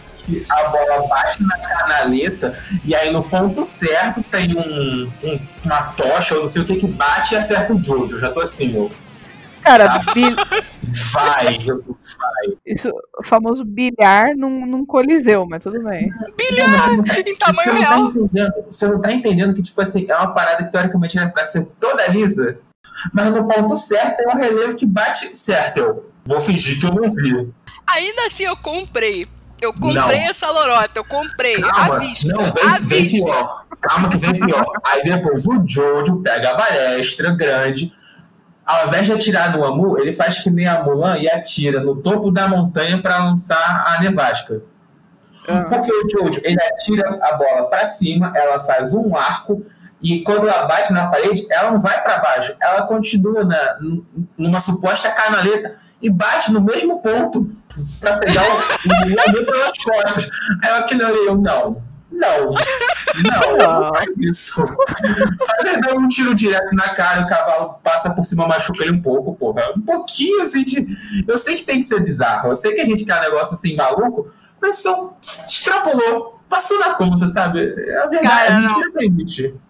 a 0.50 0.64
bola 0.68 1.06
bate 1.08 1.42
na 1.42 1.56
canaleta 1.58 2.58
e 2.84 2.94
aí 2.94 3.10
no 3.12 3.22
ponto 3.22 3.64
certo 3.64 4.22
tem 4.22 4.56
um, 4.56 5.04
um- 5.22 5.40
uma 5.64 5.82
tocha 5.92 6.34
ou 6.34 6.42
não 6.42 6.48
sei 6.48 6.62
o 6.62 6.64
que 6.64 6.76
que 6.76 6.86
bate 6.86 7.34
e 7.34 7.36
acerta 7.36 7.72
o 7.74 7.82
Jojo. 7.82 8.14
Eu 8.14 8.18
já 8.18 8.30
tô 8.30 8.40
assim, 8.40 8.74
ó. 8.78 8.88
Cara, 9.62 9.98
bi- 10.14 10.34
Vai, 11.12 11.58
vai. 11.66 12.56
isso, 12.64 12.88
o 13.18 13.24
famoso 13.26 13.64
bilhar 13.64 14.34
num, 14.36 14.64
num 14.64 14.86
coliseu, 14.86 15.46
mas 15.46 15.62
tudo 15.62 15.82
bem. 15.82 16.10
Bilhar 16.36 16.90
em 17.26 17.36
tamanho 17.36 17.72
você 17.72 17.78
real. 17.78 17.98
Não 18.00 18.12
tá 18.12 18.18
entendendo, 18.20 18.52
você 18.70 18.86
não 18.88 19.00
tá 19.02 19.12
entendendo 19.12 19.54
que, 19.54 19.62
tipo 19.62 19.80
assim, 19.82 20.06
é 20.08 20.16
uma 20.16 20.32
parada 20.32 20.64
que 20.64 20.72
teoricamente 20.72 21.18
era 21.18 21.28
pra 21.28 21.44
ser 21.44 21.66
toda 21.78 22.06
lisa, 22.06 22.58
mas 23.12 23.26
no 23.30 23.46
ponto 23.46 23.76
certo 23.76 24.20
é 24.22 24.34
um 24.34 24.38
relevo 24.38 24.76
que 24.76 24.86
bate 24.86 25.36
certo. 25.36 25.78
Eu 25.80 26.10
vou 26.24 26.40
fingir 26.40 26.78
que 26.80 26.86
eu 26.86 26.92
não 26.94 27.12
vi. 27.14 27.50
Ainda 27.86 28.26
assim 28.26 28.44
eu 28.44 28.56
comprei. 28.56 29.26
Eu 29.60 29.72
comprei 29.72 29.94
Não. 29.94 30.10
essa 30.10 30.50
lorota, 30.50 30.90
eu 30.96 31.04
comprei. 31.04 31.56
à 31.62 31.68
Calma, 31.72 31.98
vista. 32.00 32.28
não, 32.28 32.40
à 32.44 32.50
vem, 32.78 32.86
vem 32.86 33.02
vista. 33.08 33.24
pior. 33.24 33.66
Calma 33.80 34.08
que 34.08 34.16
vem 34.16 34.40
pior. 34.40 34.64
Aí 34.84 35.02
depois 35.04 35.46
o 35.46 35.62
Jojo 35.66 36.22
pega 36.22 36.50
a 36.50 36.54
balestra 36.54 37.30
grande, 37.32 37.92
ao 38.64 38.86
invés 38.86 39.06
de 39.06 39.12
atirar 39.12 39.56
no 39.56 39.64
Amu, 39.64 39.98
ele 39.98 40.12
faz 40.12 40.42
que 40.42 40.50
nem 40.50 40.66
a 40.68 40.82
Mulan 40.82 41.18
e 41.18 41.28
atira 41.28 41.80
no 41.80 41.96
topo 41.96 42.30
da 42.30 42.46
montanha 42.46 43.00
pra 43.00 43.18
lançar 43.24 43.84
a 43.88 44.00
nevasca. 44.00 44.62
Ah, 45.48 45.62
Porque 45.62 45.90
o 45.90 46.08
Jojo, 46.10 46.40
ele 46.44 46.58
atira 46.62 47.18
a 47.22 47.36
bola 47.36 47.64
pra 47.70 47.86
cima, 47.86 48.32
ela 48.36 48.58
faz 48.58 48.92
um 48.94 49.16
arco, 49.16 49.64
e 50.02 50.20
quando 50.22 50.46
ela 50.48 50.66
bate 50.66 50.92
na 50.92 51.08
parede, 51.08 51.46
ela 51.50 51.70
não 51.72 51.80
vai 51.80 52.00
pra 52.02 52.18
baixo, 52.18 52.54
ela 52.60 52.82
continua 52.82 53.44
na, 53.44 53.78
numa 54.36 54.60
suposta 54.60 55.10
canaleta 55.10 55.76
e 56.00 56.08
bate 56.10 56.52
no 56.52 56.60
mesmo 56.60 57.00
ponto 57.02 57.50
pra 58.00 58.16
pegar 58.18 58.42
o, 58.42 58.58
Amu 59.28 59.46
pelas 59.46 59.72
costas. 59.84 60.30
Aí 60.62 60.70
eu 60.70 60.76
aquele 60.76 61.02
eu, 61.02 61.36
não, 61.36 61.82
não, 62.10 62.52
não, 63.22 63.56
não 63.56 63.94
faz 63.94 64.08
isso. 64.18 64.62
Faz 64.62 65.80
dar 65.80 65.94
um 65.94 66.08
tiro 66.08 66.34
direto 66.34 66.74
na 66.74 66.88
cara, 66.90 67.22
o 67.22 67.28
cavalo 67.28 67.74
passa 67.82 68.10
por 68.10 68.24
cima, 68.24 68.46
machuca 68.46 68.82
ele 68.82 68.92
um 68.92 69.02
pouco, 69.02 69.34
porra. 69.34 69.72
Um 69.76 69.80
pouquinho 69.82 70.42
assim 70.42 70.64
de. 70.64 70.86
Eu 71.26 71.38
sei 71.38 71.56
que 71.56 71.64
tem 71.64 71.76
que 71.76 71.84
ser 71.84 72.02
bizarro, 72.02 72.50
eu 72.50 72.56
sei 72.56 72.74
que 72.74 72.80
a 72.80 72.84
gente 72.84 73.04
quer 73.04 73.18
um 73.18 73.22
negócio 73.22 73.54
assim 73.54 73.76
maluco, 73.76 74.28
mas 74.60 74.78
só 74.78 75.16
extrapolou, 75.46 76.40
passou 76.48 76.78
na 76.80 76.94
conta, 76.94 77.28
sabe? 77.28 77.60
É 77.60 77.98
a 77.98 78.06
verdade, 78.06 78.28
Cara, 78.28 78.56
a 78.56 79.02
gente 79.02 79.42
não. 79.52 79.67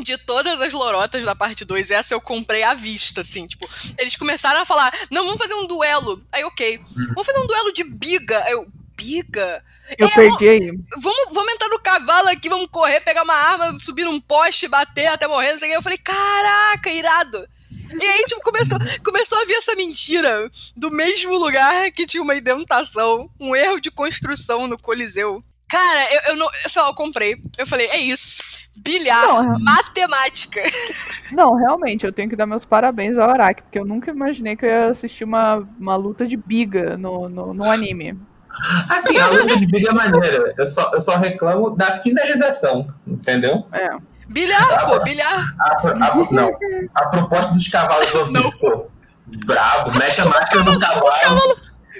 De 0.00 0.16
todas 0.16 0.60
as 0.60 0.72
lorotas 0.72 1.24
da 1.24 1.34
parte 1.34 1.64
2, 1.64 1.90
essa 1.90 2.14
eu 2.14 2.20
comprei 2.20 2.62
à 2.62 2.74
vista, 2.74 3.20
assim, 3.20 3.46
tipo, 3.46 3.68
eles 3.98 4.16
começaram 4.16 4.60
a 4.60 4.64
falar, 4.64 4.92
não, 5.10 5.24
vamos 5.24 5.38
fazer 5.38 5.54
um 5.54 5.66
duelo. 5.66 6.24
Aí, 6.32 6.42
ok. 6.44 6.80
Vamos 7.08 7.26
fazer 7.26 7.38
um 7.38 7.46
duelo 7.46 7.72
de 7.72 7.84
biga. 7.84 8.42
Aí 8.44 8.52
eu, 8.52 8.66
biga? 8.96 9.62
eu 9.98 10.06
É, 10.06 10.10
perdi. 10.10 10.72
Vamos, 11.00 11.32
vamos 11.32 11.52
entrar 11.52 11.68
no 11.68 11.78
cavalo 11.78 12.28
aqui, 12.28 12.48
vamos 12.48 12.68
correr, 12.70 13.00
pegar 13.00 13.22
uma 13.22 13.34
arma, 13.34 13.76
subir 13.76 14.04
num 14.04 14.20
poste, 14.20 14.66
bater 14.66 15.06
até 15.06 15.26
morrer, 15.26 15.52
não 15.52 15.58
sei 15.58 15.68
o 15.68 15.72
que. 15.72 15.78
Eu 15.78 15.82
falei, 15.82 15.98
caraca, 15.98 16.90
irado. 16.90 17.46
E 18.00 18.06
aí, 18.06 18.24
tipo, 18.24 18.40
começou, 18.40 18.78
começou 19.04 19.38
a 19.38 19.44
vir 19.44 19.54
essa 19.54 19.74
mentira 19.74 20.50
do 20.74 20.90
mesmo 20.90 21.36
lugar 21.36 21.90
que 21.92 22.06
tinha 22.06 22.22
uma 22.22 22.34
indentação, 22.34 23.30
um 23.38 23.54
erro 23.54 23.80
de 23.80 23.90
construção 23.90 24.66
no 24.66 24.78
Coliseu. 24.78 25.44
Cara, 25.72 26.14
eu, 26.14 26.20
eu 26.32 26.36
não. 26.36 26.48
Só, 26.68 26.86
eu 26.88 26.94
comprei. 26.94 27.42
Eu 27.56 27.66
falei, 27.66 27.86
é 27.88 27.96
isso. 27.98 28.60
Bilhar, 28.76 29.26
Não, 29.26 29.58
matemática. 29.60 30.60
Não, 31.32 31.54
realmente, 31.54 32.04
eu 32.04 32.12
tenho 32.12 32.28
que 32.28 32.36
dar 32.36 32.46
meus 32.46 32.64
parabéns 32.64 33.16
ao 33.16 33.30
Araki, 33.30 33.62
porque 33.62 33.78
eu 33.78 33.84
nunca 33.84 34.10
imaginei 34.10 34.56
que 34.56 34.64
eu 34.66 34.68
ia 34.70 34.86
assistir 34.88 35.24
uma, 35.24 35.66
uma 35.78 35.94
luta 35.96 36.26
de 36.26 36.36
biga 36.36 36.96
no, 36.96 37.28
no, 37.28 37.54
no 37.54 37.70
anime. 37.70 38.18
Assim, 38.88 39.18
a 39.18 39.28
luta 39.28 39.56
de 39.56 39.66
briga 39.66 39.90
é 39.90 39.94
maneira. 39.94 40.54
Eu 40.58 40.66
só, 40.66 40.90
eu 40.92 41.00
só 41.00 41.16
reclamo 41.16 41.70
da 41.70 41.92
finalização, 42.00 42.92
entendeu? 43.06 43.66
É. 43.72 43.88
Bilhar, 44.28 44.86
pô, 44.86 45.00
bilhar. 45.00 45.54
A, 45.60 45.88
a- 45.88 46.14
não. 46.30 46.50
A 46.94 47.06
proposta 47.06 47.52
dos 47.52 47.68
cavalos 47.68 48.10
vampiros, 48.12 48.54
pô. 48.56 48.86
Brabo, 49.46 49.98
mete 49.98 50.20
a 50.20 50.26
máscara 50.26 50.64
no 50.64 50.78
cavalo. 50.78 51.56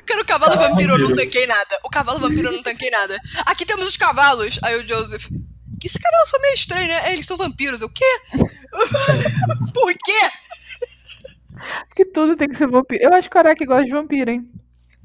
Cara, 0.06 0.20
o 0.22 0.26
cavalo 0.26 0.56
vampiro 0.56 0.94
eu 0.94 0.98
não 0.98 1.14
tanquei 1.14 1.46
nada. 1.46 1.78
O 1.84 1.90
cavalo 1.90 2.18
vampiro 2.18 2.48
eu 2.48 2.52
não 2.52 2.62
tanquei 2.62 2.90
nada. 2.90 3.18
Aqui 3.46 3.64
temos 3.64 3.86
os 3.86 3.96
cavalos. 3.96 4.58
Aí 4.62 4.76
o 4.76 4.88
Joseph. 4.88 5.28
Que 5.80 5.86
esse 5.86 5.98
canal 5.98 6.26
são 6.26 6.40
meio 6.40 6.54
estranho, 6.54 6.86
né? 6.88 7.08
É, 7.08 7.12
Eles 7.12 7.26
são 7.26 7.36
vampiros. 7.36 7.82
O 7.82 7.88
quê? 7.88 8.04
Por 9.74 9.92
quê? 9.94 10.30
Porque 11.88 12.04
tudo 12.04 12.36
tem 12.36 12.48
que 12.48 12.56
ser 12.56 12.68
vampiro. 12.68 13.02
Eu 13.02 13.14
acho 13.14 13.30
que 13.30 13.36
o 13.36 13.40
Araki 13.40 13.64
gosta 13.64 13.84
de 13.84 13.92
vampiro, 13.92 14.30
hein? 14.30 14.48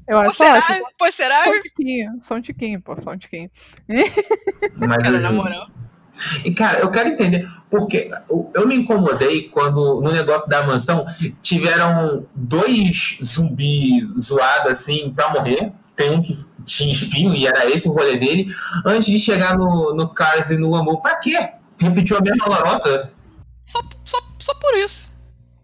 Eu 0.08 0.18
Pô, 0.20 0.26
acho 0.26 0.36
será? 0.36 0.62
fácil. 0.62 0.84
Pô, 0.98 1.12
será? 1.12 1.44
Só 1.44 1.50
um 1.50 1.62
tiquinho, 1.62 2.18
só 2.22 2.34
um 2.34 2.40
tiquinho, 2.40 2.80
pô, 2.80 3.00
só 3.00 3.10
um 3.10 3.18
tiquinho. 3.18 3.50
Mas 4.76 4.96
Cara, 4.96 5.20
na 5.20 5.30
moral. 5.30 5.68
E, 6.44 6.50
cara, 6.52 6.80
eu 6.80 6.90
quero 6.90 7.08
entender, 7.08 7.48
porque 7.70 8.10
eu- 8.28 8.66
me 8.66 8.74
incomodei 8.76 9.48
quando 9.48 10.00
no 10.00 10.10
negócio 10.12 10.48
da 10.48 10.66
mansão 10.66 11.04
tiveram 11.42 12.26
dois 12.34 13.18
zumbi 13.22 14.06
zoados 14.18 14.72
assim 14.72 15.12
pra 15.14 15.30
morrer. 15.30 15.72
Tem 15.96 16.10
um 16.10 16.22
que 16.22 16.32
tinha 16.64 16.92
espinho 16.92 17.34
e 17.34 17.46
era 17.46 17.68
esse 17.68 17.88
o 17.88 17.92
rolê 17.92 18.16
dele. 18.16 18.46
Antes 18.84 19.06
de 19.10 19.18
chegar 19.18 19.56
no, 19.56 19.94
no 19.94 20.08
Cars 20.08 20.50
e 20.50 20.56
no 20.56 20.74
Amor, 20.76 21.00
pra 21.00 21.16
quê? 21.16 21.36
Repetiu 21.78 22.16
a 22.16 22.20
mesma 22.20 22.46
lorota. 22.46 23.10
Só, 23.64 23.80
só, 24.04 24.18
só 24.38 24.54
por 24.54 24.74
isso. 24.76 25.10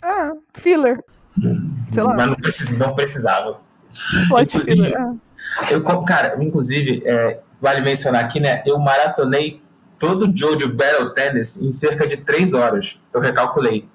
Ah, 0.03 0.33
filler. 0.55 0.99
Sei 1.93 2.03
lá, 2.03 2.15
Mas 2.15 2.27
não, 2.27 2.35
precis- 2.37 2.79
não 2.79 2.95
precisava. 2.95 3.61
inclusive- 4.41 4.65
filler. 4.65 4.95
Ah. 4.99 5.15
Eu, 5.71 5.83
cara, 6.03 6.37
inclusive, 6.43 7.03
é, 7.07 7.41
vale 7.61 7.81
mencionar 7.81 8.25
aqui, 8.25 8.41
né? 8.41 8.63
Eu 8.67 8.79
maratonei 8.79 9.63
todo 10.05 10.31
o 10.31 10.37
Jojo 10.37 10.75
Battle 10.75 11.15
Tennis 11.15 11.57
em 11.63 11.71
cerca 11.71 12.07
de 12.07 12.19
três 12.19 12.53
horas. 12.53 13.01
Eu 13.13 13.21
recalculei. 13.21 13.89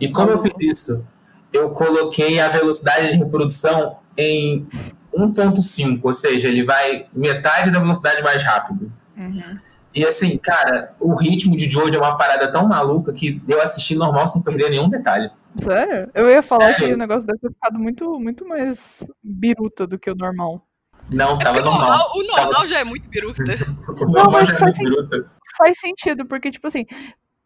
E 0.00 0.10
como 0.10 0.30
eu 0.30 0.38
fiz 0.38 0.52
isso? 0.58 1.06
Eu 1.52 1.70
coloquei 1.70 2.40
a 2.40 2.48
velocidade 2.48 3.08
de 3.08 3.16
reprodução 3.16 3.98
em 4.16 4.66
1.5, 5.14 6.00
ou 6.02 6.12
seja, 6.14 6.48
ele 6.48 6.64
vai 6.64 7.06
metade 7.12 7.70
da 7.70 7.78
velocidade 7.78 8.22
mais 8.22 8.42
rápido. 8.42 8.90
Uhum. 9.14 9.58
E 9.94 10.06
assim, 10.06 10.38
cara, 10.38 10.94
o 10.98 11.14
ritmo 11.14 11.54
de 11.54 11.68
Jojo 11.68 11.94
é 11.94 11.98
uma 11.98 12.16
parada 12.16 12.50
tão 12.50 12.66
maluca 12.66 13.12
que 13.12 13.42
eu 13.46 13.60
assisti 13.60 13.94
normal 13.94 14.26
sem 14.26 14.42
perder 14.42 14.70
nenhum 14.70 14.88
detalhe. 14.88 15.30
Sério? 15.62 16.10
Eu 16.14 16.28
ia 16.28 16.42
falar 16.42 16.72
Sério? 16.72 16.88
que 16.88 16.94
o 16.94 16.98
negócio 16.98 17.26
deve 17.26 17.38
ter 17.38 17.48
ficado 17.48 17.78
muito, 17.78 18.18
muito 18.20 18.46
mais 18.46 19.04
biruta 19.22 19.86
do 19.86 19.98
que 19.98 20.10
o 20.10 20.14
normal. 20.14 20.62
Não, 21.12 21.40
É 21.40 21.44
tava 21.44 21.60
normal. 21.60 21.88
normal, 21.88 22.12
o 22.14 22.22
normal 22.22 22.66
já 22.66 22.80
é 22.80 22.84
muito 22.84 23.08
biruta. 23.08 23.42
O 23.88 23.92
normal 24.06 24.30
mas 24.32 24.48
já 24.48 24.54
é 24.54 24.58
faz 24.58 24.78
muito 24.78 24.94
bruto. 25.08 25.30
Faz 25.56 25.78
sentido, 25.78 26.26
porque, 26.26 26.50
tipo 26.50 26.66
assim, 26.66 26.84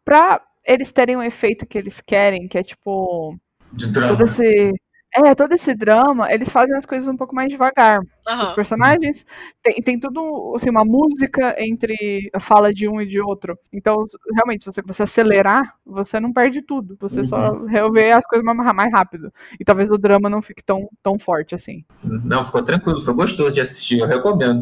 pra 0.05 0.41
eles 0.67 0.91
terem 0.93 1.17
o 1.17 1.23
efeito 1.23 1.67
que 1.67 1.79
eles 1.79 2.01
querem, 2.01 2.49
que 2.49 2.59
é 2.59 2.63
tipo. 2.63 3.37
De 3.73 3.87
Todo 3.87 3.93
drama. 3.93 4.25
esse. 4.25 4.73
É, 5.13 5.35
todo 5.35 5.53
esse 5.53 5.75
drama, 5.75 6.33
eles 6.33 6.49
fazem 6.51 6.77
as 6.77 6.87
coisas 6.87 7.09
um 7.09 7.17
pouco 7.17 7.35
mais 7.35 7.49
devagar. 7.49 7.99
Os 8.01 8.27
Aham. 8.29 8.55
personagens 8.55 9.27
tem, 9.63 9.83
tem 9.83 9.99
tudo, 10.01 10.55
assim, 10.55 10.71
uma 10.71 10.85
música 10.85 11.57
entre 11.59 12.31
a 12.33 12.39
fala 12.39 12.73
de 12.73 12.89
um 12.89 13.01
e 13.01 13.07
de 13.07 13.21
outro. 13.21 13.59
Então, 13.73 14.05
realmente, 14.35 14.63
se 14.63 14.67
você, 14.73 14.81
você 14.83 15.03
acelerar, 15.03 15.75
você 15.85 16.21
não 16.21 16.33
perde 16.33 16.63
tudo. 16.63 16.97
Você 17.01 17.25
só 17.25 17.65
resolver 17.65 18.13
as 18.13 18.25
coisas 18.25 18.45
mais, 18.45 18.75
mais 18.75 18.93
rápido. 18.93 19.33
E 19.59 19.65
talvez 19.65 19.91
o 19.91 19.99
drama 19.99 20.31
não 20.31 20.41
fique 20.41 20.63
tão, 20.63 20.89
tão 21.03 21.19
forte 21.19 21.55
assim. 21.57 21.85
Não, 22.05 22.45
ficou 22.45 22.63
tranquilo, 22.63 23.01
foi 23.01 23.15
gostoso 23.15 23.53
de 23.53 23.61
assistir, 23.61 23.99
eu 23.99 24.07
recomendo. 24.07 24.61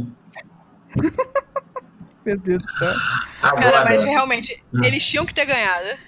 Meu 2.24 2.38
Deus 2.38 2.62
do 2.62 2.78
céu. 2.78 2.94
Agora, 3.42 3.72
Cara, 3.72 3.84
mas 3.84 4.04
realmente, 4.04 4.62
Hum. 4.72 4.82
eles 4.84 5.04
tinham 5.06 5.24
que 5.24 5.34
ter 5.34 5.44
ganhado. 5.46 5.98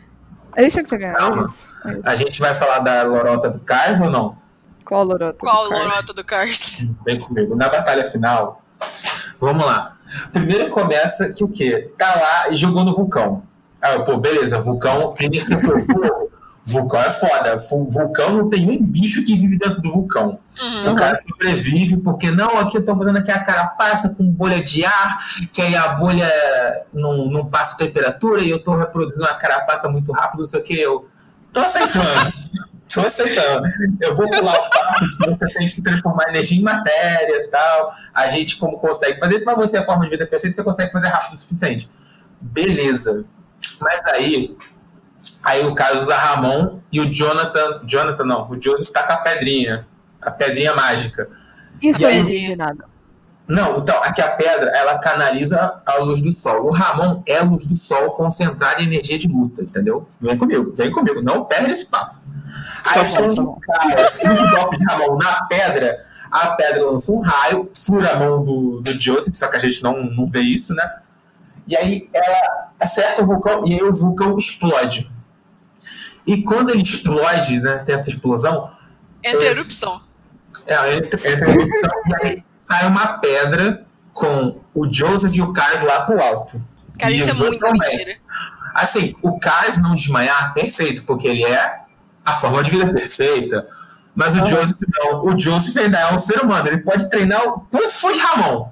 Eles 0.57 0.73
tinham 0.73 0.85
que 0.85 0.91
ter 0.91 0.99
ganhado 0.99 1.19
Calma. 1.19 1.45
isso. 1.45 1.69
É 1.85 1.91
isso. 1.93 2.01
a 2.05 2.17
gente 2.17 2.41
vai 2.41 2.55
falar 2.55 2.81
da 2.81 3.03
lorota 3.03 3.51
do 3.51 3.61
Cars 3.61 4.01
ou 4.01 4.11
não? 4.11 4.37
Qual 4.85 5.05
Lorota? 5.05 5.39
Qual 5.39 5.71
lorota 5.71 6.13
do 6.13 6.25
Cars? 6.25 6.85
Vem 7.05 7.21
comigo. 7.21 7.55
Na 7.55 7.69
batalha 7.69 8.05
final, 8.05 8.61
vamos 9.41 9.65
lá. 9.65 9.97
Primeiro 10.33 10.69
começa 10.71 11.33
que 11.33 11.45
o 11.45 11.49
quê? 11.49 11.93
Tá 11.97 12.13
lá 12.17 12.49
e 12.51 12.57
jogou 12.57 12.85
no 12.85 12.93
vulcão. 12.95 13.45
Ah, 13.81 14.01
pô, 14.01 14.17
beleza, 14.17 14.61
vulcão 14.61 15.13
tem 15.15 15.31
que 15.31 15.43
ser 15.43 15.61
fogo. 15.65 16.31
Vulcão 16.71 17.01
é 17.01 17.11
foda. 17.11 17.57
Vulcão 17.89 18.37
não 18.37 18.51
tem 18.51 18.71
um 18.71 18.83
bicho 18.83 19.25
que 19.25 19.37
vive 19.37 19.59
dentro 19.59 19.81
do 19.81 19.91
vulcão. 19.91 20.39
Uhum. 20.61 20.93
O 20.93 20.97
cara 20.97 21.17
sobrevive 21.17 21.97
porque, 21.99 22.31
não, 22.31 22.59
aqui 22.59 22.79
eu 22.79 22.85
tô 22.85 22.97
fazendo 22.97 23.19
aqui 23.19 23.31
a 23.31 23.43
carapaça 23.43 24.11
com 24.11 24.25
bolha 24.25 24.63
de 24.63 24.85
ar, 24.85 25.19
que 25.53 25.61
aí 25.61 25.75
a 25.75 25.89
bolha 25.89 26.31
não, 26.93 27.27
não 27.27 27.47
passa 27.47 27.77
temperatura 27.77 28.41
e 28.43 28.51
eu 28.51 28.63
tô 28.63 28.77
reproduzindo 28.77 29.25
uma 29.25 29.35
carapaça 29.35 29.89
muito 29.89 30.13
rápido, 30.13 30.41
não 30.41 30.47
sei 30.47 30.61
o 30.61 30.63
que. 30.63 30.79
Eu 30.79 31.09
tô 31.53 31.61
aceitando. 31.61 32.33
tô 32.93 33.01
aceitando. 33.01 33.69
Eu 34.01 34.15
vou 34.15 34.29
pular 34.29 34.53
o 34.53 34.63
fato 34.63 34.99
que 34.99 35.31
você 35.31 35.55
tem 35.55 35.69
que 35.69 35.83
transformar 35.83 36.29
energia 36.29 36.59
em 36.59 36.63
matéria 36.63 37.45
e 37.45 37.49
tal. 37.49 37.95
A 38.15 38.29
gente, 38.29 38.57
como 38.57 38.79
consegue 38.79 39.19
fazer 39.19 39.37
isso, 39.37 39.47
mas 39.47 39.57
você, 39.57 39.79
a 39.79 39.85
forma 39.85 40.05
de 40.05 40.11
vida 40.11 40.27
perfeita, 40.27 40.57
você 40.57 40.65
consegue 40.65 40.93
fazer 40.93 41.09
rápido 41.09 41.35
o 41.35 41.37
suficiente. 41.37 41.91
Beleza. 42.41 43.25
Mas 43.81 44.01
aí, 44.07 44.57
aí 45.43 45.65
o 45.65 45.75
caso 45.75 46.01
usa 46.01 46.17
Ramon 46.17 46.81
e 46.93 47.01
o 47.01 47.13
Jonathan. 47.13 47.81
Jonathan 47.85 48.25
não, 48.25 48.51
o 48.51 48.61
Joseph 48.61 48.89
tá 48.91 49.03
com 49.03 49.13
a 49.13 49.17
pedrinha. 49.19 49.87
A 50.21 50.31
pedrinha 50.31 50.75
mágica. 50.75 51.29
Isso 51.81 52.01
E 52.01 52.05
aí 52.05 52.57
nada. 52.57 52.91
Não, 53.51 53.79
então, 53.79 54.01
aqui 54.05 54.23
a 54.23 54.31
pedra, 54.31 54.71
ela 54.71 54.97
canaliza 54.99 55.83
a 55.85 55.97
luz 55.97 56.21
do 56.21 56.31
sol. 56.31 56.67
O 56.67 56.71
Ramon 56.71 57.21
é 57.27 57.39
a 57.39 57.43
luz 57.43 57.67
do 57.67 57.77
sol 57.77 58.13
concentrada 58.13 58.81
em 58.81 58.87
energia 58.87 59.19
de 59.19 59.27
luta, 59.27 59.63
entendeu? 59.63 60.09
Vem 60.21 60.39
comigo, 60.39 60.73
vem 60.77 60.89
comigo, 60.89 61.21
não 61.21 61.45
perde 61.45 61.73
esse 61.73 61.87
papo. 61.87 62.15
Aí 62.87 63.11
quando 63.11 63.51
o 63.51 63.61
cara 63.61 64.05
segura 64.05 64.41
o 64.41 64.51
golpe 64.51 64.79
de 64.79 64.85
Ramon 64.85 65.19
na 65.19 65.45
pedra, 65.47 65.99
a 66.31 66.51
pedra 66.53 66.85
lança 66.85 67.11
um 67.11 67.21
raio, 67.21 67.69
fura 67.75 68.13
a 68.13 68.19
mão 68.21 68.45
do, 68.45 68.81
do 68.83 68.93
Joseph, 68.93 69.35
só 69.35 69.49
que 69.49 69.57
a 69.57 69.61
gente 69.61 69.83
não, 69.83 70.05
não 70.05 70.29
vê 70.29 70.41
isso, 70.41 70.73
né? 70.73 70.89
E 71.67 71.77
aí 71.77 72.09
ela 72.15 72.69
acerta 72.79 73.23
o 73.23 73.27
vulcão 73.27 73.67
e 73.67 73.75
aí 73.75 73.83
o 73.83 73.93
vulcão 73.93 74.37
explode. 74.39 75.11
E 76.27 76.43
quando 76.43 76.71
ele 76.71 76.83
explode, 76.83 77.61
né, 77.61 77.79
tem 77.79 77.95
essa 77.95 78.11
explosão, 78.11 78.71
Entra 79.23 79.45
erupção. 79.47 80.01
é, 80.67 80.97
entra, 80.97 81.31
entra 81.33 81.47
a 81.47 81.51
erupção 81.51 81.91
e 82.07 82.27
aí 82.27 82.45
sai 82.59 82.87
uma 82.87 83.19
pedra 83.19 83.85
com 84.13 84.61
o 84.75 84.93
Joseph 84.93 85.35
e 85.35 85.43
o 85.43 85.53
Cars 85.53 85.83
lá 85.83 86.03
pro 86.03 86.23
alto. 86.23 86.63
Cara, 86.99 87.13
E 87.13 87.19
isso 87.21 87.31
é 87.31 87.33
muita 87.35 87.67
também. 87.67 87.81
mentira. 87.91 88.17
Assim, 88.75 89.15
o 89.23 89.39
Cars 89.41 89.79
não 89.81 89.97
desmaiar, 89.97 90.53
perfeito, 90.55 91.03
porque 91.05 91.27
ele 91.27 91.45
é 91.45 91.81
a 92.25 92.37
forma 92.37 92.63
de 92.63 92.71
vida 92.71 92.93
perfeita. 92.93 93.67
Mas 94.15 94.35
o 94.35 94.39
Aham. 94.39 94.47
Joseph 94.47 94.79
não. 94.99 95.23
O 95.25 95.39
Joseph 95.39 95.77
ainda 95.77 95.99
é 95.99 96.13
um 96.13 96.19
ser 96.19 96.41
humano. 96.43 96.69
Ele 96.69 96.79
pode 96.79 97.09
treinar 97.09 97.43
o 97.47 97.61
Kung 97.61 97.89
Fu 97.91 98.13
de 98.13 98.19
Ramon. 98.19 98.69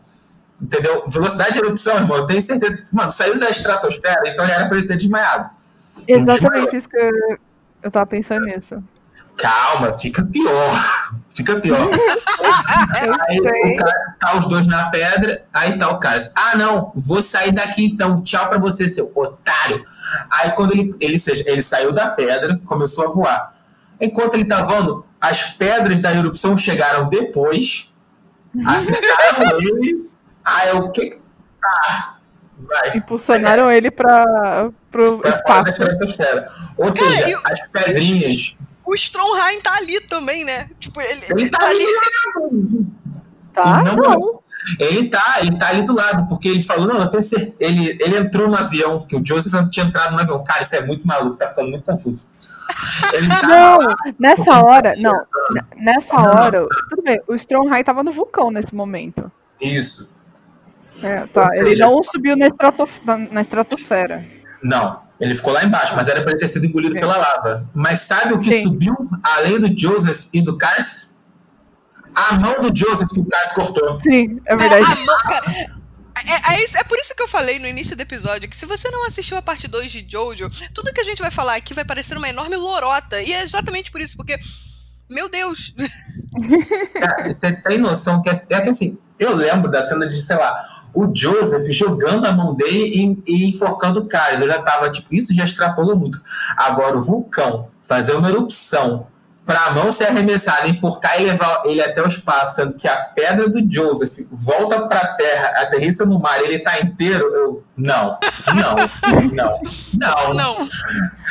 Entendeu? 0.60 1.04
Velocidade 1.08 1.52
de 1.52 1.58
erupção, 1.60 1.94
irmão. 1.96 2.16
Eu 2.18 2.26
tenho 2.26 2.42
certeza 2.42 2.76
que, 2.82 2.94
mano, 2.94 3.12
saiu 3.12 3.38
da 3.38 3.48
estratosfera, 3.48 4.20
então 4.26 4.44
já 4.46 4.54
era 4.54 4.68
pra 4.68 4.76
ele 4.76 4.86
ter 4.86 4.96
desmaiado. 4.96 5.48
Exatamente 6.06 6.76
isso 6.76 6.88
que 6.88 6.96
eu, 6.96 7.38
eu 7.82 7.90
tava 7.90 8.06
pensando 8.06 8.46
nisso. 8.46 8.82
Calma, 9.38 9.92
fica 9.92 10.24
pior. 10.24 10.74
Fica 11.32 11.60
pior. 11.60 11.78
aí 13.28 13.38
o 13.38 13.76
cara 13.76 14.16
tá 14.18 14.36
os 14.36 14.46
dois 14.46 14.66
na 14.66 14.90
pedra, 14.90 15.44
aí 15.54 15.78
tá 15.78 15.88
o 15.90 16.00
cara. 16.00 16.18
Ah, 16.34 16.56
não, 16.56 16.90
vou 16.94 17.22
sair 17.22 17.52
daqui 17.52 17.86
então. 17.86 18.20
Tchau 18.20 18.48
pra 18.48 18.58
você, 18.58 18.88
seu 18.88 19.10
otário. 19.14 19.84
Aí 20.28 20.50
quando 20.50 20.72
ele, 20.72 20.90
ele, 21.00 21.22
ele 21.46 21.62
saiu 21.62 21.92
da 21.92 22.08
pedra, 22.08 22.60
começou 22.64 23.04
a 23.04 23.08
voar. 23.08 23.54
Enquanto 24.00 24.34
ele 24.34 24.44
tá 24.44 24.62
voando, 24.62 25.06
as 25.20 25.44
pedras 25.50 26.00
da 26.00 26.12
erupção 26.12 26.56
chegaram 26.56 27.08
depois, 27.08 27.94
acertaram 28.66 29.58
ele. 29.62 30.10
Aí 30.44 30.72
o 30.72 30.90
que. 30.90 31.16
Ah, 31.64 32.14
vai. 32.58 32.96
Impulsionaram 32.96 33.70
ele 33.70 33.90
pra, 33.90 34.70
pro 34.90 35.18
Pra 35.18 35.32
fora 35.32 35.62
da 35.62 35.70
espaço. 35.70 35.70
estratosfera. 35.70 36.50
Ou 36.76 36.92
Cara, 36.92 37.10
seja, 37.10 37.28
e 37.30 37.34
o- 37.34 37.40
as 37.44 37.60
pedrinhas. 37.68 38.56
O 38.84 38.94
Stromheim 38.94 39.60
tá 39.60 39.74
ali 39.76 40.00
também, 40.08 40.44
né? 40.44 40.70
Tipo, 40.80 41.00
ele, 41.00 41.20
Ele 41.30 41.42
ele 41.42 41.50
tá 41.50 41.58
tá 41.58 41.66
ali. 41.66 41.86
Tá? 43.52 43.82
Não, 43.84 43.96
Não. 43.96 44.40
Ele 44.78 45.08
tá, 45.08 45.36
ele 45.40 45.56
tá 45.56 45.68
ali 45.68 45.82
do 45.82 45.94
lado, 45.94 46.28
porque 46.28 46.48
ele 46.48 46.62
falou, 46.62 46.86
não, 46.86 47.00
eu 47.00 47.08
tenho 47.08 47.22
certeza. 47.22 47.56
Ele, 47.60 47.96
ele 48.00 48.18
entrou 48.18 48.48
no 48.48 48.56
avião, 48.56 49.06
que 49.06 49.16
o 49.16 49.24
Joseph 49.24 49.52
não 49.52 49.70
tinha 49.70 49.86
entrado 49.86 50.12
no 50.14 50.20
avião. 50.20 50.42
Cara, 50.44 50.62
isso 50.62 50.74
é 50.74 50.84
muito 50.84 51.06
maluco, 51.06 51.36
tá 51.36 51.46
ficando 51.48 51.70
muito 51.70 51.84
confuso. 51.84 52.30
Tá 53.40 53.46
Não, 53.48 53.78
nessa 54.18 54.60
hora, 54.60 54.94
não. 54.98 55.14
n- 55.52 55.62
Nessa 55.76 56.16
hora, 56.20 56.66
tudo 56.90 57.02
bem, 57.02 57.18
o 57.26 57.34
Stromheim 57.34 57.82
tava 57.82 58.02
no 58.02 58.12
vulcão 58.12 58.50
nesse 58.50 58.74
momento. 58.74 59.32
Isso. 59.58 60.10
É, 61.02 61.26
tá, 61.28 61.44
Ou 61.46 61.54
ele 61.54 61.70
seja- 61.70 61.86
não 61.86 62.02
subiu 62.02 62.36
na, 62.36 62.46
estratof- 62.48 63.00
na- 63.06 63.16
na 63.16 63.40
estratosfera. 63.40 64.26
Não, 64.62 65.00
ele 65.20 65.34
ficou 65.34 65.52
lá 65.52 65.64
embaixo, 65.64 65.94
mas 65.96 66.08
era 66.08 66.20
pra 66.22 66.30
ele 66.32 66.40
ter 66.40 66.48
sido 66.48 66.66
engolido 66.66 66.94
pela 66.94 67.16
lava. 67.16 67.68
Mas 67.74 68.00
sabe 68.00 68.34
o 68.34 68.38
que 68.38 68.50
Sim. 68.50 68.62
subiu 68.62 68.94
além 69.22 69.58
do 69.60 69.78
Joseph 69.78 70.26
e 70.32 70.42
do 70.42 70.56
Cars? 70.58 71.16
A 72.14 72.34
mão 72.38 72.60
do 72.60 72.76
Joseph 72.76 73.08
que 73.12 73.20
o 73.20 73.24
Cars 73.24 73.52
cortou. 73.52 74.00
Sim, 74.00 74.40
é 74.46 74.56
verdade. 74.56 74.84
a 74.84 74.96
mão- 74.96 75.18
cara, 75.18 75.46
é, 76.26 76.54
é 76.54 76.64
isso- 76.64 76.76
é 76.76 76.82
por 76.82 76.98
isso 76.98 77.14
que 77.14 77.22
eu 77.22 77.28
falei 77.28 77.58
no 77.60 77.66
início 77.66 77.94
do 77.96 78.00
episódio 78.00 78.48
que 78.48 78.56
se 78.56 78.66
você 78.66 78.90
não 78.90 79.06
assistiu 79.06 79.36
a 79.36 79.42
parte 79.42 79.68
2 79.68 79.92
de 79.92 80.04
Jojo, 80.10 80.50
tudo 80.74 80.92
que 80.92 81.00
a 81.00 81.04
gente 81.04 81.22
vai 81.22 81.30
falar 81.30 81.54
aqui 81.54 81.72
vai 81.74 81.84
parecer 81.84 82.16
uma 82.16 82.28
enorme 82.28 82.56
lorota. 82.56 83.20
E 83.22 83.32
é 83.32 83.42
exatamente 83.42 83.90
por 83.92 84.00
isso, 84.00 84.16
porque. 84.16 84.38
Meu 85.08 85.28
Deus! 85.30 85.74
Cara, 87.00 87.32
você 87.32 87.52
tem 87.52 87.78
noção 87.78 88.20
que 88.20 88.28
é, 88.28 88.32
é 88.50 88.60
que 88.60 88.68
assim, 88.68 88.98
eu 89.18 89.34
lembro 89.34 89.70
da 89.70 89.82
cena 89.82 90.06
de, 90.06 90.20
sei 90.20 90.36
lá, 90.36 90.77
o 90.94 91.10
Joseph 91.14 91.70
jogando 91.70 92.26
a 92.26 92.32
mão 92.32 92.54
dele 92.54 93.22
e, 93.26 93.32
e 93.32 93.50
enforcando 93.50 94.00
o 94.00 94.06
Cars. 94.06 94.42
Eu 94.42 94.48
já 94.48 94.62
tava, 94.62 94.90
tipo, 94.90 95.14
isso 95.14 95.34
já 95.34 95.44
extrapolou 95.44 95.96
muito. 95.96 96.18
Agora, 96.56 96.98
o 96.98 97.02
vulcão 97.02 97.68
fazer 97.82 98.12
uma 98.14 98.28
erupção 98.28 99.06
pra 99.48 99.68
a 99.68 99.70
mão 99.70 99.90
ser 99.90 100.08
arremessada, 100.08 100.68
enforcar 100.68 101.18
e 101.18 101.24
levar 101.24 101.62
ele 101.64 101.80
até 101.80 102.02
o 102.02 102.06
espaço, 102.06 102.56
sendo 102.56 102.74
que 102.74 102.86
a 102.86 102.96
pedra 102.96 103.48
do 103.48 103.66
Joseph 103.72 104.26
volta 104.30 104.86
pra 104.86 105.14
terra, 105.14 105.62
aterrissa 105.62 106.04
no 106.04 106.20
mar, 106.20 106.38
ele 106.42 106.58
tá 106.58 106.78
inteiro, 106.78 107.24
eu. 107.34 107.64
Não, 107.74 108.18
não, 108.54 108.76
não, 109.32 109.60
não. 109.96 110.34
Não! 110.34 110.68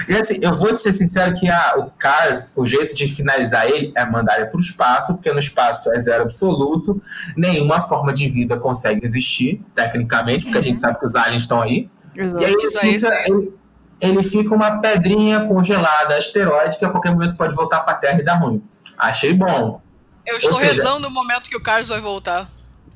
E 0.07 0.15
assim, 0.15 0.39
eu 0.41 0.53
vou 0.53 0.73
te 0.73 0.81
ser 0.81 0.93
sincero 0.93 1.33
que 1.33 1.49
ah, 1.49 1.75
o 1.77 1.91
Cars, 1.97 2.53
o 2.57 2.65
jeito 2.65 2.95
de 2.95 3.07
finalizar 3.07 3.67
ele 3.67 3.91
é 3.95 4.05
mandar 4.05 4.37
ele 4.37 4.45
pro 4.45 4.59
espaço, 4.59 5.13
porque 5.15 5.31
no 5.31 5.39
espaço 5.39 5.91
é 5.93 5.99
zero 5.99 6.23
absoluto, 6.23 7.01
nenhuma 7.35 7.81
forma 7.81 8.13
de 8.13 8.29
vida 8.29 8.57
consegue 8.57 9.05
existir, 9.05 9.61
tecnicamente, 9.75 10.45
porque 10.45 10.57
a 10.57 10.61
gente 10.61 10.79
sabe 10.79 10.97
que 10.97 11.05
os 11.05 11.15
aliens 11.15 11.43
estão 11.43 11.61
aí. 11.61 11.89
E 12.15 12.21
aí 12.21 12.27
Exato. 12.27 12.43
ele, 12.43 12.63
Isso 12.63 12.77
aí, 12.77 12.93
fica, 12.93 12.95
isso 12.95 13.33
ele, 13.33 13.53
ele 14.01 14.21
fica 14.23 14.53
uma 14.53 14.79
pedrinha 14.79 15.41
congelada, 15.45 16.15
asteroide, 16.15 16.77
que 16.77 16.85
a 16.85 16.89
qualquer 16.89 17.11
momento 17.11 17.35
pode 17.35 17.55
voltar 17.55 17.79
pra 17.81 17.93
Terra 17.95 18.19
e 18.19 18.23
dar 18.23 18.35
ruim. 18.35 18.63
Achei 18.97 19.33
bom 19.33 19.81
Eu 20.25 20.37
estou 20.37 20.53
seja- 20.59 20.73
rezando 20.73 21.07
o 21.07 21.11
momento 21.11 21.49
que 21.49 21.57
o 21.57 21.61
Carlos 21.63 21.87
vai 21.87 21.99
voltar. 22.01 22.49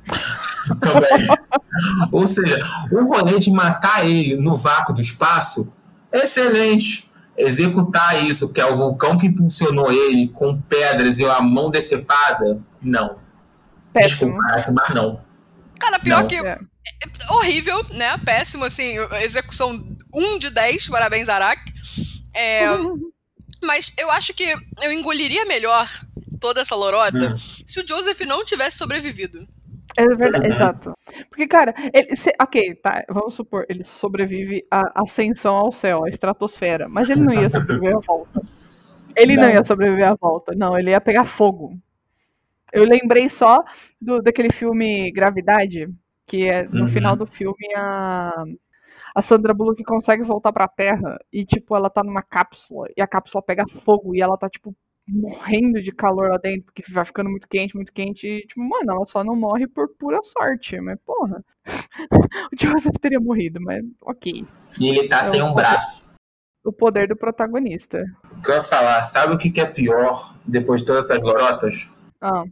também. 0.80 1.28
Ou 2.12 2.28
seja, 2.28 2.64
o 2.92 3.04
rolê 3.06 3.40
de 3.40 3.52
matar 3.52 4.06
ele 4.06 4.36
no 4.36 4.56
vácuo 4.56 4.94
do 4.94 5.02
espaço, 5.02 5.72
excelente. 6.12 7.10
Executar 7.38 8.22
isso, 8.24 8.52
que 8.52 8.60
é 8.60 8.66
o 8.66 8.76
vulcão 8.76 9.18
que 9.18 9.26
impulsionou 9.28 9.92
ele 9.92 10.28
com 10.28 10.60
pedras 10.62 11.18
e 11.18 11.26
a 11.26 11.42
mão 11.42 11.72
decepada, 11.72 12.60
não. 12.82 13.16
Péssimo. 13.94 14.32
Desculpa, 14.38 14.72
mas 14.72 14.94
não. 14.94 15.22
Cara, 15.80 15.98
pior 16.00 16.22
Não. 16.22 16.28
que. 16.28 16.36
É. 16.36 16.60
horrível, 17.30 17.84
né? 17.92 18.18
Péssimo, 18.24 18.66
assim, 18.66 18.96
execução 19.24 19.84
1 20.14 20.40
de 20.40 20.50
10, 20.50 20.88
parabéns, 20.88 21.30
Arak. 21.30 21.62
É, 22.34 22.66
mas 23.64 23.94
eu 23.98 24.10
acho 24.12 24.34
que 24.34 24.56
eu 24.84 24.92
engoliria 24.92 25.46
melhor 25.46 25.88
toda 26.40 26.62
essa 26.62 26.76
lorota 26.76 27.34
Hum. 27.34 27.38
se 27.38 27.80
o 27.80 27.88
Joseph 27.88 28.20
não 28.22 28.44
tivesse 28.44 28.78
sobrevivido. 28.78 29.48
É 29.98 30.06
verdade, 30.08 30.48
Uhum. 30.48 30.54
exato. 30.54 30.94
Porque, 31.30 31.46
cara, 31.48 31.74
ele, 31.94 32.16
se- 32.16 32.34
ok, 32.42 32.76
tá, 32.76 33.04
vamos 33.10 33.34
supor, 33.34 33.66
ele 33.70 33.84
sobrevive 33.84 34.66
à 34.72 35.02
ascensão 35.04 35.54
ao 35.56 35.72
céu, 35.72 36.06
à 36.06 36.10
estratosfera, 36.10 36.88
mas 36.88 37.10
ele 37.10 37.22
não 37.22 37.34
ia 37.34 37.50
sobreviver 37.50 37.98
à 37.98 38.00
volta. 38.08 38.42
Ele 39.16 39.36
não, 39.36 39.44
Não. 39.44 39.50
ia 39.52 39.64
sobreviver 39.66 40.08
à 40.08 40.16
volta, 40.16 40.54
não, 40.56 40.80
ele 40.80 40.92
ia 40.92 41.02
pegar 41.02 41.26
fogo. 41.26 41.78
Eu 42.72 42.86
lembrei 42.86 43.30
só 43.30 43.58
do, 44.02 44.22
daquele 44.22 44.52
filme 44.54 45.12
Gravidade, 45.12 45.90
que 46.26 46.48
é 46.48 46.64
no 46.64 46.84
Uhum. 46.84 46.88
final 46.88 47.16
do 47.18 47.28
filme 47.28 47.68
a, 47.76 48.32
a 49.14 49.22
Sandra 49.22 49.54
Bullock 49.54 49.84
consegue 49.84 50.24
voltar 50.24 50.52
pra 50.52 50.68
Terra 50.68 51.18
e, 51.32 51.46
tipo, 51.46 51.76
ela 51.76 51.90
tá 51.90 52.04
numa 52.04 52.22
cápsula 52.22 52.88
e 52.96 53.02
a 53.02 53.08
cápsula 53.08 53.44
pega 53.44 53.66
fogo 53.68 54.16
e 54.16 54.22
ela 54.22 54.38
tá, 54.38 54.50
tipo, 54.50 54.76
morrendo 55.08 55.82
de 55.82 55.92
calor 55.92 56.30
lá 56.30 56.38
dentro, 56.38 56.64
porque 56.66 56.84
vai 56.92 57.04
ficando 57.04 57.30
muito 57.30 57.48
quente, 57.48 57.76
muito 57.76 57.92
quente, 57.92 58.28
e, 58.28 58.48
tipo, 58.48 58.62
mano, 58.62 58.94
ela 58.94 59.06
só 59.06 59.24
não 59.24 59.36
morre 59.36 59.68
por 59.68 59.90
pura 59.98 60.20
sorte, 60.24 60.80
mas, 60.80 60.98
porra. 61.06 61.44
o 62.54 62.58
Joseph 62.60 62.96
teria 63.02 63.20
morrido, 63.20 63.60
mas 63.62 63.84
ok. 64.02 64.46
E 64.80 64.88
ele 64.88 65.08
tá 65.08 65.24
sem 65.24 65.42
um 65.42 65.54
braço. 65.54 66.12
O 66.64 66.72
poder 66.72 67.08
do 67.08 67.16
protagonista. 67.16 68.04
O 68.38 68.42
que 68.42 68.52
eu 68.52 68.56
ia 68.56 68.64
falar, 68.64 69.02
sabe 69.02 69.34
o 69.34 69.38
que, 69.38 69.60
é 69.60 69.66
pior 69.66 70.14
depois 70.46 70.82
de 70.82 70.88
todas 70.88 71.06
essas 71.06 71.22
lorotas? 71.22 71.90
Ah, 72.22 72.44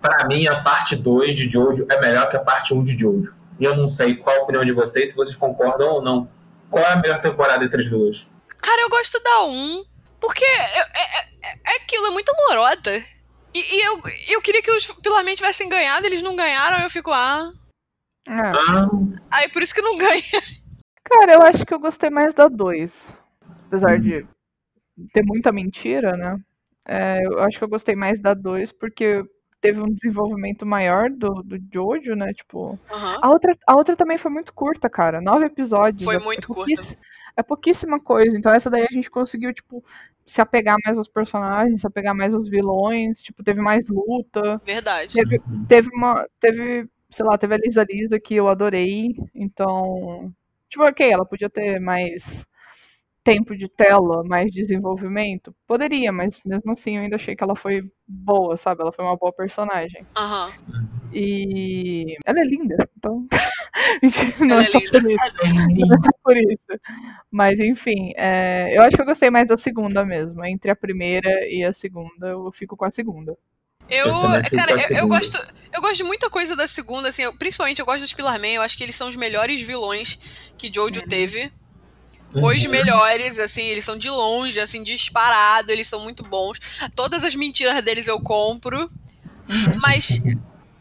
Pra 0.00 0.26
mim, 0.26 0.46
a 0.46 0.62
parte 0.62 0.96
2 0.96 1.34
de 1.34 1.48
Jojo 1.48 1.86
é 1.90 2.00
melhor 2.00 2.28
que 2.28 2.36
a 2.36 2.40
parte 2.40 2.74
1 2.74 2.82
de 2.82 2.92
Jojo. 2.98 3.34
E 3.58 3.64
eu 3.64 3.76
não 3.76 3.86
sei 3.88 4.14
qual 4.16 4.36
a 4.36 4.42
opinião 4.42 4.64
de 4.64 4.72
vocês, 4.72 5.10
se 5.10 5.16
vocês 5.16 5.36
concordam 5.36 5.88
ou 5.94 6.02
não. 6.02 6.28
Qual 6.70 6.84
é 6.84 6.92
a 6.92 6.96
melhor 6.96 7.20
temporada 7.20 7.64
entre 7.64 7.80
as 7.80 7.88
duas? 7.88 8.30
Cara, 8.58 8.82
eu 8.82 8.88
gosto 8.88 9.20
da 9.22 9.44
1, 9.44 9.84
porque 10.20 10.44
é, 10.44 10.78
é- 10.80 11.28
é- 11.42 11.58
é 11.72 11.76
aquilo, 11.82 12.06
é 12.06 12.10
muita 12.10 12.32
lorota. 12.48 12.90
E, 13.54 13.76
e 13.76 13.80
eu, 13.86 14.02
eu 14.30 14.42
queria 14.42 14.62
que 14.62 14.70
os 14.70 14.86
Pilarmente 14.86 15.36
tivessem 15.36 15.68
ganhado, 15.68 16.06
eles 16.06 16.22
não 16.22 16.34
ganharam, 16.34 16.80
eu 16.82 16.90
fico, 16.90 17.12
ah. 17.12 17.52
é. 18.26 18.32
Ah, 18.32 18.88
Aí 19.32 19.48
por 19.50 19.62
isso 19.62 19.74
que 19.74 19.82
não 19.82 19.96
ganha. 19.96 20.22
Cara, 21.04 21.34
eu 21.34 21.42
acho 21.42 21.64
que 21.64 21.72
eu 21.74 21.78
gostei 21.78 22.10
mais 22.10 22.34
da 22.34 22.48
2. 22.48 23.14
Apesar 23.66 23.98
de 24.00 24.26
ter 25.12 25.22
muita 25.22 25.52
mentira, 25.52 26.16
né? 26.16 26.36
É, 26.86 27.24
eu 27.24 27.38
acho 27.40 27.58
que 27.58 27.64
eu 27.64 27.68
gostei 27.68 27.94
mais 27.94 28.18
da 28.20 28.34
2 28.34 28.72
porque 28.72 29.22
teve 29.64 29.80
um 29.80 29.90
desenvolvimento 29.90 30.66
maior 30.66 31.08
do, 31.08 31.42
do 31.42 31.58
Jojo, 31.72 32.14
né? 32.14 32.34
Tipo. 32.34 32.78
Aham. 32.90 33.18
A 33.22 33.30
outra, 33.30 33.56
a 33.66 33.74
outra 33.74 33.96
também 33.96 34.18
foi 34.18 34.30
muito 34.30 34.52
curta, 34.52 34.90
cara. 34.90 35.22
Nove 35.22 35.46
episódios. 35.46 36.04
Foi 36.04 36.16
é- 36.16 36.18
muito 36.18 36.52
é 36.52 36.54
curta. 36.54 36.96
É 37.34 37.42
pouquíssima 37.42 37.98
coisa. 37.98 38.36
Então 38.36 38.52
essa 38.52 38.68
daí 38.68 38.82
a 38.82 38.92
gente 38.92 39.10
conseguiu, 39.10 39.52
tipo, 39.54 39.82
se 40.26 40.40
apegar 40.40 40.76
mais 40.84 40.98
aos 40.98 41.08
personagens, 41.08 41.80
se 41.80 41.86
apegar 41.86 42.14
mais 42.14 42.34
aos 42.34 42.46
vilões. 42.46 43.22
Tipo, 43.22 43.42
teve 43.42 43.60
mais 43.62 43.86
luta. 43.88 44.60
Verdade. 44.64 45.14
Teve, 45.14 45.40
teve 45.66 45.88
uma. 45.94 46.26
Teve, 46.38 46.86
sei 47.10 47.24
lá, 47.24 47.38
teve 47.38 47.54
a 47.54 47.58
Lisa 47.58 47.86
Lisa 47.88 48.20
que 48.20 48.34
eu 48.34 48.48
adorei. 48.48 49.16
Então. 49.34 50.30
Tipo, 50.68 50.84
ok, 50.84 51.10
ela 51.10 51.24
podia 51.24 51.48
ter 51.48 51.80
mais. 51.80 52.44
Tempo 53.24 53.56
de 53.56 53.68
tela, 53.68 54.22
mais 54.24 54.52
desenvolvimento? 54.52 55.54
Poderia, 55.66 56.12
mas 56.12 56.38
mesmo 56.44 56.70
assim 56.72 56.96
eu 56.96 57.02
ainda 57.02 57.16
achei 57.16 57.34
que 57.34 57.42
ela 57.42 57.56
foi 57.56 57.82
boa, 58.06 58.56
sabe? 58.56 58.82
Ela 58.82 58.92
foi 58.92 59.04
uma 59.04 59.16
boa 59.16 59.32
personagem. 59.32 60.06
Aham. 60.16 60.52
E 61.12 62.16
ela 62.24 62.40
é 62.40 62.44
linda, 62.44 62.76
então. 62.98 63.26
não 64.40 64.56
Ela 64.56 64.62
é 64.62 64.64
é 64.64 64.66
só 64.66 64.78
linda. 64.78 65.00
por 65.00 65.10
isso. 65.10 65.78
Não 65.78 65.96
é 65.96 66.00
só 66.00 66.10
por 66.22 66.36
isso. 66.36 66.80
Mas 67.30 67.60
enfim, 67.60 68.12
é, 68.16 68.76
eu 68.76 68.82
acho 68.82 68.96
que 68.96 69.02
eu 69.02 69.06
gostei 69.06 69.30
mais 69.30 69.46
da 69.48 69.56
segunda 69.56 70.04
mesmo. 70.04 70.44
Entre 70.44 70.70
a 70.70 70.76
primeira 70.76 71.28
e 71.48 71.64
a 71.64 71.72
segunda, 71.72 72.28
eu 72.28 72.50
fico 72.52 72.76
com 72.76 72.84
a 72.84 72.90
segunda. 72.90 73.36
Eu, 73.88 74.06
Eu 74.06 74.12
cara, 74.56 74.72
eu, 74.90 74.96
eu 74.98 75.08
gosto, 75.08 75.36
eu 75.72 75.80
gosto 75.80 75.96
de 75.96 76.04
muita 76.04 76.30
coisa 76.30 76.56
da 76.56 76.66
segunda, 76.66 77.10
assim, 77.10 77.22
eu- 77.22 77.36
principalmente 77.36 77.80
eu 77.80 77.86
gosto 77.86 78.00
dos 78.00 78.14
Pillar 78.14 78.40
Man, 78.40 78.48
eu 78.48 78.62
acho 78.62 78.78
que 78.78 78.82
eles 78.82 78.94
são 78.96 79.08
os 79.10 79.16
melhores 79.16 79.60
vilões 79.60 80.18
que 80.56 80.72
Jojo 80.74 81.02
teve. 81.06 81.52
Os 82.34 82.66
melhores, 82.66 83.38
assim, 83.38 83.62
eles 83.62 83.84
são 83.84 83.96
de 83.96 84.10
longe, 84.10 84.58
assim, 84.58 84.82
disparado, 84.82 85.70
eles 85.70 85.86
são 85.86 86.00
muito 86.00 86.24
bons. 86.24 86.58
Todas 86.94 87.24
as 87.24 87.34
mentiras 87.34 87.82
deles 87.82 88.06
eu 88.06 88.20
compro. 88.20 88.90
Mas, 89.80 90.20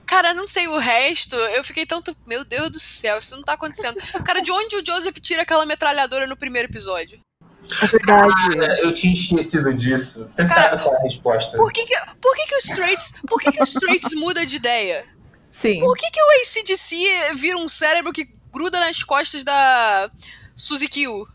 cara, 0.05 0.33
não 0.33 0.47
sei 0.47 0.67
o 0.67 0.77
resto, 0.77 1.35
eu 1.35 1.63
fiquei 1.63 1.85
tanto. 1.85 2.15
Meu 2.25 2.43
Deus 2.43 2.71
do 2.71 2.79
céu, 2.79 3.19
isso 3.19 3.35
não 3.35 3.43
tá 3.43 3.53
acontecendo. 3.53 3.97
Cara, 4.25 4.41
de 4.41 4.51
onde 4.51 4.77
o 4.77 4.85
Joseph 4.85 5.17
tira 5.19 5.43
aquela 5.43 5.65
metralhadora 5.65 6.25
no 6.25 6.35
primeiro 6.37 6.69
episódio? 6.69 7.19
É 7.81 7.87
verdade. 7.87 8.33
Eu 8.81 8.93
tinha 8.93 9.13
esquecido 9.13 9.73
disso. 9.73 10.29
Você 10.29 10.45
Cara, 10.45 10.71
sabe 10.71 10.83
qual 10.83 10.95
é 10.95 10.97
a 10.97 11.01
resposta. 11.01 11.57
Por 11.57 11.71
que 11.71 11.85
que, 11.85 11.95
por 12.21 12.35
que, 12.35 12.45
que 12.47 12.55
os 12.55 12.65
Straits. 12.65 13.13
Por 13.27 13.39
que, 13.39 13.51
que 13.51 13.63
os 13.63 13.69
Straits 13.69 14.13
muda 14.15 14.45
de 14.45 14.55
ideia? 14.57 15.05
Sim. 15.49 15.79
Por 15.79 15.95
que, 15.95 16.09
que 16.09 16.19
o 16.19 16.41
ACDC 16.41 17.35
vira 17.35 17.57
um 17.57 17.69
cérebro 17.69 18.11
que 18.11 18.27
gruda 18.51 18.79
nas 18.79 19.03
costas 19.03 19.43
da 19.43 20.09
Suzy 20.55 20.87
Kill? 20.87 21.27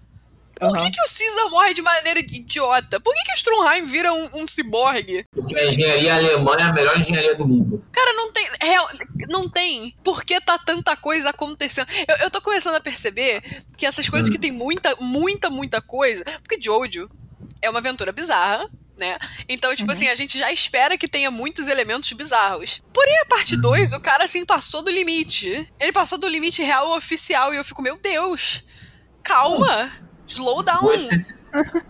Por 0.58 0.72
que, 0.72 0.78
Aham. 0.78 0.90
que 0.90 1.00
o 1.00 1.04
Caesar 1.04 1.50
morre 1.50 1.74
de 1.74 1.82
maneira 1.82 2.18
idiota? 2.20 2.98
Por 2.98 3.14
que, 3.14 3.22
que 3.22 3.32
o 3.32 3.34
Strunheim 3.34 3.86
vira 3.86 4.12
um, 4.12 4.42
um 4.42 4.46
ciborgue? 4.46 5.24
Porque 5.30 5.56
a 5.56 5.72
engenharia 5.72 6.14
alemã 6.16 6.56
é 6.58 6.62
a 6.62 6.72
melhor 6.72 6.98
engenharia 6.98 7.34
do 7.34 7.46
mundo. 7.46 7.84
Cara, 7.92 8.12
não 8.14 8.32
tem. 8.32 8.48
Real, 8.60 8.88
não 9.28 9.48
tem. 9.48 9.94
Por 10.02 10.24
que 10.24 10.40
tá 10.40 10.58
tanta 10.58 10.96
coisa 10.96 11.30
acontecendo? 11.30 11.88
Eu, 12.08 12.16
eu 12.16 12.30
tô 12.30 12.40
começando 12.40 12.74
a 12.74 12.80
perceber 12.80 13.64
que 13.76 13.86
essas 13.86 14.08
coisas 14.08 14.28
que 14.28 14.38
tem 14.38 14.50
muita, 14.50 14.96
muita, 14.96 15.48
muita 15.48 15.80
coisa. 15.80 16.24
Porque 16.42 16.60
Jojo 16.60 17.08
é 17.62 17.70
uma 17.70 17.78
aventura 17.78 18.10
bizarra. 18.10 18.68
Né? 18.96 19.16
Então, 19.48 19.76
tipo 19.76 19.92
assim, 19.92 20.08
a 20.08 20.16
gente 20.16 20.36
já 20.36 20.50
espera 20.50 20.98
que 20.98 21.06
tenha 21.06 21.30
muitos 21.30 21.68
elementos 21.68 22.12
bizarros. 22.12 22.82
Porém, 22.92 23.16
a 23.20 23.26
parte 23.26 23.56
2, 23.56 23.92
o 23.92 24.00
cara, 24.00 24.24
assim, 24.24 24.44
passou 24.44 24.82
do 24.82 24.90
limite. 24.90 25.72
Ele 25.78 25.92
passou 25.92 26.18
do 26.18 26.26
limite 26.26 26.64
real 26.64 26.96
oficial 26.96 27.54
e 27.54 27.58
eu 27.58 27.64
fico, 27.64 27.80
meu 27.80 27.96
Deus, 27.96 28.64
calma, 29.22 29.92
slow 30.28 30.62
down. 30.62 30.80
Vou 30.80 30.98
ser, 30.98 31.16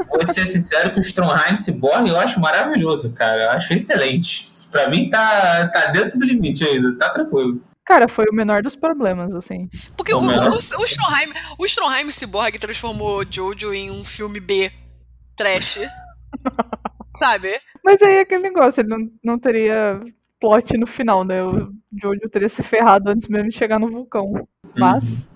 vou 0.09 0.35
ser 0.35 0.47
sincero 0.47 0.93
que 0.93 0.99
o 0.99 1.03
Stromheim 1.03 1.57
Cyborg 1.57 2.09
eu 2.09 2.19
acho 2.19 2.41
maravilhoso, 2.41 3.13
cara. 3.13 3.45
Eu 3.45 3.51
acho 3.51 3.73
excelente. 3.73 4.49
Pra 4.71 4.89
mim 4.89 5.09
tá, 5.09 5.69
tá 5.69 5.87
dentro 5.87 6.19
do 6.19 6.25
limite 6.25 6.65
ainda, 6.65 6.97
tá 6.97 7.11
tranquilo. 7.11 7.63
Cara, 7.85 8.07
foi 8.07 8.27
o 8.31 8.35
menor 8.35 8.63
dos 8.63 8.77
problemas, 8.77 9.35
assim. 9.35 9.69
Porque 9.97 10.13
o, 10.13 10.21
Não, 10.21 10.51
não. 10.51 10.53
o, 10.53 10.57
o 10.57 10.85
Stromheim, 10.85 11.33
o 11.59 11.65
Stromheim 11.65 12.11
Cyborg 12.11 12.59
transformou 12.59 13.25
Jojo 13.29 13.73
em 13.73 13.91
um 13.91 14.05
filme 14.05 14.41
B 14.41 14.71
trash. 15.35 15.79
Sabe? 17.17 17.59
Mas 17.83 18.03
aí 18.03 18.17
é 18.17 18.21
aquele 18.21 18.43
negócio, 18.43 18.83
ele 18.83 18.91
não, 18.91 19.11
não 19.25 19.39
teria 19.39 20.03
plot 20.39 20.77
no 20.77 20.87
final, 20.87 21.25
né? 21.25 21.43
O 21.43 21.73
Jojo 22.01 22.29
teria 22.31 22.51
se 22.51 22.63
ferrado 22.63 23.11
antes 23.11 23.27
mesmo 23.27 23.49
de 23.49 23.57
chegar 23.57 23.79
no 23.79 23.91
vulcão. 23.91 24.47
Mas 24.77 25.27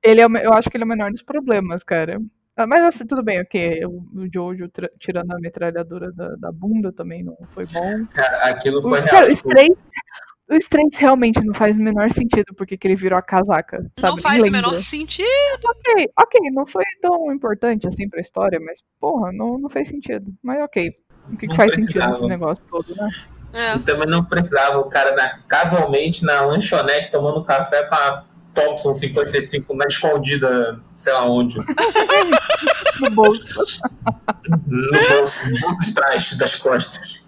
ele 0.00 0.20
é, 0.20 0.26
o 0.26 0.36
eu 0.36 0.52
acho 0.52 0.70
que 0.70 0.76
ele 0.76 0.84
é 0.84 0.86
o 0.86 0.88
menor 0.88 1.10
dos 1.10 1.22
problemas, 1.22 1.82
cara. 1.82 2.20
Ah, 2.58 2.66
Mas 2.66 2.82
assim, 2.84 3.06
tudo 3.06 3.22
bem, 3.22 3.40
ok. 3.40 3.84
O, 3.86 4.02
o 4.22 4.28
Jojo 4.32 4.68
tirando 4.98 5.30
a 5.32 5.38
metralhadora 5.38 6.10
da, 6.12 6.28
da 6.36 6.50
bunda 6.52 6.92
também 6.92 7.22
não 7.22 7.36
foi 7.54 7.64
bom. 7.66 8.04
Cara, 8.06 8.46
aquilo 8.50 8.82
foi 8.82 8.98
O, 8.98 9.02
real. 9.02 9.08
cara, 9.08 9.26
o 9.26 9.28
tipo, 9.28 9.48
Straits, 9.48 9.78
o 10.50 10.54
Straits 10.56 10.98
realmente 10.98 11.44
não 11.44 11.54
faz 11.54 11.76
o 11.76 11.80
menor 11.80 12.10
sentido 12.10 12.52
porque 12.56 12.76
que 12.76 12.88
ele 12.88 12.96
virou 12.96 13.16
a 13.18 13.22
casaca, 13.22 13.78
sabe? 13.98 14.16
Não 14.16 14.18
faz 14.22 14.44
o 14.44 14.50
menor 14.50 14.80
sentido. 14.80 15.28
Ok, 15.64 16.10
ok, 16.18 16.50
não 16.52 16.66
foi 16.66 16.82
tão 17.00 17.32
importante 17.32 17.86
assim 17.86 18.08
pra 18.08 18.20
história, 18.20 18.58
mas 18.58 18.80
porra, 18.98 19.30
não, 19.32 19.56
não 19.56 19.68
fez 19.70 19.88
sentido. 19.88 20.26
Mas 20.42 20.60
ok. 20.62 20.90
O 21.32 21.36
que, 21.36 21.46
que 21.46 21.54
faz 21.54 21.72
sentido 21.74 22.06
nesse 22.08 22.26
negócio 22.26 22.64
todo, 22.68 22.86
né? 22.96 23.08
É. 23.52 23.76
E 23.76 23.78
também 23.80 24.08
não 24.08 24.24
precisava, 24.24 24.78
o 24.78 24.88
cara 24.88 25.14
na- 25.14 25.38
casualmente 25.46 26.24
na 26.24 26.40
lanchonete 26.42 27.10
tomando 27.10 27.44
café 27.44 27.84
com 27.84 27.94
a 27.94 28.24
Thompson 28.54 28.94
55 28.94 29.74
na 29.74 29.86
escondida, 29.86 30.80
sei 30.96 31.12
lá 31.12 31.24
onde, 31.24 31.58
No 33.00 33.10
bolso. 33.10 33.80
no 34.66 35.08
bolso, 35.08 35.46
no 35.48 35.60
bolso 35.60 35.80
de 35.84 35.94
trás 35.94 36.32
das 36.36 36.56
costas. 36.56 37.24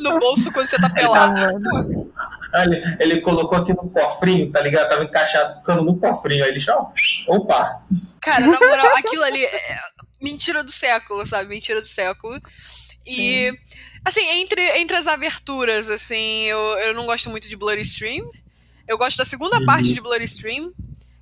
No 0.00 0.18
bolso 0.18 0.52
quando 0.52 0.66
você 0.68 0.78
tá 0.78 0.90
pelado. 0.90 2.12
Aí 2.54 2.66
Ele, 2.66 2.96
ele 2.98 3.20
colocou 3.20 3.58
aqui 3.58 3.72
no 3.72 3.88
cofrinho, 3.90 4.50
tá 4.50 4.60
ligado? 4.60 4.88
Tava 4.88 5.04
encaixado, 5.04 5.60
ficando 5.60 5.84
no 5.84 5.98
cofrinho. 5.98 6.44
Aí 6.44 6.50
ele, 6.50 6.64
ó, 6.70 6.86
opa, 7.28 7.82
Cara, 8.20 8.46
na 8.46 8.58
moral, 8.58 8.96
aquilo 8.96 9.22
ali 9.22 9.44
é 9.44 9.78
mentira 10.22 10.64
do 10.64 10.72
século, 10.72 11.26
sabe? 11.26 11.48
Mentira 11.48 11.80
do 11.80 11.86
século. 11.86 12.40
E, 13.06 13.52
assim, 14.04 14.20
entre, 14.40 14.60
entre 14.78 14.96
as 14.96 15.06
aberturas, 15.06 15.88
assim, 15.88 16.44
eu, 16.44 16.58
eu 16.58 16.94
não 16.94 17.06
gosto 17.06 17.30
muito 17.30 17.48
de 17.48 17.56
Bloody 17.56 17.82
Stream. 17.82 18.28
Eu 18.88 18.96
gosto 18.96 19.18
da 19.18 19.24
segunda 19.24 19.58
uhum. 19.58 19.66
parte 19.66 19.92
de 19.92 20.00
Bloody 20.00 20.24
Stream, 20.24 20.72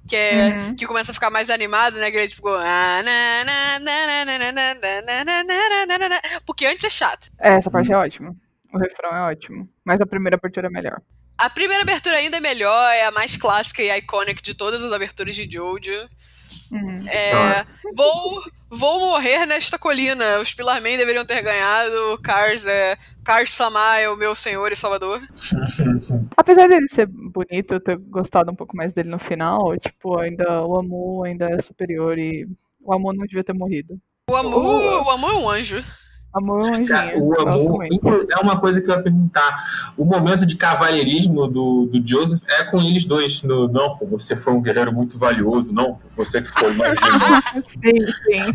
que, 0.08 0.14
é, 0.14 0.48
uhum. 0.48 0.76
que 0.76 0.86
começa 0.86 1.10
a 1.10 1.14
ficar 1.14 1.30
mais 1.30 1.50
animado, 1.50 1.96
né? 1.96 2.10
Que 2.10 2.16
ele 2.16 2.28
tipo. 2.28 2.48
Porque 6.46 6.64
antes 6.64 6.84
é 6.84 6.90
chato. 6.90 7.28
É, 7.40 7.54
essa 7.54 7.70
parte 7.70 7.92
é 7.92 7.96
ótima. 7.96 8.34
O 8.72 8.78
refrão 8.78 9.14
é 9.14 9.22
ótimo. 9.32 9.68
Mas 9.84 10.00
a 10.00 10.06
primeira 10.06 10.36
abertura 10.36 10.68
é 10.68 10.70
melhor. 10.70 11.02
A 11.36 11.50
primeira 11.50 11.82
abertura 11.82 12.16
ainda 12.16 12.38
é 12.38 12.40
melhor, 12.40 12.92
é 12.92 13.06
a 13.06 13.10
mais 13.10 13.36
clássica 13.36 13.82
e 13.82 13.90
icônica 13.98 14.40
de 14.40 14.54
todas 14.54 14.82
as 14.82 14.92
aberturas 14.92 15.34
de 15.34 15.46
Jojo. 15.50 16.08
Uhum. 16.70 16.96
É, 17.10 17.66
vou, 17.94 18.42
vou 18.70 19.00
morrer 19.00 19.46
nesta 19.46 19.78
colina. 19.78 20.38
Os 20.40 20.54
Pilar 20.54 20.80
Man 20.80 20.96
deveriam 20.96 21.24
ter 21.24 21.42
ganhado. 21.42 22.18
Cars 22.22 22.66
é. 22.66 22.96
Cars 23.24 23.50
Sama 23.50 23.98
é 23.98 24.08
o 24.08 24.16
meu 24.16 24.34
senhor 24.34 24.70
e 24.70 24.76
salvador. 24.76 25.20
Apesar 26.36 26.68
dele 26.68 26.88
ser 26.88 27.06
bonito, 27.06 27.74
eu 27.74 27.80
ter 27.80 27.96
gostado 27.96 28.52
um 28.52 28.54
pouco 28.54 28.76
mais 28.76 28.92
dele 28.92 29.08
no 29.08 29.18
final, 29.18 29.76
tipo, 29.78 30.16
ainda 30.18 30.62
o 30.64 30.76
Amu 30.76 31.24
ainda 31.24 31.50
é 31.50 31.60
superior 31.60 32.18
e 32.18 32.48
o 32.80 32.94
Amu 32.94 33.12
não 33.12 33.26
devia 33.26 33.42
ter 33.42 33.52
morrido. 33.52 34.00
O 34.30 34.36
Amu, 34.36 34.58
o 34.58 35.10
Amu 35.10 35.28
é 35.28 35.34
um 35.34 35.48
anjo. 35.50 35.84
É 36.36 36.42
um 36.42 36.74
anjinho. 36.74 37.24
o 37.24 37.40
amor. 37.40 37.78
muito. 37.78 38.26
É 38.30 38.40
uma 38.42 38.58
coisa 38.60 38.80
que 38.80 38.90
eu 38.90 38.94
ia 38.94 39.02
perguntar. 39.02 39.64
O 39.96 40.04
momento 40.04 40.44
de 40.44 40.56
cavalheirismo 40.56 41.46
do, 41.48 41.86
do 41.86 42.06
Joseph 42.06 42.42
é 42.48 42.64
com 42.64 42.78
eles 42.80 43.04
dois. 43.04 43.42
No, 43.42 43.68
não, 43.68 43.96
pô, 43.96 44.06
você 44.06 44.36
foi 44.36 44.52
um 44.52 44.60
guerreiro 44.62 44.92
muito 44.92 45.18
valioso. 45.18 45.72
Não, 45.74 45.94
pô, 45.94 46.00
você 46.10 46.42
que 46.42 46.50
foi 46.52 46.72
mais 46.74 46.98
Sim, 47.54 48.06
sim. 48.06 48.52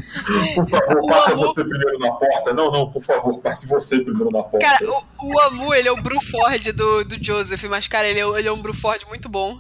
Por 0.55 0.67
favor, 0.67 0.99
O 1.03 1.07
passa 1.07 1.33
amor- 1.33 1.47
você 1.47 1.63
primeiro 1.63 1.99
na 1.99 2.11
porta. 2.11 2.53
Não, 2.53 2.71
não, 2.71 2.91
por 2.91 3.01
favor, 3.03 3.39
passe 3.39 3.67
você 3.67 3.99
primeiro 3.99 4.29
na 4.31 4.43
porta. 4.43 4.59
Cara, 4.65 4.85
o, 4.89 5.03
o 5.23 5.39
Amu, 5.41 5.73
ele 5.73 5.87
é 5.87 5.91
o 5.91 6.01
Bruford 6.01 6.71
do, 6.71 7.03
do 7.03 7.23
Joseph, 7.23 7.63
mas, 7.69 7.87
cara, 7.87 8.07
ele 8.07 8.19
é, 8.19 8.39
ele 8.39 8.47
é 8.47 8.51
um 8.51 8.61
Bruford 8.61 9.05
muito 9.07 9.27
bom. 9.29 9.57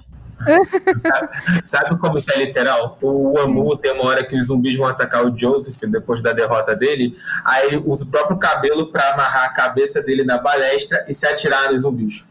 Sabe, 0.97 1.29
sabe 1.63 1.97
como 1.99 2.17
isso 2.17 2.31
é 2.31 2.37
literal? 2.37 2.97
O 3.01 3.37
Amu 3.39 3.75
tem 3.77 3.91
uma 3.93 4.05
hora 4.05 4.25
que 4.25 4.35
os 4.35 4.47
zumbis 4.47 4.75
vão 4.75 4.87
atacar 4.87 5.25
o 5.25 5.37
Joseph 5.37 5.79
depois 5.89 6.21
da 6.21 6.33
derrota 6.33 6.75
dele. 6.75 7.15
Aí 7.45 7.67
ele 7.67 7.83
usa 7.85 8.03
o 8.03 8.07
próprio 8.07 8.37
cabelo 8.37 8.91
pra 8.91 9.13
amarrar 9.13 9.45
a 9.45 9.53
cabeça 9.53 10.01
dele 10.01 10.23
na 10.23 10.37
balestra 10.37 11.05
e 11.07 11.13
se 11.13 11.25
atirar 11.27 11.71
nos 11.71 11.83
zumbis. 11.83 12.27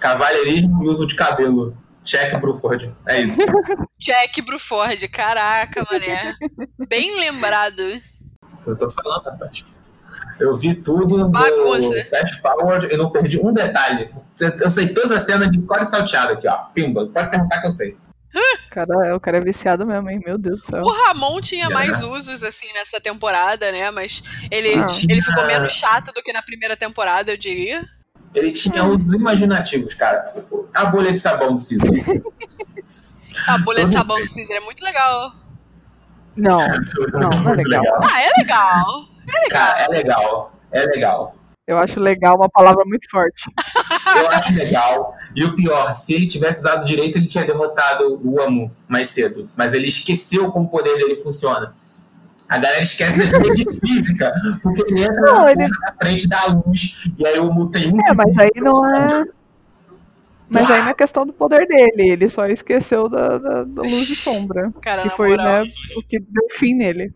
Cavalheirismo 0.00 0.84
e 0.84 0.88
uso 0.88 1.06
de 1.06 1.14
cabelo. 1.14 1.76
Check 2.02 2.38
Bruford. 2.38 2.94
É 3.06 3.22
isso. 3.22 3.40
Jack 3.98 4.42
Bruford, 4.42 5.08
caraca, 5.08 5.84
mané. 5.90 6.34
Bem 6.86 7.18
lembrado. 7.18 7.82
Eu 8.66 8.76
tô 8.76 8.90
falando, 8.90 9.24
rapaz. 9.24 9.64
Eu 10.38 10.54
vi 10.54 10.74
tudo 10.74 11.16
no. 11.16 11.32
Fast 12.10 12.40
Forward 12.40 12.88
e 12.92 12.96
não 12.96 13.10
perdi 13.10 13.40
um 13.40 13.52
detalhe. 13.52 14.10
Eu 14.60 14.70
sei 14.70 14.88
todas 14.92 15.12
as 15.12 15.24
cenas 15.26 15.50
de 15.50 15.60
core 15.62 15.84
salteado 15.86 16.32
aqui, 16.32 16.48
ó. 16.48 16.56
Pimba. 16.74 17.06
Pode 17.06 17.30
perguntar 17.30 17.60
que 17.60 17.66
eu 17.66 17.70
sei. 17.70 17.96
Cara, 18.70 19.14
o 19.16 19.20
cara 19.20 19.36
é 19.36 19.40
viciado 19.40 19.86
mesmo, 19.86 20.10
hein? 20.10 20.20
Meu 20.26 20.36
Deus 20.36 20.58
do 20.60 20.66
céu. 20.66 20.82
O 20.82 20.90
Ramon 20.90 21.40
tinha 21.40 21.66
É. 21.66 21.68
mais 21.68 22.02
usos, 22.02 22.42
assim, 22.42 22.66
nessa 22.72 23.00
temporada, 23.00 23.70
né? 23.70 23.92
Mas 23.92 24.22
ele, 24.50 24.74
Ah. 24.74 24.86
ele 25.08 25.22
ficou 25.22 25.46
menos 25.46 25.72
chato 25.72 26.12
do 26.12 26.20
que 26.22 26.32
na 26.32 26.42
primeira 26.42 26.76
temporada, 26.76 27.30
eu 27.30 27.36
diria. 27.36 27.88
Ele 28.34 28.50
tinha 28.50 28.82
usos 28.84 29.12
imaginativos, 29.12 29.94
cara. 29.94 30.34
A 30.74 30.86
bolha 30.86 31.12
de 31.12 31.20
sabão 31.20 31.54
do 31.54 31.60
Caesar. 31.60 31.92
A 33.48 33.58
bolha 33.58 33.84
de 33.84 33.92
sabão 33.92 34.16
do 34.20 34.34
Caesar 34.34 34.56
é 34.56 34.60
muito 34.60 34.82
legal. 34.82 35.32
Não, 36.36 36.58
não 37.12 37.30
é 37.30 37.36
Muito 37.54 37.68
legal. 37.68 37.98
Ah, 38.02 38.20
é 38.22 38.30
legal. 38.38 39.04
Cara, 39.50 39.80
é 39.82 39.88
legal. 39.88 40.52
É 40.72 40.82
legal. 40.86 41.36
Eu 41.66 41.78
acho 41.78 41.98
legal 42.00 42.36
uma 42.36 42.48
palavra 42.48 42.84
muito 42.84 43.08
forte. 43.10 43.44
Eu 44.16 44.28
acho 44.30 44.54
legal. 44.54 45.12
E 45.34 45.42
o 45.42 45.56
pior, 45.56 45.92
se 45.92 46.14
ele 46.14 46.28
tivesse 46.28 46.60
usado 46.60 46.84
direito, 46.84 47.18
ele 47.18 47.26
tinha 47.26 47.44
derrotado 47.44 48.20
o 48.22 48.40
Amu 48.40 48.70
mais 48.86 49.08
cedo. 49.08 49.50
Mas 49.56 49.74
ele 49.74 49.88
esqueceu 49.88 50.52
como 50.52 50.66
o 50.66 50.70
poder 50.70 50.96
dele 50.96 51.16
funciona. 51.16 51.74
A 52.48 52.58
galera 52.58 52.82
esquece 52.82 53.18
das 53.18 53.32
leis 53.32 53.54
de 53.56 53.64
física, 53.80 54.32
porque 54.62 54.82
ele 54.86 55.02
entra 55.02 55.20
Não, 55.20 55.42
na, 55.42 55.50
ele- 55.50 55.66
na 55.66 55.92
frente 56.00 56.28
da 56.28 56.46
luz, 56.46 57.10
e 57.18 57.26
aí 57.26 57.40
o 57.40 57.52
Mu 57.52 57.68
tem 57.72 57.92
um 57.92 58.00
É, 58.06 58.14
mas 58.14 58.38
aí 58.38 58.50
não 58.54 58.94
é. 58.94 59.24
Mas 60.48 60.70
aí 60.70 60.80
não 60.82 60.88
é 60.90 60.94
questão 60.94 61.26
do 61.26 61.32
poder 61.32 61.66
dele, 61.66 62.10
ele 62.10 62.28
só 62.28 62.46
esqueceu 62.46 63.08
da, 63.08 63.36
da- 63.38 63.64
da 63.64 63.82
luz 63.82 64.08
e 64.10 64.14
sombra. 64.14 64.72
Cara, 64.80 65.02
que 65.02 65.08
na 65.08 65.14
foi, 65.16 65.30
moral. 65.30 65.46
né, 65.46 65.66
o 65.96 66.02
que 66.02 66.20
deu 66.20 66.46
fim 66.52 66.74
nele. 66.74 67.12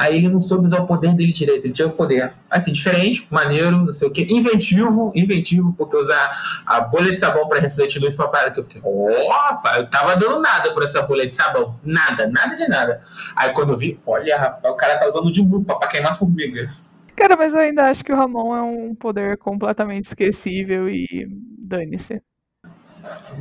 Aí 0.00 0.16
ele 0.16 0.30
não 0.30 0.40
soube 0.40 0.66
usar 0.66 0.80
o 0.80 0.86
poder 0.86 1.12
dele 1.14 1.30
direito. 1.30 1.66
Ele 1.66 1.74
tinha 1.74 1.86
o 1.86 1.92
poder, 1.92 2.32
assim, 2.48 2.72
diferente, 2.72 3.26
maneiro, 3.30 3.84
não 3.84 3.92
sei 3.92 4.08
o 4.08 4.10
quê. 4.10 4.24
Inventivo, 4.30 5.12
inventivo, 5.14 5.74
porque 5.76 5.94
usar 5.94 6.62
a 6.64 6.80
bolha 6.80 7.12
de 7.12 7.20
sabão 7.20 7.46
pra 7.46 7.60
refletir 7.60 8.00
luz 8.00 8.16
foi 8.16 8.24
uma 8.24 8.32
parada 8.32 8.50
que 8.50 8.60
eu 8.60 8.64
fiquei, 8.64 8.80
opa, 8.82 9.74
eu 9.76 9.90
tava 9.90 10.16
dando 10.16 10.40
nada 10.40 10.72
por 10.72 10.82
essa 10.82 11.02
bolha 11.02 11.26
de 11.26 11.36
sabão. 11.36 11.78
Nada, 11.84 12.26
nada 12.28 12.56
de 12.56 12.66
nada. 12.66 12.98
Aí 13.36 13.52
quando 13.52 13.74
eu 13.74 13.76
vi, 13.76 14.00
olha, 14.06 14.38
rapaz, 14.38 14.72
o 14.72 14.76
cara 14.78 14.98
tá 14.98 15.06
usando 15.06 15.30
de 15.30 15.42
lupa 15.42 15.78
pra 15.78 15.86
queimar 15.86 16.16
formiga. 16.16 16.66
Cara, 17.14 17.36
mas 17.36 17.52
eu 17.52 17.60
ainda 17.60 17.90
acho 17.90 18.02
que 18.02 18.10
o 18.10 18.16
Ramon 18.16 18.56
é 18.56 18.62
um 18.62 18.94
poder 18.94 19.36
completamente 19.36 20.06
esquecível 20.06 20.88
e 20.88 21.28
dane-se. 21.58 22.22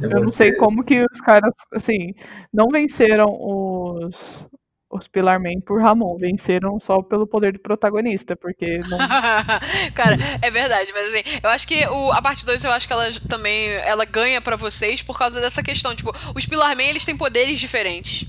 Eu 0.01 0.09
não 0.09 0.25
sei 0.25 0.51
como 0.51 0.83
que 0.83 1.05
os 1.09 1.21
caras, 1.21 1.53
assim, 1.73 2.13
não 2.53 2.67
venceram 2.67 3.29
os, 3.29 4.45
os 4.89 5.07
Pilar 5.07 5.39
Man 5.39 5.61
por 5.65 5.81
Ramon, 5.81 6.17
venceram 6.17 6.79
só 6.79 7.01
pelo 7.01 7.27
poder 7.27 7.53
do 7.53 7.59
protagonista, 7.59 8.35
porque 8.35 8.79
não. 8.89 8.97
Cara, 9.93 10.17
é 10.41 10.49
verdade, 10.49 10.91
mas 10.91 11.13
assim, 11.13 11.23
eu 11.43 11.49
acho 11.49 11.67
que 11.67 11.85
o, 11.87 12.11
a 12.11 12.21
parte 12.21 12.45
2 12.45 12.63
eu 12.63 12.71
acho 12.71 12.87
que 12.87 12.93
ela 12.93 13.05
também 13.27 13.69
ela 13.69 14.03
ganha 14.05 14.41
pra 14.41 14.55
vocês 14.55 15.03
por 15.03 15.17
causa 15.17 15.39
dessa 15.39 15.61
questão. 15.61 15.95
Tipo, 15.95 16.11
os 16.35 16.45
Pilarman 16.45 16.89
eles 16.89 17.05
têm 17.05 17.15
poderes 17.15 17.59
diferentes. 17.59 18.27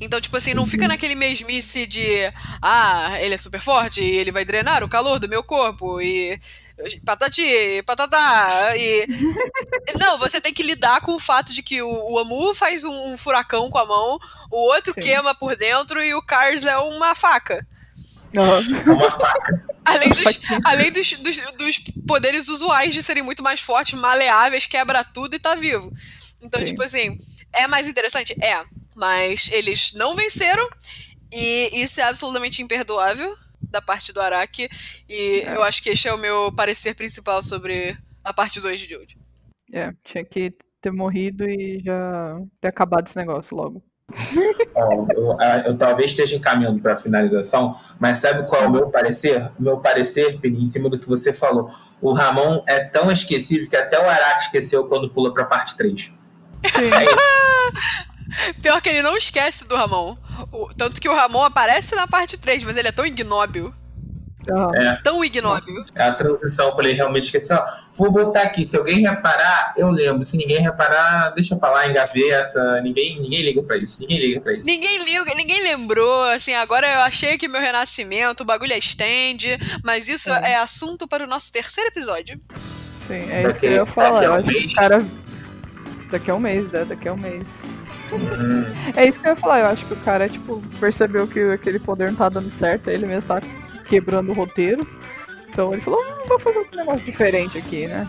Então, 0.00 0.20
tipo 0.20 0.36
assim, 0.36 0.54
não 0.54 0.66
fica 0.66 0.86
naquele 0.86 1.14
mesmice 1.14 1.86
de 1.86 2.30
ah, 2.60 3.16
ele 3.20 3.34
é 3.34 3.38
super 3.38 3.60
forte 3.60 4.00
e 4.02 4.16
ele 4.16 4.30
vai 4.30 4.44
drenar 4.44 4.84
o 4.84 4.88
calor 4.88 5.18
do 5.18 5.28
meu 5.28 5.42
corpo 5.42 6.00
e 6.00 6.38
patati, 7.04 7.82
patatá 7.86 8.76
e 8.76 9.06
não, 9.98 10.18
você 10.18 10.40
tem 10.40 10.52
que 10.52 10.62
lidar 10.62 11.00
com 11.00 11.14
o 11.14 11.18
fato 11.18 11.52
de 11.52 11.62
que 11.62 11.80
o, 11.80 11.88
o 11.88 12.18
Amu 12.18 12.54
faz 12.54 12.84
um, 12.84 13.12
um 13.12 13.18
furacão 13.18 13.70
com 13.70 13.78
a 13.78 13.86
mão, 13.86 14.18
o 14.50 14.56
outro 14.56 14.92
Sim. 14.94 15.00
queima 15.00 15.34
por 15.34 15.56
dentro 15.56 16.02
e 16.02 16.14
o 16.14 16.22
Cars 16.22 16.64
é 16.64 16.76
uma 16.76 17.14
faca. 17.14 17.66
É 18.34 18.90
uma 18.90 19.10
faca. 19.10 19.66
Além, 19.84 20.10
dos, 20.10 20.40
além 20.64 20.92
dos, 20.92 21.12
dos, 21.12 21.36
dos 21.56 21.78
poderes 22.06 22.48
usuais 22.48 22.92
de 22.92 23.02
serem 23.02 23.22
muito 23.22 23.42
mais 23.42 23.60
fortes, 23.60 23.98
maleáveis, 23.98 24.66
quebra 24.66 25.04
tudo 25.04 25.36
e 25.36 25.38
tá 25.38 25.54
vivo. 25.54 25.92
Então, 26.42 26.60
Sim. 26.60 26.66
tipo 26.66 26.82
assim, 26.82 27.18
é 27.52 27.66
mais 27.66 27.88
interessante? 27.88 28.36
É. 28.42 28.62
Mas 28.94 29.48
eles 29.52 29.92
não 29.94 30.14
venceram. 30.14 30.68
E 31.32 31.70
isso 31.82 32.00
é 32.00 32.04
absolutamente 32.04 32.62
imperdoável 32.62 33.36
da 33.70 33.80
parte 33.82 34.12
do 34.12 34.20
Araki. 34.20 34.68
E 35.08 35.40
É. 35.46 35.56
eu 35.56 35.62
acho 35.62 35.82
que 35.82 35.90
este 35.90 36.08
é 36.08 36.12
o 36.12 36.18
meu 36.18 36.52
parecer 36.52 36.94
principal 36.94 37.42
sobre 37.42 37.96
a 38.24 38.32
parte 38.32 38.60
2 38.60 38.80
de 38.80 38.88
Jojo. 38.88 39.16
É, 39.72 39.92
tinha 40.04 40.24
que 40.24 40.52
ter 40.80 40.92
morrido 40.92 41.48
e 41.48 41.80
já 41.84 42.38
ter 42.60 42.68
acabado 42.68 43.06
esse 43.08 43.16
negócio 43.16 43.56
logo. 43.56 43.82
Ó, 44.74 45.06
eu, 45.16 45.40
a- 45.40 45.58
eu 45.66 45.76
talvez 45.76 46.12
esteja 46.12 46.36
encaminhando 46.36 46.80
para 46.80 46.92
a 46.92 46.96
finalização, 46.96 47.74
mas 47.98 48.18
sabe 48.18 48.46
qual 48.48 48.62
é 48.62 48.66
o 48.68 48.70
meu 48.70 48.88
parecer? 48.88 49.50
O 49.58 49.62
meu 49.62 49.78
parecer, 49.78 50.38
Pini, 50.38 50.62
em 50.62 50.66
cima 50.68 50.88
do 50.88 50.96
que 50.98 51.08
você 51.08 51.32
falou. 51.32 51.68
O 52.00 52.12
Ramon 52.12 52.62
é 52.68 52.78
tão 52.84 53.10
esquecível 53.10 53.68
que 53.68 53.76
até 53.76 53.98
o 53.98 54.08
Araki 54.08 54.44
esqueceu 54.44 54.86
quando 54.86 55.10
pula 55.10 55.34
para 55.34 55.42
a 55.42 55.46
parte 55.46 55.76
3. 55.76 56.00
Sim. 56.00 56.12
Pior 58.62 58.80
que 58.80 58.88
ele 58.88 59.02
não 59.02 59.16
esquece 59.16 59.66
do 59.66 59.76
Ramon. 59.76 60.16
O- 60.52 60.68
tanto 60.76 61.00
que 61.00 61.08
o 61.08 61.14
Ramon 61.14 61.44
aparece 61.44 61.94
na 61.94 62.06
parte 62.06 62.36
3, 62.36 62.64
mas 62.64 62.76
ele 62.76 62.88
é 62.88 62.92
tão 62.92 63.06
ignóbil. 63.06 63.72
Aham. 64.48 64.98
Tão 65.02 65.24
ignóbil. 65.24 65.82
É 65.96 66.04
a 66.04 66.12
transição 66.12 66.72
para 66.76 66.86
ele 66.86 66.94
realmente 66.96 67.24
esquecer. 67.24 67.52
Ó, 67.54 67.66
vou 67.94 68.12
botar 68.12 68.42
aqui, 68.42 68.64
se 68.64 68.76
alguém 68.76 69.00
reparar, 69.00 69.74
eu 69.76 69.90
lembro. 69.90 70.24
Se 70.24 70.36
ninguém 70.36 70.60
reparar, 70.60 71.30
deixa 71.30 71.56
pra 71.56 71.68
lá 71.70 71.88
em 71.88 71.92
gaveta. 71.92 72.80
Ninguém, 72.80 73.20
ninguém 73.20 73.42
liga 73.42 73.60
pra 73.64 73.76
isso. 73.76 74.00
Ninguém 74.00 74.18
liga 74.20 74.40
pra 74.40 74.52
isso. 74.52 74.62
Ninguém 74.64 75.02
liga, 75.02 75.34
ninguém 75.34 75.62
lembrou, 75.64 76.22
assim, 76.30 76.54
agora 76.54 76.86
eu 76.88 77.00
achei 77.00 77.36
que 77.36 77.48
meu 77.48 77.60
renascimento, 77.60 78.44
o 78.44 78.46
bagulho 78.46 78.72
é 78.72 78.78
stand, 78.78 79.58
mas 79.82 80.08
isso 80.08 80.30
É. 80.30 80.52
é 80.52 80.56
assunto 80.58 81.08
para 81.08 81.24
o 81.24 81.28
nosso 81.28 81.50
terceiro 81.50 81.88
episódio. 81.90 82.40
Sim, 83.08 83.14
é 83.28 83.40
isso 83.40 83.48
Daqui- 83.48 83.58
que 83.60 83.66
eu 83.66 83.72
ia 83.72 83.86
falar. 83.86 84.10
daqui 84.20 84.24
a 84.26 84.30
um 84.30 84.34
acho 84.34 84.44
que 84.44 84.54
mês. 84.60 84.74
cara. 84.74 85.06
Daqui 86.08 86.30
a 86.30 86.34
um 86.36 86.38
mês, 86.38 86.70
né? 86.70 86.84
Daqui 86.84 87.08
a 87.08 87.12
um 87.12 87.16
mês. 87.16 87.48
É 88.96 89.06
isso 89.06 89.18
que 89.18 89.26
eu 89.26 89.30
ia 89.30 89.36
falar. 89.36 89.60
Eu 89.60 89.66
acho 89.66 89.84
que 89.86 89.94
o 89.94 89.96
cara, 89.96 90.28
tipo, 90.28 90.62
percebeu 90.78 91.26
que 91.26 91.40
aquele 91.40 91.78
poder 91.78 92.08
não 92.08 92.16
tá 92.16 92.28
dando 92.28 92.50
certo. 92.50 92.88
Ele 92.88 93.06
mesmo 93.06 93.28
tá 93.28 93.40
quebrando 93.86 94.30
o 94.30 94.34
roteiro. 94.34 94.86
Então 95.48 95.72
ele 95.72 95.82
falou: 95.82 96.00
hum, 96.00 96.28
vou 96.28 96.38
fazer 96.38 96.58
um 96.58 96.76
negócio 96.76 97.04
diferente 97.04 97.58
aqui, 97.58 97.86
né? 97.86 98.06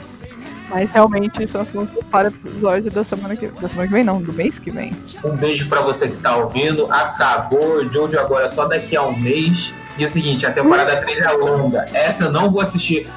Mas 0.69 0.91
realmente 0.91 1.41
isso 1.41 1.55
é 1.55 1.61
um 1.61 1.63
assunto 1.63 2.03
para 2.11 2.27
o 2.27 2.31
episódio 2.31 2.91
da 2.91 3.03
semana 3.03 3.35
que 3.35 3.47
Da 3.47 3.69
semana 3.69 3.87
que 3.87 3.93
vem, 3.93 4.03
não, 4.03 4.21
do 4.21 4.33
mês 4.33 4.59
que 4.59 4.69
vem. 4.69 4.91
Um 5.23 5.35
beijo 5.35 5.69
pra 5.69 5.81
você 5.81 6.09
que 6.09 6.17
tá 6.17 6.35
ouvindo. 6.35 6.91
Acabou. 6.91 7.87
Jojo 7.91 8.19
agora 8.19 8.49
só 8.49 8.65
daqui 8.65 8.95
a 8.95 9.03
um 9.03 9.17
mês. 9.17 9.73
E 9.97 10.03
é 10.03 10.05
o 10.05 10.09
seguinte, 10.09 10.45
a 10.45 10.51
temporada 10.51 10.97
3 10.97 11.21
é 11.21 11.31
longa. 11.31 11.85
Essa 11.93 12.25
eu 12.25 12.31
não 12.31 12.51
vou 12.51 12.61
assistir 12.61 13.07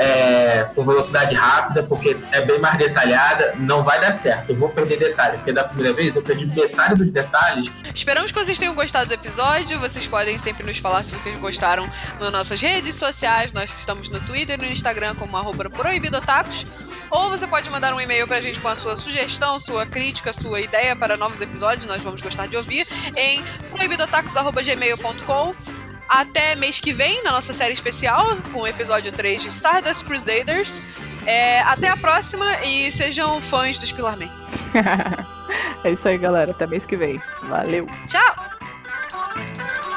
é, 0.00 0.64
com 0.74 0.82
velocidade 0.82 1.34
rápida, 1.34 1.82
porque 1.82 2.16
é 2.32 2.40
bem 2.40 2.58
mais 2.58 2.78
detalhada. 2.78 3.54
Não 3.58 3.82
vai 3.82 4.00
dar 4.00 4.12
certo. 4.12 4.50
Eu 4.50 4.56
vou 4.56 4.70
perder 4.70 4.98
detalhe. 4.98 5.36
Porque 5.36 5.52
da 5.52 5.64
primeira 5.64 5.94
vez 5.94 6.16
eu 6.16 6.22
perdi 6.22 6.46
metade 6.46 6.94
dos 6.94 7.10
detalhes. 7.10 7.70
Esperamos 7.94 8.32
que 8.32 8.38
vocês 8.38 8.58
tenham 8.58 8.74
gostado 8.74 9.08
do 9.08 9.14
episódio. 9.14 9.78
Vocês 9.78 10.06
podem 10.06 10.38
sempre 10.38 10.64
nos 10.64 10.78
falar 10.78 11.02
se 11.02 11.12
vocês 11.12 11.38
gostaram 11.38 11.88
nas 12.18 12.32
nossas 12.32 12.60
redes 12.60 12.94
sociais. 12.94 13.52
Nós 13.52 13.78
estamos 13.78 14.08
no 14.08 14.20
Twitter 14.20 14.58
e 14.58 14.66
no 14.66 14.72
Instagram 14.72 15.14
como 15.16 15.36
arroba 15.36 15.68
proibidotacos. 15.68 16.66
Ou 17.10 17.28
você 17.28 17.46
pode 17.46 17.68
mandar 17.68 17.92
um 17.92 18.00
e-mail 18.00 18.26
pra 18.26 18.40
gente 18.40 18.58
com 18.60 18.68
a 18.68 18.76
sua 18.76 18.96
sugestão, 18.96 19.60
sua 19.60 19.84
crítica, 19.84 20.32
sua 20.32 20.60
ideia 20.60 20.96
para 20.96 21.18
novos 21.18 21.42
episódios. 21.42 21.84
Nós 21.84 22.02
vamos 22.02 22.22
gostar 22.22 22.48
de 22.48 22.56
ouvir 22.56 22.86
em 23.16 23.44
proibidotacos.gmail.com. 23.72 25.79
Até 26.10 26.56
mês 26.56 26.80
que 26.80 26.92
vem, 26.92 27.22
na 27.22 27.30
nossa 27.30 27.52
série 27.52 27.72
especial, 27.72 28.36
com 28.52 28.62
o 28.62 28.66
episódio 28.66 29.12
3 29.12 29.42
de 29.42 29.48
Stardust 29.50 30.04
Crusaders. 30.04 30.98
É, 31.24 31.60
até 31.60 31.88
a 31.88 31.96
próxima 31.96 32.44
e 32.64 32.90
sejam 32.90 33.40
fãs 33.40 33.78
dos 33.78 33.92
Pilarman. 33.92 34.28
é 35.84 35.92
isso 35.92 36.08
aí, 36.08 36.18
galera. 36.18 36.50
Até 36.50 36.66
mês 36.66 36.84
que 36.84 36.96
vem. 36.96 37.22
Valeu. 37.44 37.86
Tchau! 38.08 39.89